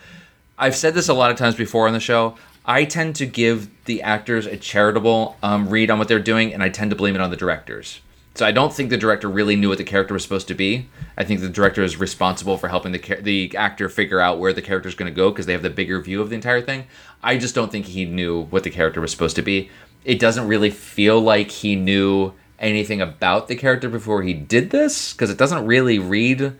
[0.62, 2.36] I've said this a lot of times before on the show.
[2.64, 6.62] I tend to give the actors a charitable um, read on what they're doing, and
[6.62, 8.00] I tend to blame it on the directors.
[8.36, 10.88] So I don't think the director really knew what the character was supposed to be.
[11.18, 14.62] I think the director is responsible for helping the the actor figure out where the
[14.62, 16.86] character is going to go because they have the bigger view of the entire thing.
[17.24, 19.68] I just don't think he knew what the character was supposed to be.
[20.04, 25.12] It doesn't really feel like he knew anything about the character before he did this
[25.12, 26.54] because it doesn't really read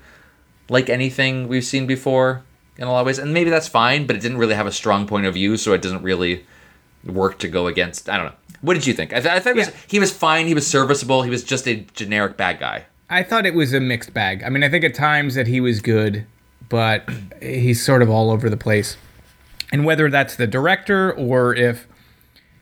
[0.68, 2.42] like anything we've seen before
[2.78, 3.18] in a lot of ways.
[3.18, 5.72] And maybe that's fine, but it didn't really have a strong point of view, so
[5.72, 6.44] it doesn't really
[7.04, 8.08] work to go against.
[8.08, 8.32] I don't know.
[8.60, 9.12] What did you think?
[9.12, 9.74] I, th- I thought was, Yeah.
[9.88, 10.46] he was fine.
[10.46, 11.22] He was serviceable.
[11.22, 12.84] He was just a generic bad guy.
[13.10, 14.42] I thought it was a mixed bag.
[14.44, 16.24] I mean, I think at times that he was good,
[16.68, 17.08] but
[17.42, 18.96] he's sort of all over the place.
[19.72, 21.86] And whether that's the director or if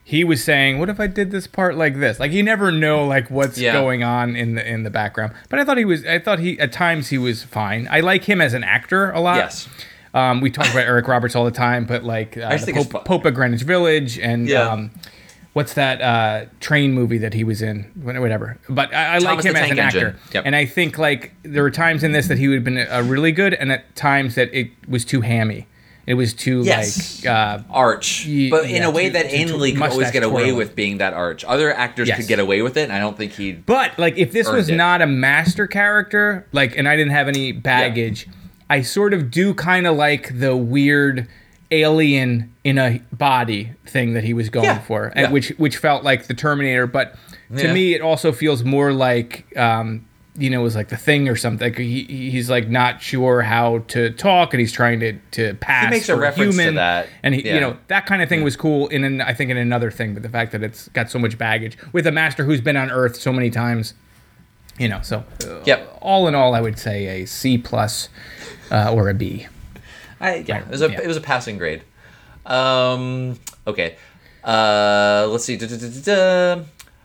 [0.03, 3.05] he was saying, "What if I did this part like this?" Like you never know
[3.05, 3.73] like what's Yeah.
[3.73, 5.33] going on in the in the background.
[5.49, 6.05] But I thought he was.
[6.05, 7.87] I thought he at times he was fine.
[7.91, 9.37] I like him as an actor a lot.
[9.37, 9.69] Yes.
[10.13, 12.91] Um, we talk about Eric Roberts all the time, but like uh, just the think
[12.91, 13.05] Pope.
[13.05, 14.67] Pope of Greenwich Village and Yeah.
[14.69, 14.91] um,
[15.53, 17.83] what's that uh, train movie that he was in?
[18.01, 18.57] Whatever.
[18.69, 20.05] But I, I like him as an Engine.
[20.07, 20.43] actor, Yep.
[20.45, 23.03] and I think like there were times in this that he would have been uh,
[23.05, 25.67] really good, and at times that it was too hammy.
[26.07, 27.23] It was too Yes.
[27.23, 30.41] like uh, Arch, but in yeah, a way to- that Ainley could always get away
[30.41, 30.57] twirling.
[30.57, 31.45] with being that arch.
[31.45, 32.17] Other actors Yes.
[32.17, 33.65] could get away with it, and I don't think he'd.
[33.65, 34.75] But like, if this was it.
[34.75, 38.27] not a master character, like, and I didn't have any baggage,
[38.71, 41.27] I sort of do kind of like the weird
[41.71, 45.31] alien in a body thing that he was going Yeah, for, yeah.
[45.31, 46.87] which which felt like the Terminator.
[46.87, 47.15] But
[47.55, 47.73] to Yeah.
[47.73, 49.45] me, it also feels more like.
[49.57, 50.05] Um,
[50.37, 51.73] you know, it was like the thing or something.
[51.73, 55.83] He, he's like not sure how to talk, and he's trying to to pass.
[55.85, 57.09] He makes a reference to that.
[57.21, 57.55] and he, Yeah.
[57.55, 58.87] you know that kind of thing was cool.
[58.87, 61.37] In an, I think in another thing, but the fact that it's got so much
[61.37, 63.93] baggage with a master who's been on Earth so many times,
[64.81, 65.01] you know.
[65.01, 65.99] So uh, Yep.
[66.01, 68.09] all in all, I would say a C plus
[68.71, 69.47] uh, or a B.
[70.19, 71.01] I, yeah, it was a yeah.
[71.01, 71.83] it was a passing grade.
[72.45, 73.95] Um, okay,
[74.43, 75.55] uh, let's see.
[75.57, 76.63] Da-da-da-da-da.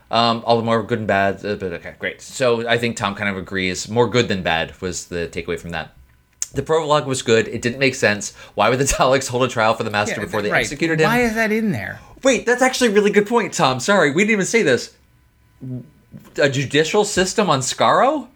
[0.09, 2.21] Um, all the more good and bad, uh, but okay, great.
[2.21, 3.89] So I think Tom kind of agrees.
[3.89, 5.93] More good than bad was the takeaway from that.
[6.53, 7.47] The prologue was good.
[7.49, 8.33] It didn't make sense.
[8.55, 10.61] Why would the Daleks hold a trial for the master before they right.
[10.61, 11.09] executed him?
[11.09, 11.99] Why is that in there?
[12.23, 13.79] Wait, that's actually a really good point, Tom.
[13.79, 14.95] Sorry, we didn't even say this.
[16.37, 18.27] A judicial system on Skaro?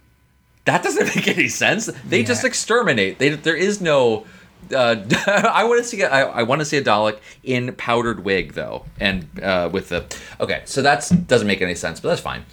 [0.66, 1.88] That doesn't make any sense.
[2.08, 3.20] They just exterminate.
[3.20, 4.26] They, there is no.
[4.74, 4.96] Uh,
[5.28, 6.04] I want to see.
[6.04, 10.06] I, I want to see a Dalek in powdered wig though, and uh, with the.
[10.40, 12.46] Okay, so that doesn't make any sense, but that's fine.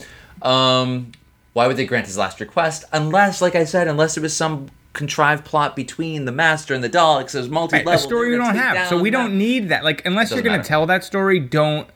[0.42, 1.12] Um,
[1.52, 2.84] why would they grant his last request?
[2.92, 6.90] Unless, like I said, unless it was some contrived plot between the Master and the
[6.90, 7.32] Daleks.
[7.32, 7.92] There's multi-level.
[7.92, 9.84] Right, a story we don't have, so we don't need that.
[9.84, 11.88] Like unless you're going to tell that story, don't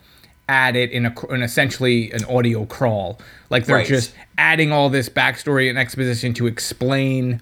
[0.53, 3.19] add it in a in essentially an audio crawl.
[3.49, 3.87] Like they're Right.
[3.87, 7.41] just adding all this backstory and exposition to explain.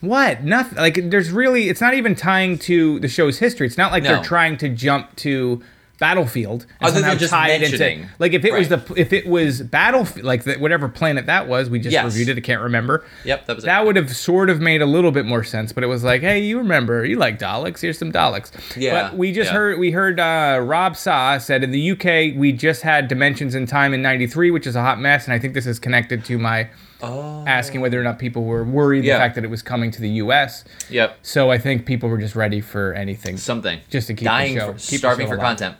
[0.00, 0.44] What?
[0.44, 0.78] Nothing.
[0.78, 1.68] Like, there's really.
[1.68, 3.66] It's not even tying to the show's history.
[3.66, 4.14] It's not like No.
[4.14, 5.60] they're trying to jump to
[6.00, 7.98] Battlefield and Other than somehow just it mentioning.
[8.00, 8.12] into.
[8.18, 11.70] Like, if it was the if it was Battlefield, like the, whatever planet that was,
[11.70, 12.04] we just Yes.
[12.06, 12.38] reviewed it.
[12.38, 13.04] I can't remember.
[13.24, 13.66] Yep, that was it.
[13.66, 16.22] That would have sort of made a little bit more sense, but it was like,
[16.22, 17.82] hey, you remember, you like Daleks?
[17.82, 18.50] Here's some Daleks.
[18.76, 19.56] Yeah, But we just yeah.
[19.58, 23.66] heard we heard uh, Rob Saw said in the UK we just had Dimensions in
[23.66, 26.38] Time in '93, which is a hot mess, and I think this is connected to
[26.38, 26.68] my
[27.02, 30.08] asking whether or not people were worried the fact that it was coming to the
[30.24, 30.64] U.S.
[30.90, 31.18] Yep.
[31.22, 33.36] So I think people were just ready for anything.
[33.38, 33.80] Something.
[33.88, 35.58] Just to keep the dying, show- for, keep the starving show for alive.
[35.58, 35.76] content.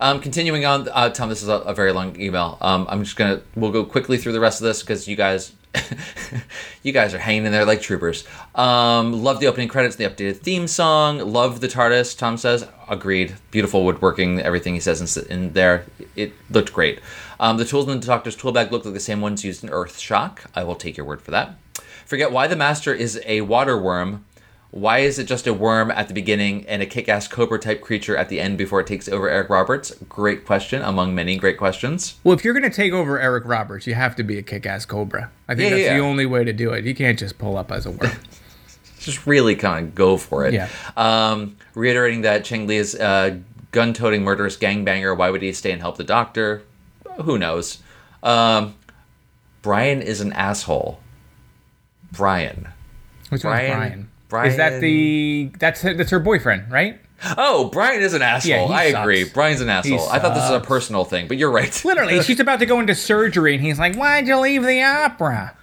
[0.00, 2.58] Um, continuing on, uh, Tom, this is a, a very long email.
[2.60, 5.52] Um, I'm just gonna we'll go quickly through the rest of this because you guys,
[6.82, 8.24] you guys are hanging in there like troopers.
[8.54, 11.18] Um, love the opening credits, the updated theme song.
[11.18, 12.16] Love the TARDIS.
[12.16, 13.34] Tom says, agreed.
[13.50, 14.40] Beautiful woodworking.
[14.40, 17.00] Everything he says in, in there, it looked great.
[17.40, 19.70] Um, the tools in the Doctor's tool bag look like the same ones used in
[19.70, 20.44] Earth Shock.
[20.54, 21.56] I will take your word for that.
[22.06, 24.24] Forget why the Master is a water worm.
[24.76, 28.14] Why is it just a worm at the beginning and a kick-ass cobra type creature
[28.14, 29.90] at the end before it takes over Eric Roberts?
[30.06, 32.16] Great question among many great questions.
[32.22, 34.84] Well, if you're going to take over Eric Roberts, you have to be a kick-ass
[34.84, 35.30] Cobra.
[35.48, 35.94] I think Yeah, that's yeah.
[35.96, 36.84] the only way to do it.
[36.84, 38.10] You can't just pull up as a worm.
[38.98, 40.52] Just really kind of go for it.
[40.52, 40.68] Yeah.
[40.96, 43.40] Um, reiterating that Chang Lee is a
[43.70, 45.16] gun-toting murderous gangbanger.
[45.16, 46.62] Why would he stay and help the Doctor?
[47.22, 47.78] Who knows?
[48.24, 48.74] Um,
[49.62, 50.98] Brian is an asshole.
[52.10, 52.68] Brian.
[53.28, 54.08] Which one's Brian- Brian?
[54.28, 57.00] Brian- Is that the that's that's her boyfriend, right?
[57.38, 58.50] Oh, Brian is an asshole.
[58.50, 59.02] Yeah, he I sucks.
[59.02, 59.24] agree.
[59.24, 60.08] Brian's an asshole.
[60.10, 61.82] I thought this was a personal thing, but you're right.
[61.84, 65.56] Literally, she's about to go into surgery, and he's like, "Why'd you leave the opera?"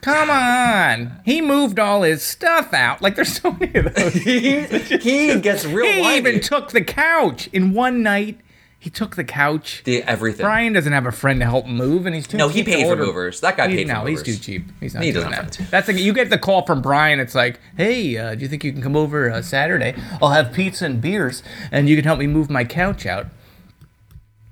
[0.00, 3.02] Come on, he moved all his stuff out.
[3.02, 4.12] Like there's so many of those.
[4.14, 6.16] he gets real He whiny.
[6.18, 8.38] even took the couch in one night.
[8.78, 9.82] He took the couch.
[9.84, 10.44] the everything.
[10.44, 12.94] Brian doesn't have a friend to help move, and he's too No, he paid for
[12.94, 13.40] movers.
[13.40, 14.64] That guy He- paid for no, he's too cheap.
[14.80, 15.70] He's not He doing doesn't have that.
[15.70, 17.18] That's like you get the call from Brian.
[17.18, 19.94] It's like, hey, uh, do you think you can come over uh, Saturday?
[20.22, 21.42] I'll have pizza and beers,
[21.72, 23.26] and you can help me move my couch out.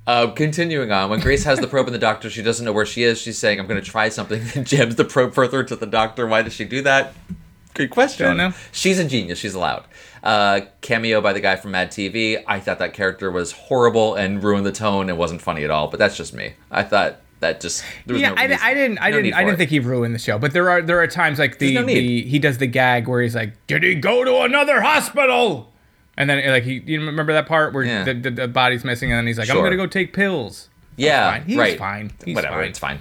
[0.06, 2.84] Uh, continuing on, when Grace has the probe in the doctor, she doesn't know where
[2.84, 3.18] she is.
[3.20, 6.26] She's saying, "I'm going to try something." And jams the probe further into the doctor.
[6.26, 7.14] Why does she do that?
[7.72, 8.26] Good question.
[8.26, 8.52] Don't know.
[8.70, 9.38] She's a genius.
[9.38, 9.84] She's allowed.
[10.24, 12.42] Uh, cameo by the guy from Mad TV.
[12.46, 15.88] I thought that character was horrible and ruined the tone and wasn't funny at all.
[15.88, 16.54] But that's just me.
[16.70, 19.34] I thought that just there was yeah, no I, reason- I didn't, I no didn't,
[19.34, 19.56] I didn't it.
[19.58, 20.38] think he ruined the show.
[20.38, 23.20] But there are there are times like the, no the he does the gag where
[23.20, 25.70] he's like, "Did he go to another hospital?"
[26.16, 28.04] And then like he, you remember that part where Yeah.
[28.04, 31.32] the, the, the body's missing, and then he's like, "I'm gonna go take pills." Yeah,
[31.32, 31.42] fine.
[31.44, 31.78] He's right.
[31.78, 32.12] fine.
[32.24, 32.68] He's Whatever, fine.
[32.70, 32.98] it's fine.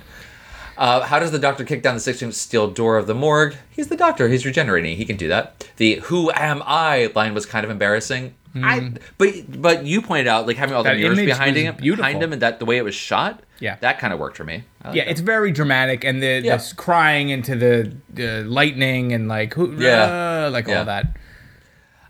[0.83, 3.55] Uh, how does the doctor kick down the 16 steel door of the morgue?
[3.69, 4.27] He's the doctor.
[4.27, 4.97] He's regenerating.
[4.97, 5.65] He can do that.
[5.77, 8.33] The "Who am I?" line was kind of embarrassing.
[8.61, 9.29] I but
[9.61, 10.99] but you pointed out like having all the Hmm.
[10.99, 12.03] Mirrors behind him, beautiful.
[12.03, 13.41] behind him, and that the way it was shot.
[13.59, 13.77] Yeah.
[13.79, 14.65] that kind of worked for me.
[14.83, 15.11] Like Yeah, that.
[15.11, 16.57] it's very dramatic, and the Yeah.
[16.57, 20.03] this crying into the uh, lightning and like who, Yeah.
[20.47, 20.79] uh, like Yeah.
[20.79, 21.05] all that.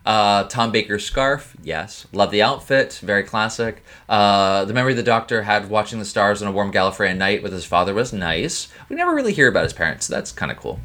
[0.04, 2.06] Uh, Tom Baker's scarf, yes.
[2.12, 3.82] Love the outfit, very classic.
[4.08, 7.52] Uh, the memory the doctor had watching the stars on a warm Gallifreyan night with
[7.52, 8.68] his father was nice.
[8.90, 10.78] We never really hear about his parents, so that's kind of cool.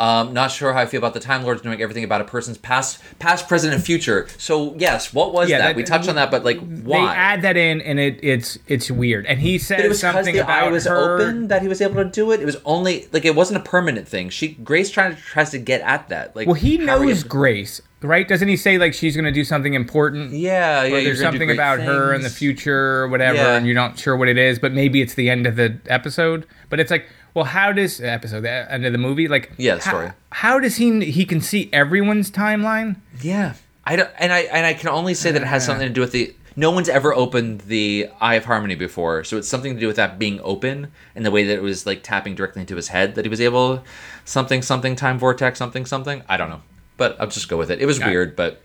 [0.00, 2.58] Um, not sure how I feel about the Time Lords knowing everything about a person's
[2.58, 4.26] past, past, present, and future.
[4.38, 5.66] So yes, what was Yeah, that?
[5.68, 6.98] that- We touched on that, but like, why?
[6.98, 9.24] They add that in, and it it's it's weird.
[9.26, 11.20] And he But it was something the about eye was her.
[11.20, 12.40] open that he was able to do it.
[12.40, 14.30] It was only like it wasn't a permanent thing.
[14.30, 16.34] She Grace trying to tries to get at that.
[16.34, 18.26] Like, Well, he how are you knows Grace, right?
[18.28, 20.32] Doesn't he say like she's gonna do something important?
[20.32, 21.02] Yeah, yeah.
[21.04, 23.56] there's something about her in the future or whatever, Yeah.
[23.56, 26.46] and you're not sure what it is, but maybe it's the end of the episode.
[26.70, 29.26] But it's like, well, how does episode the end of the movie?
[29.28, 30.10] Like, Yeah, the how- story.
[30.30, 32.96] How, does he he can see everyone's timeline?
[33.20, 33.54] Yeah,
[33.84, 36.00] I don't, and I and I can only say that it has something to do
[36.00, 36.34] with the.
[36.56, 39.96] No one's ever opened the Eye of Harmony before, so it's something to do with
[39.96, 40.86] that being open
[41.16, 43.40] and the way that it was like tapping directly into his head that he was
[43.40, 43.82] able
[44.24, 46.22] something something time vortex something something.
[46.28, 46.62] I don't know,
[46.96, 47.80] but I'll just go with it.
[47.80, 48.08] It was Yeah.
[48.08, 48.60] weird, but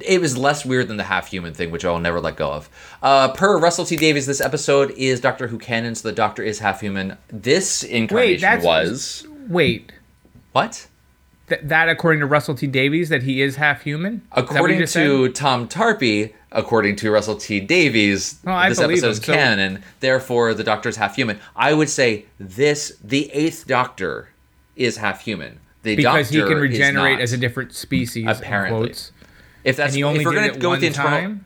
[0.00, 2.68] it was less weird than the half human thing, which I'll never let go of.
[3.02, 6.60] Uh, per Russell T Davies, this episode is Doctor Who canon, so the Doctor is
[6.60, 7.16] half human.
[7.28, 9.92] This incarnation that's- was Wait,
[10.52, 10.86] what?
[11.48, 14.14] th- that according to Russell T Davies that he is half human?
[14.14, 15.34] Is that what you According to said?
[15.34, 19.82] Tom Tarpey, according to Russell T Davies, I this episode is so- canon.
[20.00, 21.38] Therefore, the Doctor is half human.
[21.56, 24.28] I would say this: the Eighth Doctor
[24.76, 25.58] is half human.
[25.96, 28.26] The because he can regenerate as a different species.
[28.26, 28.86] Apparently.
[28.88, 29.12] quotes.
[29.64, 31.44] If that's and he only if we're gonna go with the internal, time.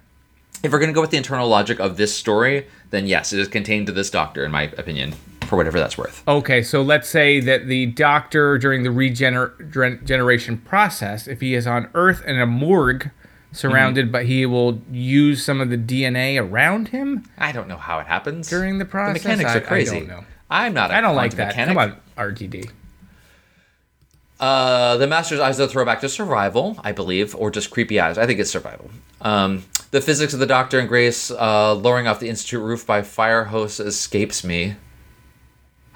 [0.62, 3.48] if we're gonna go with the internal logic of this story, then yes, it is
[3.48, 5.12] contained to this Doctor, in my opinion,
[5.47, 6.23] for whatever that's worth.
[6.28, 11.89] Okay, so let's say that the doctor during the regeneration process, if he is on
[11.94, 13.10] Earth in a morgue
[13.51, 14.12] surrounded, Mm-hmm.
[14.12, 18.06] but he will use some of the DNA around him I don't know how it
[18.06, 19.23] happens during the process.
[19.23, 19.97] The mechanics I- are crazy.
[19.97, 20.24] I don't know.
[20.51, 20.90] I'm not.
[20.90, 21.48] I I don't like that.
[21.56, 21.77] Mechanic.
[21.77, 21.97] Come on,
[22.32, 22.70] RTD.
[24.43, 28.19] Uh, the Master's Eyes are a throwback to survival, I believe, or just creepy eyes.
[28.19, 28.90] I think it's survival.
[29.20, 29.62] Um,
[29.93, 33.44] the physics of the Doctor and Grace uh, lowering off the Institute roof by fire
[33.44, 34.74] hose escapes me.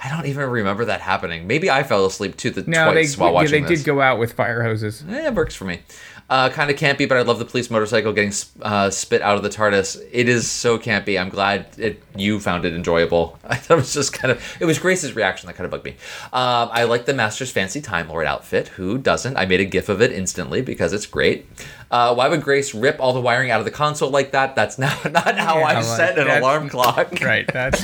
[0.02, 1.48] I don't even remember that happening.
[1.48, 3.81] Maybe I fell asleep too the No, they, twice while yeah, watching they this.
[3.81, 5.02] did go out with fire hoses.
[5.09, 5.81] Eh, it works for me.
[6.28, 9.44] Uh, kind of campy, but I love the police motorcycle getting uh, spit out of
[9.44, 10.08] the TARDIS.
[10.10, 11.20] It is so campy.
[11.20, 13.38] I'm glad it, you found it enjoyable.
[13.44, 14.56] I thought it was just kind of.
[14.58, 15.92] It was Grace's reaction that kind of bugged me.
[16.32, 18.68] Um, I like the Master's fancy Time Lord outfit.
[18.68, 19.36] Who doesn't?
[19.36, 21.46] I made a gif of it instantly because it's great.
[21.92, 24.56] Uh, why would Grace rip all the wiring out of the console like that?
[24.56, 27.20] That's not not how I like set an alarm clock.
[27.22, 27.46] Right.
[27.52, 27.80] That's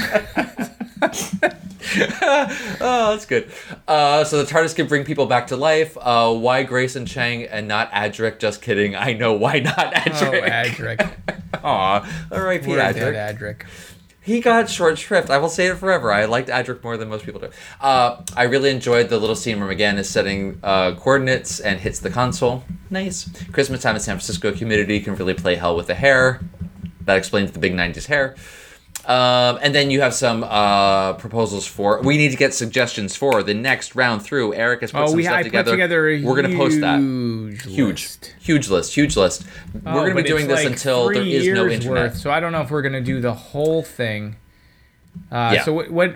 [2.81, 3.51] Oh, that's good.
[3.89, 5.99] Uh, so the TARDIS can bring people back to life.
[6.01, 8.39] Uh, why Grace and Chang and not Adric?
[8.39, 8.95] Just kidding.
[8.95, 10.43] I know why not Adric.
[10.43, 11.35] oh, Adric.
[11.65, 12.67] Aw, R.I.P.
[12.67, 13.37] Adric.
[13.37, 13.67] Adric.
[14.21, 15.31] He got short shrift.
[15.31, 16.13] I will say it forever.
[16.13, 17.51] I liked Adric more than most people do.
[17.81, 21.99] Uh, I really enjoyed the little scene where McGann is setting uh, coordinates and hits
[21.99, 22.63] the console.
[22.91, 23.29] Nice.
[23.51, 26.41] Christmas time in San Francisco, humidity can really play hell with the hair.
[27.01, 28.37] That explains the big 90s hair.
[29.05, 32.01] Um, and then you have some uh, proposals for.
[32.03, 34.55] We need to get suggestions for the next round through.
[34.55, 35.65] Eric has put Oh, some we stuff I together.
[35.65, 37.01] put together a We're gonna post that.
[37.01, 38.35] huge Huge, list.
[38.41, 39.45] huge list, huge list.
[39.85, 42.13] Oh, We're gonna be doing this like until there is no internet.
[42.13, 44.37] Worth, so I don't know if we're gonna do the whole thing.
[45.33, 45.65] Uh, Yeah.
[45.65, 46.15] So what, what?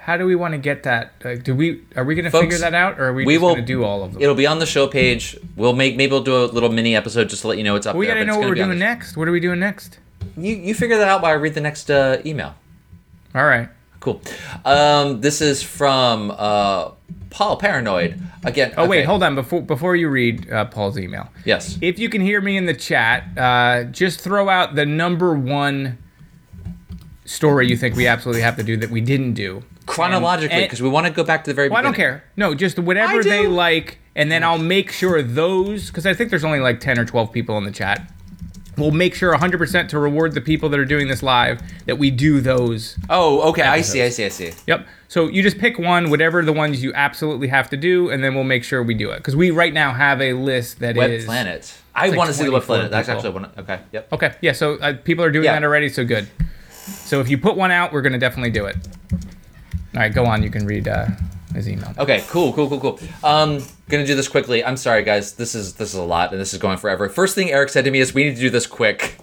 [0.00, 1.14] How do we want to get that?
[1.24, 1.82] Like, do we?
[1.96, 4.04] Are we gonna Folks, figure that out, or are we, we will gonna do all
[4.04, 4.22] of them?
[4.22, 5.36] It'll be on the show page.
[5.56, 7.86] We'll make maybe we'll do a little mini episode just to let you know what's
[7.86, 9.16] up we gotta know what we're doing next.
[9.16, 9.98] What are we doing next?
[10.36, 12.54] You you figure that out while I read the next uh, email.
[13.34, 13.68] All right.
[14.00, 14.20] Cool.
[14.64, 16.90] Um, this is from uh,
[17.30, 18.72] Paul Paranoid again.
[18.76, 19.34] Oh wait, hold on.
[19.34, 21.78] Before before you read uh, Paul's email, Yes.
[21.80, 25.98] if you can hear me in the chat, uh, just throw out the number one
[27.24, 29.62] story you think we absolutely have to do that we didn't do.
[29.86, 32.24] Chronologically, because we want to go back to the very Well, I don't care.
[32.36, 36.44] No, just whatever they like, and then I'll make sure those because I think there's
[36.44, 38.12] only like ten or twelve people in the chat.
[38.76, 42.10] We'll make sure 100% to reward the people that are doing this live that we
[42.10, 42.98] do those.
[43.08, 43.62] Oh, okay.
[43.62, 44.02] I see.
[44.02, 44.24] I see.
[44.26, 44.52] I see.
[44.66, 44.86] Yep.
[45.08, 48.34] So you just pick one, whatever the ones you absolutely have to do, and then
[48.34, 51.26] we'll make sure we do it because we right now have a list that is
[51.26, 51.78] Web Planet.
[51.94, 52.90] I like want to see the Web Planet.
[52.90, 53.50] That's actually one.
[53.56, 53.80] Okay.
[53.92, 54.12] Yep.
[54.12, 54.52] Okay, yeah.
[54.52, 55.52] So uh, people are doing Yeah.
[55.54, 56.28] that already, so good.
[56.70, 58.76] So if you put one out, we're gonna definitely do it.
[59.12, 60.42] All right, go on.
[60.42, 61.06] You can read uh,
[61.54, 61.94] his email.
[61.98, 63.00] Okay, cool, cool, cool, cool.
[63.24, 64.64] Um, gonna do this quickly.
[64.64, 65.34] I'm sorry, guys.
[65.34, 67.08] This is this is a lot, and this is going forever.
[67.08, 69.18] First thing Eric said to me is, "We need to do this quick."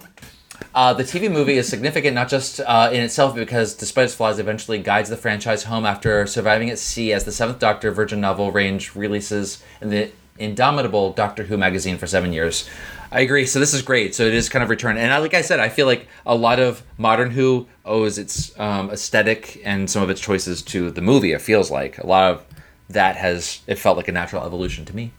[0.74, 4.38] Uh, the TV movie is significant not just uh, in itself, because despite its flaws,
[4.38, 8.50] eventually guides the franchise home after surviving at sea as the Seventh Doctor Virgin novel
[8.50, 12.68] range releases in the indomitable Doctor Who magazine for seven years.
[13.12, 13.46] I agree.
[13.46, 14.16] So this is great.
[14.16, 16.34] So it is kind of return, and I, like I said, I feel like a
[16.34, 21.02] lot of modern Who owes its um, aesthetic and some of its choices to the
[21.02, 21.32] movie.
[21.32, 22.44] It feels like a lot of
[22.90, 25.12] that has it felt like a natural evolution to me.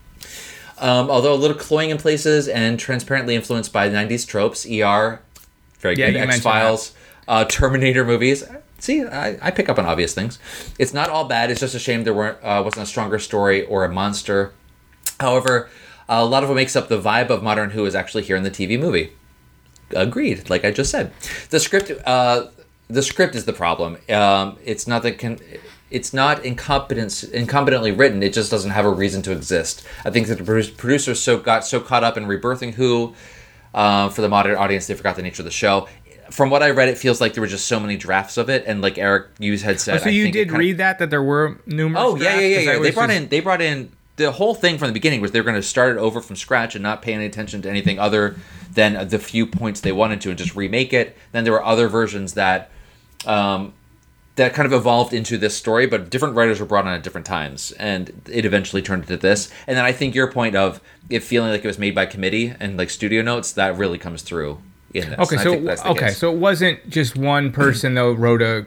[0.77, 5.21] Um, although a little cloying in places and transparently influenced by 90s tropes, ER,
[5.79, 6.93] very Yeah, good, X Files,
[7.27, 8.43] uh, Terminator movies.
[8.79, 10.37] See, I, I pick up on obvious things.
[10.77, 11.49] It's not all bad.
[11.49, 14.53] It's just a shame there weren't uh, wasn't a stronger story or a monster.
[15.19, 15.69] However,
[16.09, 18.43] a lot of what makes up the vibe of Modern Who is actually here in
[18.43, 19.13] the TV movie.
[19.91, 21.13] Agreed, like I just said.
[21.51, 22.47] The script, uh,
[22.89, 23.97] the script is the problem.
[24.09, 25.39] Um, it's not that can.
[25.91, 28.23] It's not incompetence, incompetently written.
[28.23, 29.85] It just doesn't have a reason to exist.
[30.03, 30.43] I think that the
[30.77, 33.13] producers so got so caught up in rebirthing Who
[33.73, 35.87] uh, for the modern audience, they forgot the nature of the show.
[36.31, 38.63] From what I read, it feels like there were just so many drafts of it,
[38.65, 41.59] and like Eric you had said, Oh, so you did read that that there were
[41.67, 42.03] numerous.
[42.03, 42.79] Oh yeah, yeah, yeah, yeah.
[42.79, 45.39] They brought just- in they brought in the whole thing from the beginning was they
[45.41, 47.99] were going to start it over from scratch and not pay any attention to anything
[47.99, 48.37] other
[48.73, 51.17] than the few points they wanted to and just remake it.
[51.31, 52.71] Then there were other versions that
[53.25, 53.73] um,
[54.35, 57.25] that kind of evolved into this story, but different writers were brought on at different
[57.25, 59.49] times, and it eventually turned into this.
[59.65, 62.53] And then I think your point of it feeling like it was made by committee
[62.59, 64.59] and like studio notes that really comes through
[64.93, 65.19] in this.
[65.19, 66.17] Okay, And I so think that's the okay, case.
[66.17, 68.65] so it wasn't just one person though wrote a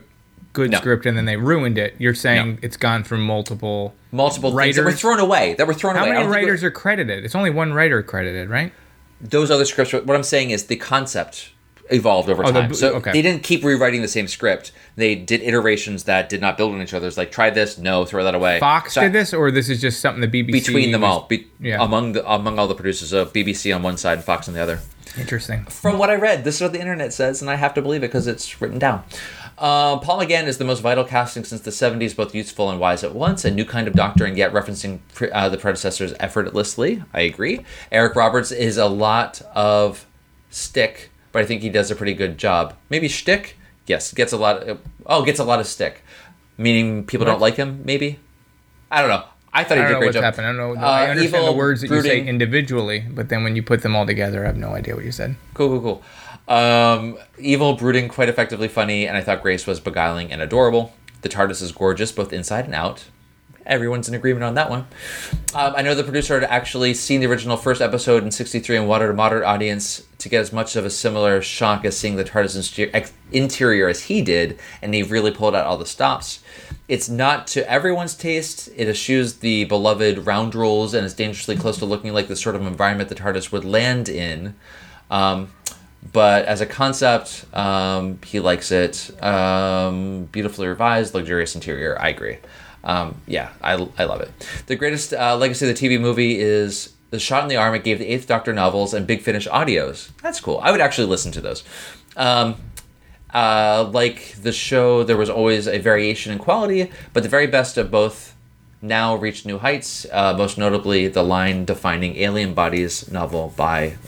[0.55, 0.78] good No.
[0.78, 1.95] script and then they ruined it.
[1.99, 2.59] You're saying No.
[2.62, 5.55] it's gone from multiple multiple things that were thrown away.
[5.59, 6.11] That were thrown How away.
[6.11, 7.24] I many don't think it- writers are credited?
[7.24, 8.73] It's only one writer credited, right?
[9.20, 11.51] those other scripts what i'm saying is the concept
[11.90, 13.12] evolved over Oh, time b- so okay.
[13.12, 16.82] they didn't keep rewriting the same script they did iterations that did not build on
[16.82, 19.32] each other it's like try this no throw that away Fox So I- did this,
[19.32, 21.82] or this is just something the BBC between them was- all be, yeah.
[21.82, 24.60] among the among all the producers of bbc on one side and fox on the
[24.62, 24.81] other
[25.19, 25.65] Interesting.
[25.65, 28.02] from what I read, this is what the internet says, and I have to believe
[28.05, 29.02] it because it's written down.
[29.56, 33.02] Um, Paul McGann is the most vital casting since the 70s, both useful and wise
[33.02, 37.02] at once, a new kind of doctor, and yet referencing pre- uh, the predecessors effortlessly.
[37.12, 37.65] I agree.
[37.90, 40.06] Eric Roberts is a lot of
[40.51, 42.74] stick, but I think he does a pretty good job.
[42.90, 43.56] Maybe shtick?
[43.86, 44.62] Yes, gets a lot.
[44.64, 46.02] Of, oh, gets a lot of stick,
[46.56, 47.82] meaning people don't like him.
[47.84, 48.18] Maybe
[48.90, 49.24] I don't know.
[49.52, 50.24] I thought he did don't a know great what's job.
[50.24, 50.46] happening.
[50.46, 50.80] I don't know.
[50.80, 53.82] Uh, I understand evil, the words that you say individually, but then when you put
[53.82, 55.36] them all together, I have no idea what you said.
[55.55, 56.02] Cool, cool,
[56.48, 56.55] cool.
[56.55, 60.92] Um, evil, brooding, quite effectively funny, and I thought Grace was beguiling and adorable.
[61.22, 63.05] The TARDIS is gorgeous, both inside and out.
[63.69, 64.86] Everyone's in agreement on that one.
[65.55, 68.89] Um, I know the producer had actually seen the original first episode in '63 and
[68.89, 72.24] wanted a moderate audience to get as much of a similar shock as seeing the
[72.24, 76.40] TARDIS interior as he did, and he really pulled out all the stops.
[76.89, 78.69] It's not to everyone's taste.
[78.74, 82.57] It eschews the beloved round rules and is dangerously close to looking like the sort
[82.57, 84.55] of environment the TARDIS would land in.
[85.11, 85.53] Um,
[86.12, 89.11] but as a concept, um, he likes it.
[89.23, 92.01] Um, beautifully revised, luxurious interior.
[92.01, 92.39] I agree.
[92.89, 94.31] Um, yeah, I, I love it.
[94.66, 97.85] The greatest uh, legacy of the TV movie is the shot in the arm it
[97.85, 100.10] gave the Eighth Doctor novels and Big Finish audios.
[100.23, 100.59] That's cool.
[100.62, 101.65] I would actually listen to those.
[102.16, 102.56] Um,
[103.32, 107.77] uh, like the show, there was always a variation in quality, but the very best
[107.77, 108.35] of both
[108.81, 110.06] now reached new heights.
[110.10, 113.98] Uh, most notably, the line-defining Alien Bodies novel by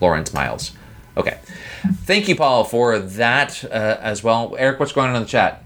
[0.00, 0.72] Lawrence Miles.
[1.16, 1.38] Okay,
[2.02, 4.56] thank you, Paul, for that uh, as well.
[4.58, 5.63] Eric, what's going on in the chat?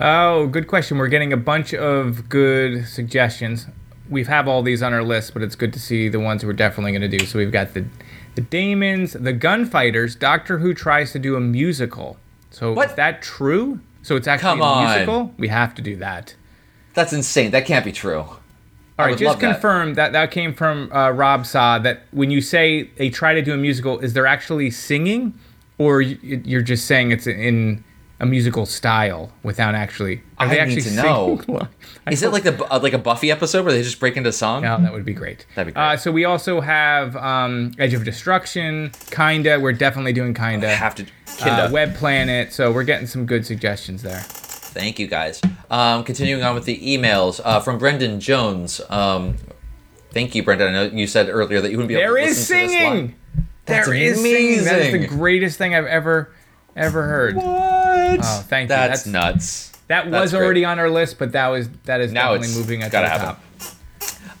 [0.00, 0.98] Oh, good question.
[0.98, 3.66] We're getting a bunch of good suggestions.
[4.08, 6.52] We have all these on our list, but it's good to see the ones we're
[6.54, 7.24] definitely going to do.
[7.26, 7.84] So we've got the
[8.34, 10.16] the Damons, the Gunfighters.
[10.16, 12.16] Doctor Who tries to do a musical.
[12.50, 12.90] So What?
[12.90, 13.80] is that true?
[14.02, 15.34] So it's actually Come a musical.
[15.36, 16.34] We have to do that.
[16.94, 17.50] That's insane.
[17.50, 18.20] That can't be true.
[18.98, 19.52] All right, just love that.
[19.54, 20.12] confirm that.
[20.12, 21.78] that came from uh, Rob Saw.
[21.78, 25.38] That when you say they try to do a musical, is there actually singing,
[25.78, 27.84] or you're just saying it's in
[28.22, 30.22] a musical style without actually?
[30.38, 31.40] Are they I actually need to know.
[31.46, 31.68] singing?
[32.06, 34.32] I Is it like the uh, like a Buffy episode where they just break into
[34.32, 34.62] song?
[34.62, 35.44] No, that would be great.
[35.56, 35.82] That'd be great.
[35.82, 39.58] Uh, so we also have um, Edge of Destruction, kinda.
[39.60, 40.74] We're definitely doing kinda.
[40.74, 41.02] Have to.
[41.02, 41.70] Uh, Kinda.
[41.72, 42.52] Web Planet.
[42.52, 44.20] So we're getting some good suggestions there.
[44.20, 45.40] Thank you, guys.
[45.70, 48.80] Um, continuing on with the emails uh, from Brendan Jones.
[48.88, 49.36] Um,
[50.12, 50.68] thank you, Brendan.
[50.68, 52.62] I know you said earlier that you wouldn't be able There to is listen to
[52.62, 53.14] this singing.
[53.66, 54.64] That's There is singing.
[54.64, 56.32] That is the greatest thing I've ever,
[56.76, 57.36] ever heard.
[57.36, 57.91] What?
[58.22, 58.68] Oh, thank you.
[58.68, 59.68] That's, That's- nuts.
[59.88, 60.42] That That's was great.
[60.44, 63.10] already on our list, but that was that is Now definitely moving at gotta the
[63.10, 63.42] happen.
[63.58, 63.68] top.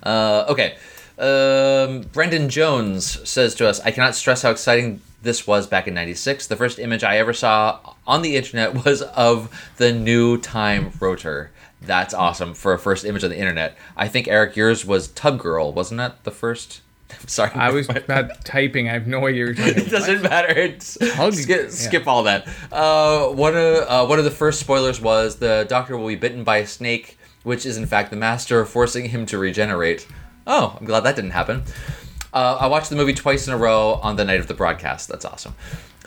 [0.02, 0.76] Uh, okay.
[1.18, 5.94] Um, Brendan Jones says to us, I cannot stress how exciting this was back in
[5.94, 6.46] 96.
[6.46, 11.50] The first image I ever saw on the internet was of the new time rotor.
[11.82, 13.76] That's awesome for a first image on the internet.
[13.96, 16.80] I think, Eric, yours was Tub Girl, wasn't that the first?
[17.26, 17.50] Sorry.
[17.54, 18.88] I was about typing.
[18.88, 20.48] I have no idea you're talking it doesn't matter.
[20.48, 21.68] It's, skip, yeah.
[21.68, 22.48] skip all that.
[22.70, 26.44] Uh, one of uh, one of the first spoilers was the Doctor will be bitten
[26.44, 30.06] by a snake, which is in fact the Master forcing him to regenerate.
[30.46, 31.62] Oh, I'm glad that didn't happen.
[32.32, 35.08] Uh, I watched the movie twice in a row on the night of the broadcast.
[35.08, 35.54] That's awesome.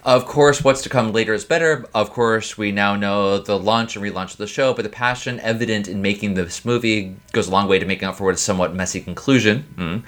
[0.06, 1.84] Of course, what's to come later is better.
[1.96, 5.40] Of course, we now know the launch and relaunch of the show, but the passion
[5.40, 8.40] evident in making this movie goes a long way to making up for what is
[8.40, 9.66] a somewhat messy conclusion.
[9.76, 10.04] Mm.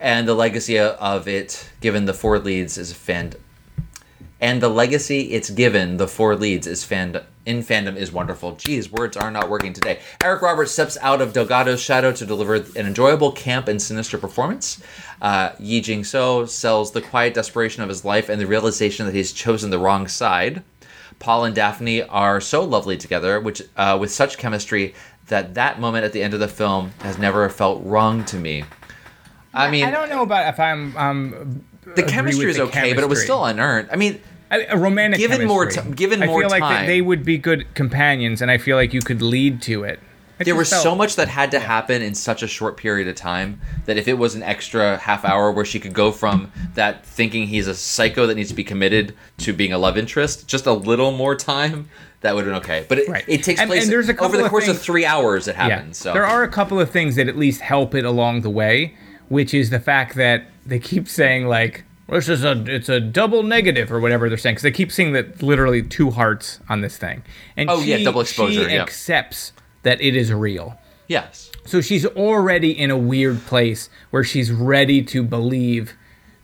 [0.00, 3.32] And the legacy of it, given the four leads, is fan.
[4.40, 8.56] And the legacy it's given the four leads is fan in fandom is wonderful.
[8.56, 10.00] Geez, words are not working today.
[10.22, 14.82] Eric Roberts steps out of Delgado's shadow to deliver an enjoyable camp and sinister performance.
[15.22, 19.14] Uh, Yee Jee Tso sells the quiet desperation of his life and the realization that
[19.14, 20.62] he's chosen the wrong side.
[21.18, 24.94] Paul and Daphne are so lovely together, which uh, with such chemistry
[25.28, 28.64] that that moment at the end of the film has never felt wrong to me.
[29.56, 31.64] I mean, I don't know about if I'm um
[31.94, 33.88] the chemistry is the okay, but it was still unearned.
[33.92, 34.20] I mean,
[34.50, 35.18] a, a romantic.
[35.20, 35.90] Given more chemistry.
[35.90, 36.86] ti- given I feel like time.
[36.86, 40.00] they, they would be good companions, and I feel like you could lead to it.
[40.38, 43.08] I there was felt- so much that had to happen in such a short period
[43.08, 46.52] of time that if it was an extra half hour where she could go from
[46.74, 50.46] that thinking he's a psycho that needs to be committed to being a love interest,
[50.46, 51.88] just a little more time,
[52.20, 52.84] that would have been okay.
[52.86, 53.24] But it, Right.
[53.26, 55.48] it takes And- place and over the course of things- three hours.
[55.48, 55.68] It Yeah.
[55.70, 55.96] happens.
[55.96, 58.94] So There are a couple of things that at least help it along the way,
[59.28, 63.42] which is the fact that they keep saying like this is a it's a double
[63.42, 66.96] negative or whatever they're saying because they keep seeing that literally two hearts on this
[66.96, 67.22] thing,
[67.56, 68.82] and Oh, she, yeah, double exposure, She yeah.
[68.82, 70.78] accepts that it is real.
[71.08, 75.94] yes, So she's already in a weird place where she's ready to believe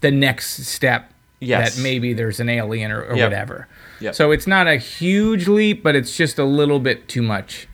[0.01, 1.11] the next step
[1.41, 1.75] Yes.
[1.77, 3.31] that maybe there's an alien or, or Yep.
[3.31, 3.67] whatever.
[4.01, 4.15] Yep.
[4.15, 7.67] So it's not a huge leap, but it's just a little bit too much.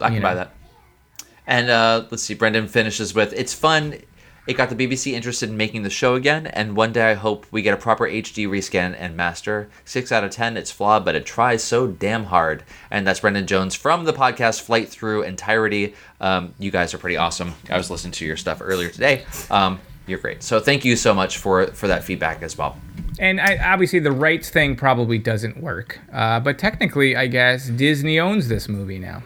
[0.00, 0.52] I can you buy that.
[1.48, 3.94] And uh, let's see, Brendan finishes with It's fun.
[4.46, 7.46] It got the BBC interested in making the show again, and one day I hope
[7.50, 9.68] we get a proper HD rescan and master.
[9.84, 12.64] 6 out of 10, it's flawed, but it tries so damn hard.
[12.90, 15.94] And that's Brendan Jones from the podcast Flight Through Entirety.
[16.18, 17.54] Um, you guys are pretty awesome.
[17.68, 19.26] I was listening to your stuff earlier today.
[19.50, 20.42] Um, you're great.
[20.42, 22.78] So thank you so much for, for that feedback as well.
[23.18, 26.00] And I, obviously, the rights thing probably doesn't work.
[26.10, 29.22] Uh, but technically, I guess Disney owns this movie now.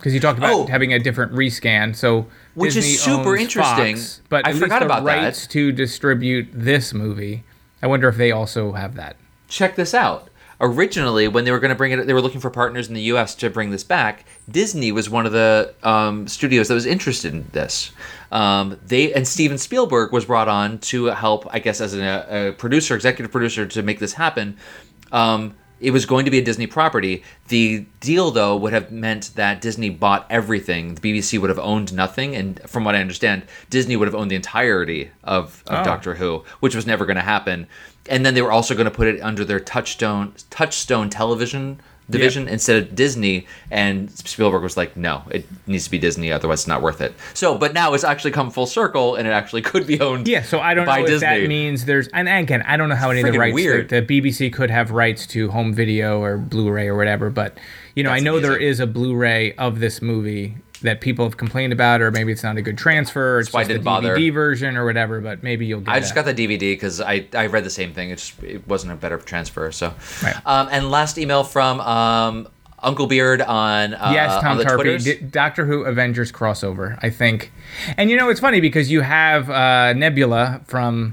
[0.00, 0.66] Because you talked about Oh.
[0.66, 3.96] having a different rescan, so Which is super interesting.
[3.96, 5.22] Fox, but I at forgot least the about that.
[5.24, 7.44] rights to distribute this movie,
[7.82, 9.16] I wonder if they also have that.
[9.48, 10.26] check this out.
[10.62, 13.00] originally when they were going to bring it, they were looking for partners in the
[13.12, 13.34] U.S.
[13.36, 14.26] to bring this back.
[14.50, 17.92] Disney was one of the um, studios that was interested in this.
[18.30, 22.52] Um, they and Steven Spielberg was brought on to help, I guess, as a, a
[22.52, 24.58] producer, executive producer, to make this happen.
[25.12, 27.22] Um, it was going to be a Disney property.
[27.48, 30.94] The deal, though, would have meant that Disney bought everything.
[30.94, 34.30] The BBC would have owned nothing, and from what I understand, Disney would have owned
[34.30, 35.84] the entirety of, of Oh.
[35.84, 37.66] Doctor Who, which was never going to happen.
[38.08, 42.48] And then they were also going to put it under their Touchstone Touchstone Television division
[42.48, 43.46] instead of Disney.
[43.70, 47.14] And Spielberg was like, "No, it needs to be Disney, otherwise it's not worth it."
[47.34, 50.28] So, but now it's actually come full circle, and it actually could be owned.
[50.28, 53.10] Yeah, so I don't know if that means there's and again I don't know how
[53.10, 53.92] any of the rights weird.
[53.92, 57.58] like the BBC could have rights to home video or Blu-ray or whatever, but
[57.94, 58.68] you know I know there amazing.
[58.68, 62.56] is a Blu-ray of this movie that people have complained about, or maybe it's not
[62.56, 64.16] a good transfer, it's why I just the didn't bother.
[64.16, 65.20] DVD version or whatever.
[65.20, 65.92] But maybe you'll get.
[65.94, 68.10] I just got the DVD because I, I read the same thing.
[68.10, 69.70] It just it wasn't a better transfer.
[69.72, 69.92] So,
[70.22, 70.34] Right.
[70.46, 72.48] um, and last email from um,
[72.82, 77.10] Uncle Beard on uh, Yes, on Tom the Tarpey, D- Doctor Who Avengers crossover, I
[77.10, 77.52] think.
[77.98, 81.12] And you know, it's funny because you have uh, Nebula from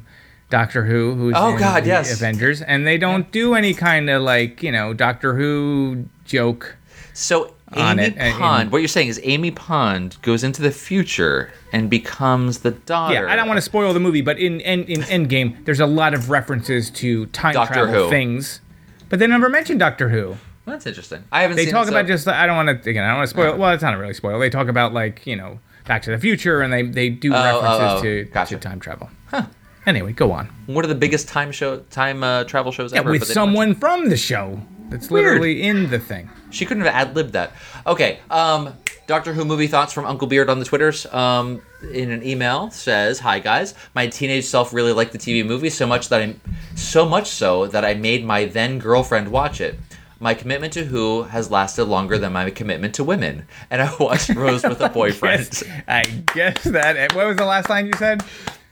[0.49, 2.13] Doctor Who, who's Oh, in God, the yes.
[2.13, 6.75] Avengers, and they don't do any kind of like you know Doctor Who joke.
[7.13, 8.71] so on Amy Pond.
[8.71, 13.15] what you're saying is Amy Pond goes into the future and becomes the daughter.
[13.15, 15.85] Yeah, I don't want to spoil the movie, but in in, in Endgame, there's a
[15.85, 18.09] lot of references to time Doctor travel Who.
[18.09, 18.61] things,
[19.09, 20.37] but they never mention Doctor Who.
[20.65, 21.23] That's interesting.
[21.31, 21.57] I haven't.
[21.57, 23.57] They talk it, about just I don't want to again I don't want to spoil.
[23.57, 24.39] Well, it's not really spoil.
[24.39, 27.43] They talk about like you know Back to the Future, and they they do Oh,
[27.43, 28.01] references oh, oh.
[28.03, 28.55] to, Gotcha.
[28.55, 29.09] to time travel.
[29.27, 29.45] Huh.
[29.85, 30.47] Anyway, go on.
[30.67, 33.11] one of the biggest time show time uh, travel shows Yeah, ever.
[33.11, 35.25] with someone from the show that's Weird.
[35.25, 36.29] literally in the thing.
[36.49, 37.51] She couldn't have ad libbed that.
[37.85, 38.19] Okay.
[38.29, 38.73] Um,
[39.07, 41.05] Doctor Who movie thoughts from Uncle Beard on the Twitters.
[41.13, 41.61] Um,
[41.93, 45.87] in an email says, "Hi guys, my teenage self really liked the TV movie so
[45.87, 46.35] much that I,
[46.75, 49.79] so much so that I made my then girlfriend watch it.
[50.19, 54.29] My commitment to Who has lasted longer than my commitment to women, and I watched
[54.35, 55.41] Rose with a boyfriend.
[55.41, 56.01] Yes, I
[56.33, 57.13] guess that.
[57.13, 58.23] What was the last line you said?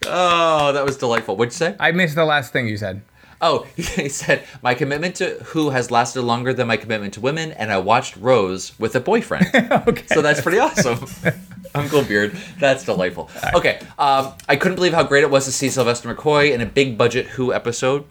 [0.07, 1.35] Oh, that was delightful.
[1.37, 1.75] What'd you say?
[1.79, 3.01] I missed the last thing you said.
[3.41, 7.51] Oh, he said, My commitment to Who has lasted longer than my commitment to women,
[7.51, 9.47] and I watched Rose with a boyfriend.
[9.87, 10.05] okay.
[10.07, 11.05] So that's pretty awesome.
[11.75, 13.29] Uncle Beard, that's delightful.
[13.53, 16.65] Okay, um, I couldn't believe how great it was to see Sylvester McCoy in a
[16.65, 18.05] big budget Who episode,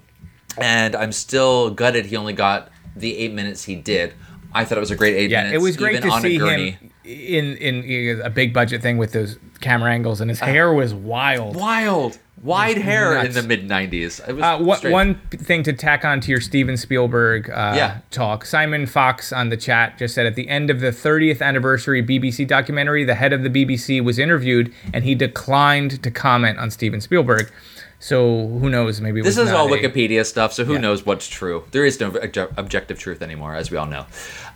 [0.58, 4.12] and I'm still gutted he only got the eight minutes he did.
[4.54, 5.54] I thought it was a great eight yeah, minutes.
[5.54, 9.38] it was great to on see him in, in a big budget thing with those
[9.60, 11.56] camera angles, and his hair was wild.
[11.56, 14.20] Wild, wide hair in the mid '90s.
[14.20, 17.98] Uh, what, one thing to tack on to your Steven Spielberg uh, Yeah.
[18.10, 18.44] talk.
[18.44, 22.46] Simon Fox on the chat just said at the end of the 30th anniversary BBC
[22.46, 27.00] documentary, the head of the BBC was interviewed and he declined to comment on Steven
[27.00, 27.50] Spielberg.
[28.04, 29.00] So who knows?
[29.00, 30.80] Maybe This is all a- Wikipedia stuff, so who Yeah.
[30.80, 31.64] knows what's true?
[31.70, 32.08] There is no
[32.58, 34.04] objective truth anymore, as we all know.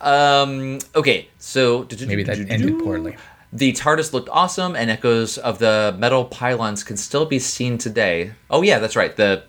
[0.03, 3.17] Um, okay, so Maybe that ended poorly.
[3.51, 8.33] The TARDIS looked awesome, and echoes of the metal pylons can still be seen today.
[8.51, 9.17] Oh yeah, that's right.
[9.17, 9.45] The,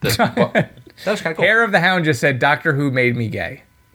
[0.00, 0.70] the well, that
[1.04, 1.44] was kind of cool.
[1.44, 3.62] Hair of the Hound just said Doctor Who made me gay.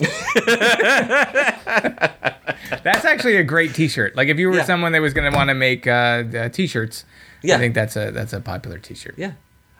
[2.83, 4.15] that's actually a great T-shirt.
[4.15, 4.63] Like if you were Yeah.
[4.65, 7.03] someone that was going to want to make uh, uh, T-shirts,
[7.41, 7.55] Yeah.
[7.55, 9.15] I think that's a that's a popular T-shirt.
[9.17, 9.33] Yeah,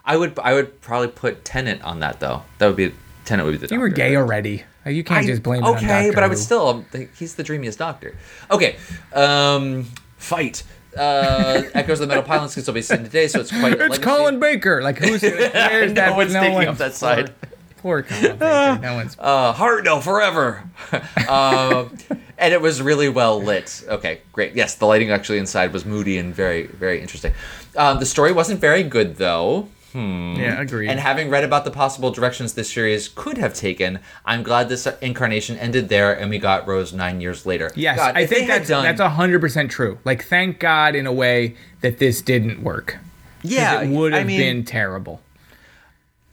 [0.06, 2.44] I would I would probably put Tennant on that though.
[2.60, 2.94] That would be
[3.26, 3.74] Tennant would be the.
[3.74, 4.02] You were doctor.
[4.02, 4.64] gay already.
[4.86, 6.44] You can't I- just blame it on okay, but I would Who.
[6.44, 6.68] still.
[6.70, 6.86] um,
[7.18, 8.16] He's the dreamiest doctor.
[8.50, 8.78] Okay,
[9.14, 9.86] um,
[10.18, 10.64] fight.
[10.98, 13.74] Uh, Echoes of the Metal Pylons can still be seen today, so it's quite.
[13.80, 14.02] It's legacy.
[14.02, 14.82] Colin Baker.
[14.82, 16.16] Like who's there's No that?
[16.16, 17.34] one's taking one- up that side.
[17.82, 19.16] Poor, poor No one's.
[19.20, 20.64] Uh, Hartnell forever.
[21.30, 21.96] um,
[22.38, 23.84] and it was really well lit.
[23.88, 24.54] Okay, great.
[24.56, 27.34] Yes, the lighting actually inside was moody and very, very interesting.
[27.76, 29.70] Um, the story wasn't very good though.
[29.94, 30.36] Hmm.
[30.38, 30.90] yeah, agreed.
[30.90, 34.86] And having read about the possible directions this series could have taken, I'm glad this
[35.02, 37.72] incarnation ended there and we got Rose nine years later.
[37.76, 39.98] yes, God, I think had that's done, that's hundred percent true.
[40.06, 42.98] Like, thank God in a way that this didn't work.
[43.42, 45.22] yeah, it would I have mean, been terrible.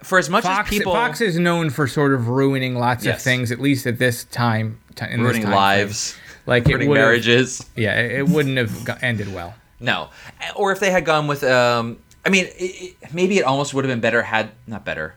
[0.02, 3.16] For as much Fox, as people Fox is known for sort of ruining lots Yes.
[3.16, 4.78] of things, at least at this time.
[4.94, 6.16] ti- in this ruining time lives.
[6.47, 7.64] Like ruining marriages.
[7.77, 9.55] Yeah, it it wouldn't have ended well.
[9.81, 10.09] No,
[10.55, 13.85] or if they had gone with, um, I mean, it, it, maybe it almost would
[13.85, 15.14] have been better had not better.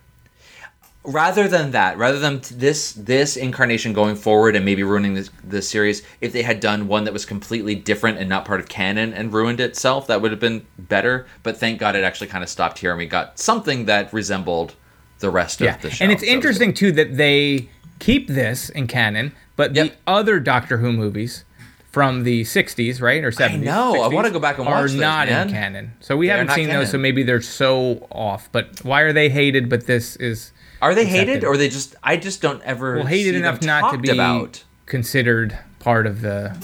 [1.11, 5.61] Rather than that, rather than this this incarnation going forward and maybe ruining this the
[5.61, 9.13] series, if they had done one that was completely different and not part of canon
[9.13, 11.25] and ruined itself, that would have been better.
[11.41, 14.75] But thank God it actually kind of stopped here and we got something that resembled
[15.19, 16.03] the rest Yeah, of the show.
[16.03, 20.77] and it's So interesting too that they keep this in canon, but the other Doctor
[20.77, 21.43] Who movies
[21.91, 23.23] from the 60s, right?
[23.23, 23.63] Or 70s.
[23.63, 24.01] know.
[24.03, 25.47] I wanna go back and are watch those, not man.
[25.47, 25.91] in canon.
[26.01, 28.47] So we They haven't seen those, so maybe they're so off.
[28.51, 29.69] But why are they hated?
[29.69, 31.27] But this is Are they accepted?
[31.27, 31.95] hated or they just?
[32.03, 32.97] I just don't ever.
[32.97, 34.63] well hated enough not to be about.
[34.85, 36.55] considered part of the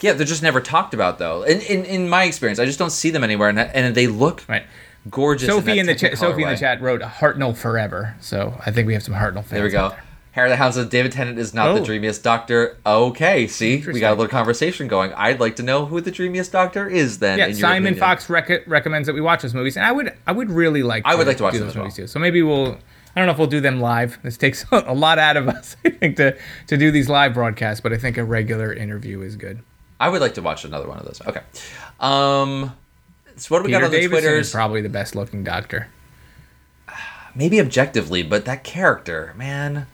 [0.00, 1.42] Yeah, they're just never talked about though.
[1.42, 4.44] In in, in my experience, I just don't see them anywhere, and, and they look
[4.48, 4.64] right.
[5.10, 5.48] gorgeous.
[5.48, 6.18] Sophie in, in the chat.
[6.18, 8.14] Sophie in the chat wrote Hartnell forever.
[8.20, 9.50] So I think we have some Hartnell fans.
[9.50, 9.94] There we go.
[10.32, 11.84] Hair of the Hounds of David Tennant is not the Oh.
[11.84, 12.76] dreamiest doctor.
[12.84, 15.12] Okay, see, we got a little conversation going.
[15.12, 17.38] I'd like to know who the dreamiest doctor is then.
[17.38, 17.94] Yeah, in your Simon.
[17.94, 21.04] Fox rec- recommends that we watch those movies, and I would, I would really like.
[21.06, 21.84] I would like to watch them those as well.
[21.84, 22.06] movies too.
[22.08, 22.78] So maybe we'll.
[23.14, 24.18] I don't know if we'll do them live.
[24.22, 26.36] This takes a lot out of us, I think, to
[26.66, 27.80] to do these live broadcasts.
[27.80, 29.62] But I think a regular interview is good.
[30.00, 31.20] I would like to watch another one of those.
[31.26, 31.40] Okay.
[32.00, 32.74] Um,
[33.36, 34.46] so what do we Peter got on the Davison Twitters?
[34.48, 35.88] is probably the best looking doctor.
[37.34, 39.86] maybe objectively, but that character, man,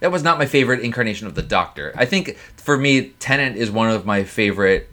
[0.00, 1.92] that was not my favorite incarnation of the Doctor.
[1.96, 4.90] I think for me, Tennant is one of my favorite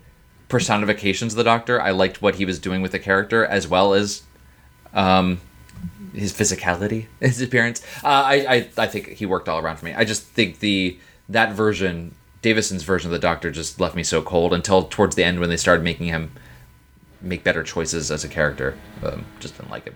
[0.49, 1.81] personifications of the Doctor.
[1.81, 4.23] I liked what he was doing with the character as well as
[4.93, 5.41] um,
[6.15, 7.81] his physicality, his appearance.
[8.03, 9.93] Uh, I, I I think he worked all around for me.
[9.93, 14.21] I just think the that version, Davison's version of the Doctor, just left me so
[14.21, 16.31] cold until towards the end when they started making him
[17.21, 18.77] make better choices as a character.
[19.03, 19.95] Um, just didn't like him.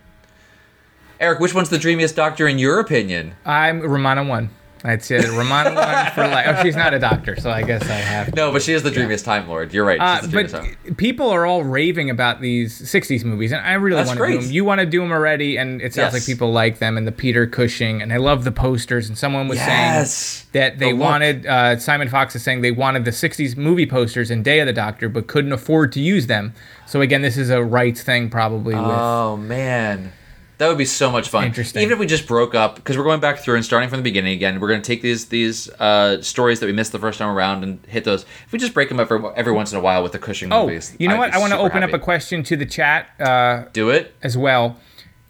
[1.20, 3.36] Eric, which one's the dreamiest doctor in your opinion?
[3.46, 4.50] I'm Romana one.
[4.84, 6.48] I'd say Romana one for like.
[6.48, 8.34] Oh, she's not a doctor, so I guess I have.
[8.34, 9.74] No, but she is the dreamiest Time Lord.
[9.74, 10.00] You're right.
[10.00, 10.78] Uh, the but Time.
[10.96, 14.42] people are all raving about these 60s movies, and I really That's want to do
[14.42, 14.52] them.
[14.52, 16.14] You want to do them already, and it sounds Yes.
[16.14, 19.10] like people like them, and the Peter Cushing, and I love the posters.
[19.10, 20.14] And someone was Yes.
[20.16, 23.86] saying that they The wanted, uh, Simon Fox is saying they wanted the 60s movie
[23.86, 26.54] posters in Day of the Doctor, but couldn't afford to use them.
[26.86, 28.84] So again, this is a rights thing probably with.
[28.86, 30.14] Oh man,
[30.60, 31.46] that would be so much fun.
[31.46, 31.82] Interesting.
[31.82, 34.04] Even if we just broke up, because we're going back through and starting from the
[34.04, 34.60] beginning again.
[34.60, 37.64] We're going to take these these uh, stories that we missed the first time around
[37.64, 38.24] and hit those.
[38.46, 40.68] If we just break them up every, once in a while with the Cushing Oh,
[40.68, 41.34] movies, you know I'd what?
[41.34, 43.08] I want to open up a question to the chat.
[43.20, 44.14] Uh, Do it.
[44.22, 44.78] as well.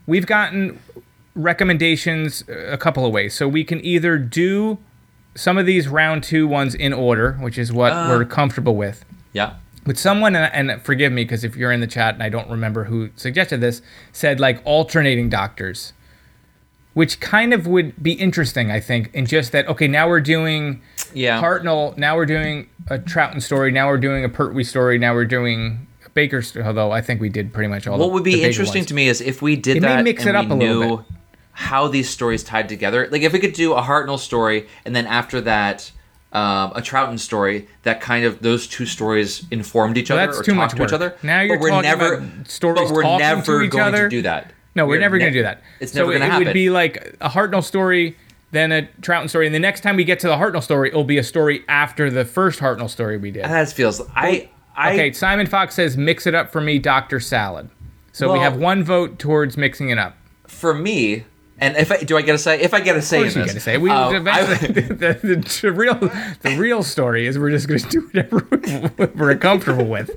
[0.08, 0.80] We've gotten
[1.36, 3.34] recommendations uh, a couple of ways.
[3.34, 4.78] So we can either do
[5.36, 8.08] some of these round two ones in order, which is what Uh.
[8.10, 9.06] we're comfortable with.
[9.34, 9.54] Yeah.
[9.86, 12.50] But someone, and and forgive me because if you're in the chat and I don't
[12.50, 13.82] remember who suggested this,
[14.12, 15.94] said like alternating doctors,
[16.94, 20.82] which kind of would be interesting, I think, in just that, okay, now we're doing
[21.14, 21.42] Yeah.
[21.42, 25.26] Hartnell, now we're doing a Troughton story, now we're doing a Pertwee story, now we're
[25.26, 28.24] doing a Baker story, although I think we did pretty much all What the- would
[28.24, 28.88] be interesting ones.
[28.88, 30.56] to me is if we did It may that mix and it up we a
[30.74, 31.06] little bit.
[31.54, 33.08] how these stories tied together.
[33.12, 35.92] Like if we could do a Hartnell story and then after that
[36.32, 40.40] um, a Troughton story, that kind of those two stories informed each Well, other that's
[40.40, 41.16] or too talked much to each other.
[41.24, 43.84] Now you're but we're talking never, about stories but we're talking to never each going
[43.86, 44.04] other.
[44.04, 44.54] to do that.
[44.76, 45.62] No, we're, never ne- going to do that.
[45.80, 46.44] It's so never going to it, happen.
[46.44, 48.16] it would be like a Hartnell story,
[48.52, 51.04] then a Troughton story, and the next time we get to the Hartnell story, it'll
[51.04, 53.46] be a story after the first Hartnell story we did.
[53.46, 54.02] that feels.
[54.16, 54.50] I.
[54.78, 57.70] I okay, Simon Fox says mix it up for me, Doctor Salad.
[58.14, 60.16] So we have one vote towards mixing it up.
[60.48, 61.26] for me,
[61.62, 62.60] and if I do, I get to say.
[62.62, 63.78] If I get to say Of course you this, got to say.
[63.78, 67.90] We um, I- the, the, the real the real story is we're just going to
[67.90, 70.12] do whatever we're comfortable with.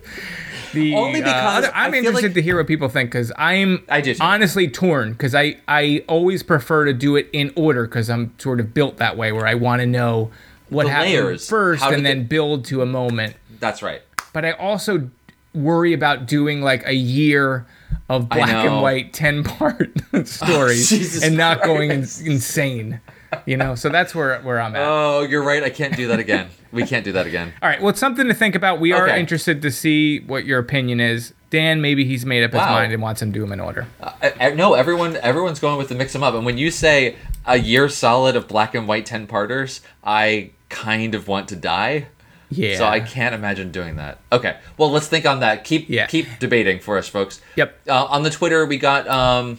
[0.72, 3.30] The, Only uh, because other- I'm I interested like- to hear what people think because
[3.36, 4.22] I'm I do too.
[4.22, 8.58] honestly torn because I I always prefer to do it in order because I'm sort
[8.58, 10.30] of built that way where I want to know
[10.70, 11.46] what happened layers.
[11.48, 13.36] first and then the- build to a moment.
[13.60, 14.00] that's right.
[14.32, 15.10] But I also
[15.54, 17.66] worry about doing like a year
[18.08, 19.90] of black and white 10 part
[20.24, 23.00] stories Jesus and not going in, insane.
[23.46, 24.82] You know, so that's where where I'm at.
[24.84, 25.62] Oh, you're right.
[25.62, 26.48] I can't do that again.
[26.70, 27.54] we can't do that again.
[27.62, 28.78] All right, well, it's something to think about.
[28.78, 29.18] We are Okay.
[29.18, 31.32] interested to see what your opinion is.
[31.48, 32.72] Dan, maybe he's made up his Wow.
[32.72, 33.86] mind and wants him to do them in order.
[34.02, 36.34] I, uh, I- no, everyone everyone's going with the mix them up.
[36.34, 37.16] And when you say
[37.46, 42.06] a year solid of black and white ten parters, I kind of want to die.
[42.52, 42.76] Yeah.
[42.78, 44.18] So I can't imagine doing that.
[44.30, 44.56] Okay.
[44.78, 45.64] Well, let's think on that.
[45.64, 46.06] Keep Yeah.
[46.06, 47.40] keep debating for us, folks.
[47.56, 47.80] Yep.
[47.88, 49.58] Uh, on the Twitter, we got um,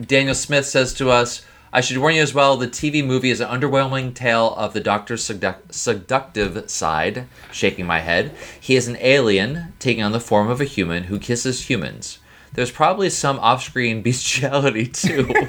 [0.00, 2.56] Daniel Smith says to us, "I should warn you as well.
[2.56, 8.00] The TV movie is an underwhelming tale of the Doctor's seduc- seductive side." Shaking my
[8.00, 12.18] head, he is an alien taking on the form of a human who kisses humans.
[12.52, 15.32] There's probably some off-screen bestiality too.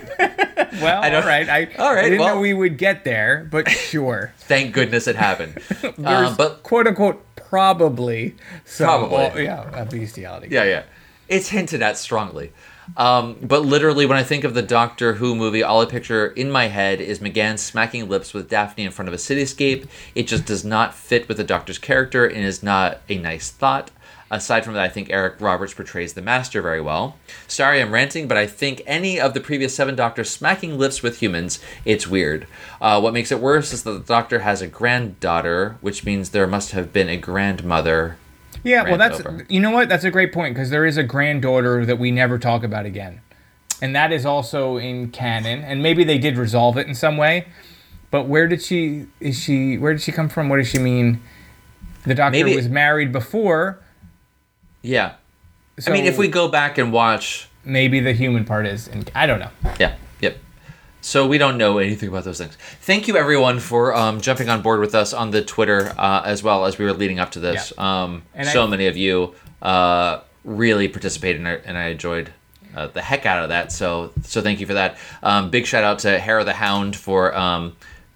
[0.82, 1.50] Well, I all right.
[1.50, 4.34] I, all right, I didn't well- know we would get there, but sure.
[4.40, 5.58] Thank goodness it happened.
[6.04, 9.18] Um, but quote unquote probably some, Probably.
[9.18, 10.50] well, yeah, bestiality.
[10.52, 10.84] Yeah, yeah.
[11.30, 12.52] It's hinted at strongly.
[12.96, 16.52] Um, but literally, when I think of the Doctor Who movie, all I picture in
[16.52, 19.88] my head is McGann smacking lips with Daphne in front of a cityscape.
[20.16, 23.90] It just does not fit with the Doctor's character and is not a nice thought.
[24.30, 27.16] Aside from that, I think Eric Roberts portrays the Master very well.
[27.48, 31.20] Sorry, I'm ranting, but I think any of the previous seven Doctors smacking lips with
[31.22, 32.46] humans, it's weird.
[32.82, 36.46] Uh, what makes it worse is that the Doctor has a granddaughter, which means there
[36.48, 38.18] must have been a grandmother
[38.66, 39.46] Yeah, well, that's over.
[39.48, 39.88] you know what?
[39.88, 43.22] That's a great point because there is a granddaughter that we never talk about again,
[43.82, 45.64] and that is also in canon.
[45.64, 47.48] And maybe they did resolve it in some way,
[48.12, 49.06] but where did she?
[49.22, 49.78] Is she?
[49.78, 50.50] Where did she come from?
[50.50, 51.22] What does she mean?
[52.04, 53.80] The doctor Maybe- was married before.
[54.82, 55.14] Yeah.
[55.80, 59.10] So I mean, if we go back and watch, maybe the human part is, and
[59.14, 59.50] I don't know.
[59.80, 60.38] yeah, yep.
[61.02, 62.58] So we don't know anything about those things.
[62.82, 66.42] Thank you everyone for um, jumping on board with us on the Twitter uh, as
[66.44, 67.72] well as we were leading up to this.
[67.78, 72.34] Um, so I- many of you uh, really participated in it, and I enjoyed
[72.76, 73.72] uh, the heck out of that.
[73.72, 74.98] So so thank you for that.
[75.22, 77.36] Um, big shout out to Hera the Hound for.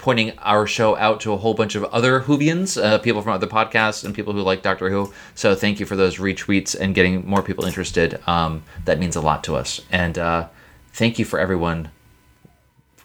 [0.01, 3.45] Pointing our show out to a whole bunch of other Whovians, uh, people from other
[3.45, 5.13] podcasts, and people who like Doctor Who.
[5.35, 8.19] So thank you for those retweets and getting more people interested.
[8.27, 9.79] Um, that means a lot to us.
[9.91, 10.47] And uh,
[10.93, 11.91] thank you for everyone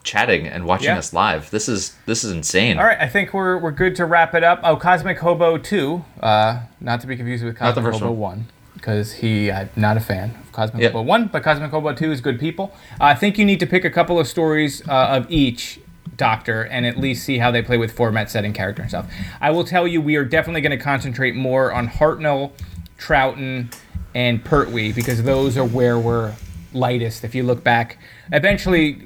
[0.04, 0.96] chatting and watching Yeah.
[0.98, 1.50] us live.
[1.50, 2.78] This is this is insane.
[2.78, 4.60] All right, I think we're we're good to wrap it up.
[4.64, 8.16] Oh, Cosmic Hobo two, uh, not to be confused with Cosmic Hobo one.
[8.18, 10.92] one, because he I'm not a fan of Cosmic Yep.
[10.92, 12.72] Hobo one, but Cosmic Hobo two is good people.
[12.98, 15.80] Uh, I think you need to pick a couple of stories uh, of each
[16.16, 19.10] Doctor and at least see how they play with format, setting, character, and stuff.
[19.40, 22.52] I will tell you, we are definitely going to concentrate more on Hartnell,
[22.98, 23.74] Troughton,
[24.14, 26.34] and Pertwee because those are where we're
[26.72, 27.24] lightest.
[27.24, 27.98] If you look back,
[28.32, 29.02] eventually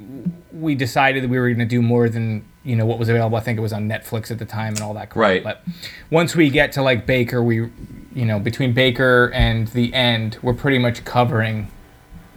[0.52, 3.36] we decided that we were going to do more than you know what was available.
[3.36, 5.10] I think it was on Netflix at the time and all that.
[5.10, 5.20] Crap.
[5.20, 5.42] Right.
[5.42, 5.64] But
[6.10, 7.70] once we get to like Baker, we
[8.14, 11.70] you know between Baker and the end, we're pretty much covering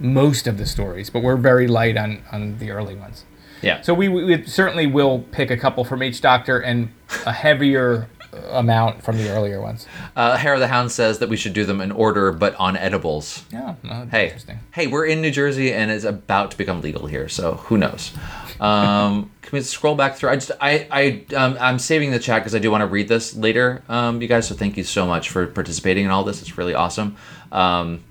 [0.00, 3.24] most of the stories, but we're very light on on the early ones.
[3.64, 3.80] Yeah.
[3.80, 6.92] So we, we certainly will pick a couple from each Doctor and
[7.26, 8.08] a heavier
[8.50, 9.86] amount from the earlier ones.
[10.16, 13.44] Uh, of the Hound says that we should do them in order, but on edibles.
[13.52, 13.74] Yeah.
[13.84, 14.58] well, Hey, Interesting.
[14.72, 18.12] hey, we're in New Jersey and it's about to become legal here, so who knows?
[18.60, 20.30] Um, can we scroll back through?
[20.30, 23.08] I just, I, I, um, I'm saving the chat because I do want to read
[23.08, 24.48] this later, um, you guys.
[24.48, 26.40] So thank you so much for participating in all this.
[26.42, 27.16] It's really awesome.
[27.52, 28.02] Um,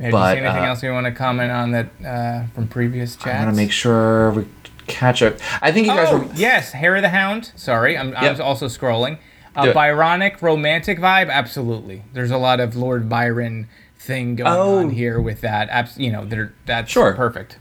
[0.00, 2.66] Have But, you seen anything uh, else you want to comment on that uh, from
[2.68, 3.26] previous chats?
[3.40, 4.46] I want to make sure we
[4.86, 5.36] catch up.
[5.60, 6.28] I think you guys Oh, were.
[6.34, 7.52] yes, Harry the Hound.
[7.56, 8.30] Sorry, I'm, I Yep.
[8.32, 9.18] was also scrolling.
[9.54, 9.72] Do Uh.
[9.74, 12.04] Byronic romantic vibe, absolutely.
[12.14, 14.78] There's a lot of Lord Byron thing going Oh.
[14.78, 15.68] on here with that.
[15.68, 17.12] Abs- you know, they're, that's Sure.
[17.12, 17.58] perfect.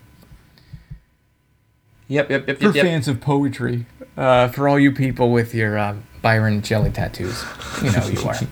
[2.08, 2.76] Yep, yep, yep, For yep.
[2.76, 2.86] yep.
[2.86, 3.86] fans of poetry,
[4.18, 7.44] uh, for all you people with your uh, Byron jelly tattoos,
[7.84, 8.36] you know you are.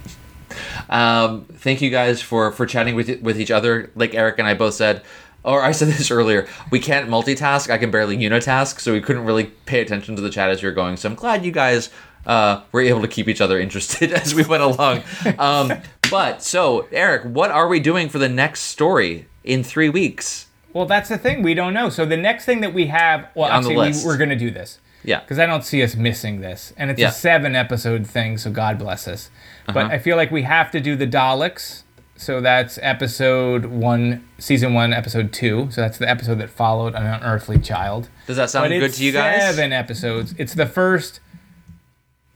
[0.89, 3.91] Um, thank you guys for for chatting with with each other.
[3.95, 5.03] Like Eric and I both said,
[5.43, 7.69] or I said this earlier, we can't multitask.
[7.69, 10.71] I can barely unitask, so we couldn't really pay attention to the chat as you're
[10.71, 10.97] going.
[10.97, 11.89] So I'm glad you guys
[12.25, 15.03] uh, were able to keep each other interested as we went along.
[15.37, 15.73] Um,
[16.09, 20.47] but so Eric, what are we doing for the next story in three weeks?
[20.73, 21.41] Well, that's the thing.
[21.41, 21.89] We don't know.
[21.89, 24.51] So the next thing that we have, well, On actually, we, we're going to do
[24.51, 24.77] this.
[25.03, 25.19] Yeah.
[25.21, 26.73] Because I don't see us missing this.
[26.77, 27.07] And it's Yeah.
[27.09, 29.31] a seven episode thing, so God bless us.
[29.67, 29.89] But Uh-huh.
[29.93, 31.83] I feel like we have to do the Daleks.
[32.15, 35.69] So that's episode one, season one, episode two.
[35.71, 38.09] So that's the episode that followed An Unearthly Child.
[38.27, 39.39] Does that sound but good to you guys?
[39.55, 40.35] Seven episodes.
[40.37, 41.21] It's the first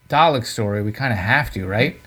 [0.09, 0.81] Dalek story.
[0.83, 1.99] We kind of have to, right?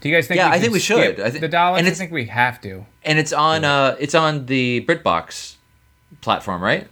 [0.00, 0.38] Do you guys think?
[0.38, 1.18] Yeah, we I think we should.
[1.18, 1.78] I thi- the Daleks.
[1.78, 2.86] and I think we have to.
[3.04, 5.56] And it's on uh, it's on the BritBox
[6.20, 6.86] platform, right?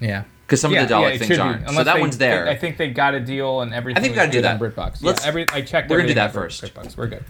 [0.00, 0.24] Yeah.
[0.50, 1.68] Because some of the Dalek it things aren't.
[1.70, 2.48] So that they- one's there.
[2.48, 3.98] I think they got a deal and everything.
[3.98, 4.58] I think we gotta do that.
[4.58, 5.00] BritBox.
[5.00, 5.88] Let's- yeah, every, I checked.
[5.88, 6.60] we're gonna do that first.
[6.60, 6.96] BritBox.
[6.96, 7.22] We're good.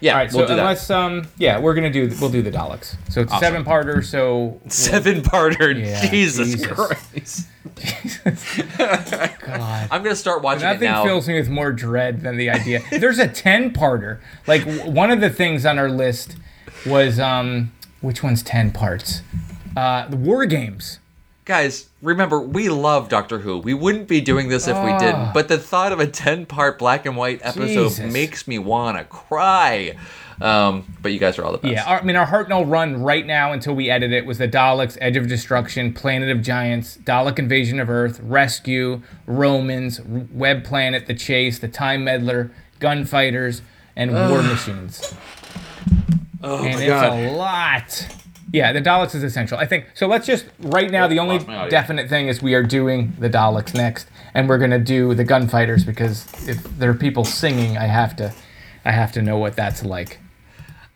[0.00, 0.30] yeah, All right.
[0.32, 0.60] we'll so do that.
[0.60, 2.96] unless um yeah, we're gonna do we'll do the Daleks.
[3.10, 3.40] So it's Awesome.
[3.42, 4.04] seven parter.
[4.04, 5.74] So Seven parter.
[5.82, 6.66] Yeah, Jesus, Jesus.
[6.66, 7.48] Christ.
[9.40, 9.88] God.
[9.90, 11.04] I'm gonna start watching it Nothing now.
[11.04, 12.82] fills me with more dread than the idea.
[12.90, 14.20] There's a ten parter.
[14.46, 16.36] Like w- one of the things on our list
[16.86, 19.22] was um which one's ten parts?
[19.76, 20.98] Uh, the War Games.
[21.48, 23.56] Guys, remember we love Doctor Who.
[23.56, 25.32] We wouldn't be doing this if we didn't.
[25.32, 28.12] But the thought of a ten-part black and white episode Jesus.
[28.12, 29.96] makes me wanna cry.
[30.42, 31.72] Um, but you guys are all the best.
[31.72, 34.46] Yeah, our, I mean, our Hartnell run right now until we edit it was the
[34.46, 41.06] Daleks, Edge of Destruction, Planet of Giants, Dalek Invasion of Earth, Rescue, Romans, Web Planet,
[41.06, 43.62] The Chase, The Time Meddler, Gunfighters,
[43.96, 45.14] and War Machines.
[46.42, 47.12] oh and my it's god.
[47.18, 48.06] a lot.
[48.52, 49.58] Yeah, the Daleks is essential.
[49.58, 50.06] I think so.
[50.06, 51.04] Let's just right now.
[51.04, 51.70] Oh, the only lost my audio.
[51.70, 55.84] definite thing is we are doing the Daleks next, and we're gonna do the Gunfighters
[55.84, 58.32] because if there are people singing, I have to,
[58.84, 60.18] I have to know what that's like.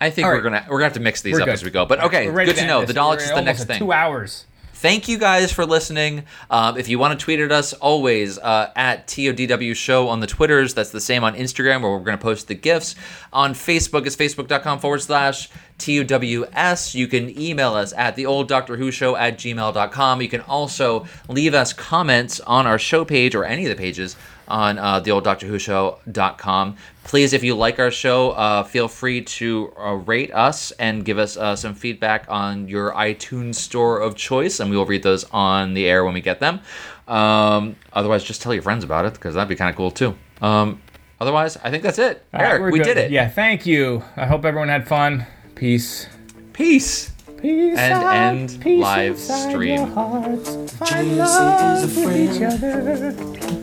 [0.01, 0.43] I think All we're right.
[0.45, 1.53] gonna we're gonna have to mix these We're up good.
[1.53, 1.85] as we go.
[1.85, 2.81] But okay, good to end know.
[2.81, 2.89] this.
[2.95, 3.79] The Daleks We're is the next thing.
[3.79, 4.47] Two hours.
[4.83, 6.25] Thank you guys for listening.
[6.51, 10.27] Um, if you want to tweet at us, always uh, at TODW Show on the
[10.27, 10.75] Twitters.
[10.75, 12.97] That's the same on Instagram, where we're going to post the GIFs.
[13.33, 16.97] On Facebook, it's facebook.com forward slash TOWS.
[16.97, 20.21] You can email us at the old Doctor Who Show at gmail.com.
[20.21, 24.17] You can also leave us comments on our show page or any of the pages
[24.53, 26.77] on uh, the old Doctor Who show.com.
[27.05, 31.19] Please, if you like our show, uh, feel free to uh, rate us and give
[31.19, 35.25] us uh, some feedback on your iTunes store of choice, and we will read those
[35.33, 36.61] on the air when we get them.
[37.09, 40.15] Um, otherwise, just tell your friends about it because that'd be kind of cool too.
[40.41, 40.81] Um,
[41.21, 42.25] otherwise, I think that's it.
[42.33, 42.85] All right, Eric, we're we good.
[42.85, 43.11] did it.
[43.11, 44.05] Yeah, thank you.
[44.17, 45.27] I hope everyone had fun.
[45.55, 46.07] Peace.
[46.53, 47.11] Peace.
[47.41, 49.79] Peace And out, end peace live stream.
[49.79, 50.73] your hearts.
[50.77, 53.59] Find love with each other.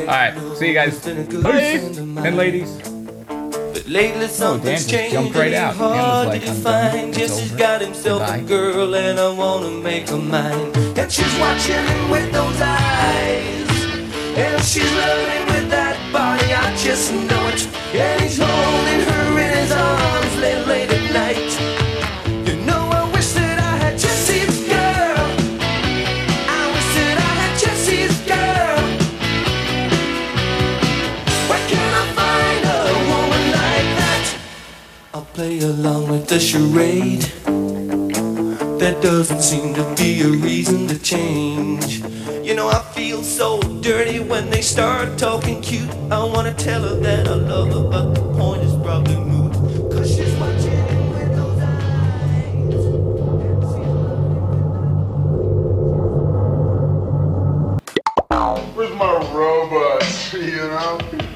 [0.00, 0.98] All right, see you guys.
[1.04, 1.98] Peace.
[1.98, 2.70] And ladies.
[3.28, 5.12] But lately something's just changed.
[5.14, 5.74] jumped right out.
[5.76, 6.82] Dan was hard like, to "I'm done.
[6.92, 7.08] define.
[7.10, 10.72] It's Jessie's got himself a girl, and I wanna make her mine.
[10.98, 13.70] And she's watching him with those eyes.
[14.36, 17.66] And she's loving with that body, I just know it.
[17.94, 20.21] And he's holding her in his arms
[35.34, 37.22] play along with the charade.
[38.78, 42.02] There doesn't seem to be a reason to change.
[42.46, 45.88] You know, I feel so dirty when they start talking cute.
[46.10, 49.52] I wanna tell her that I love her, but the point is probably moot.
[49.90, 50.82] Cause she's watching.
[58.74, 60.02] Where's my robot?
[60.32, 61.31] You know?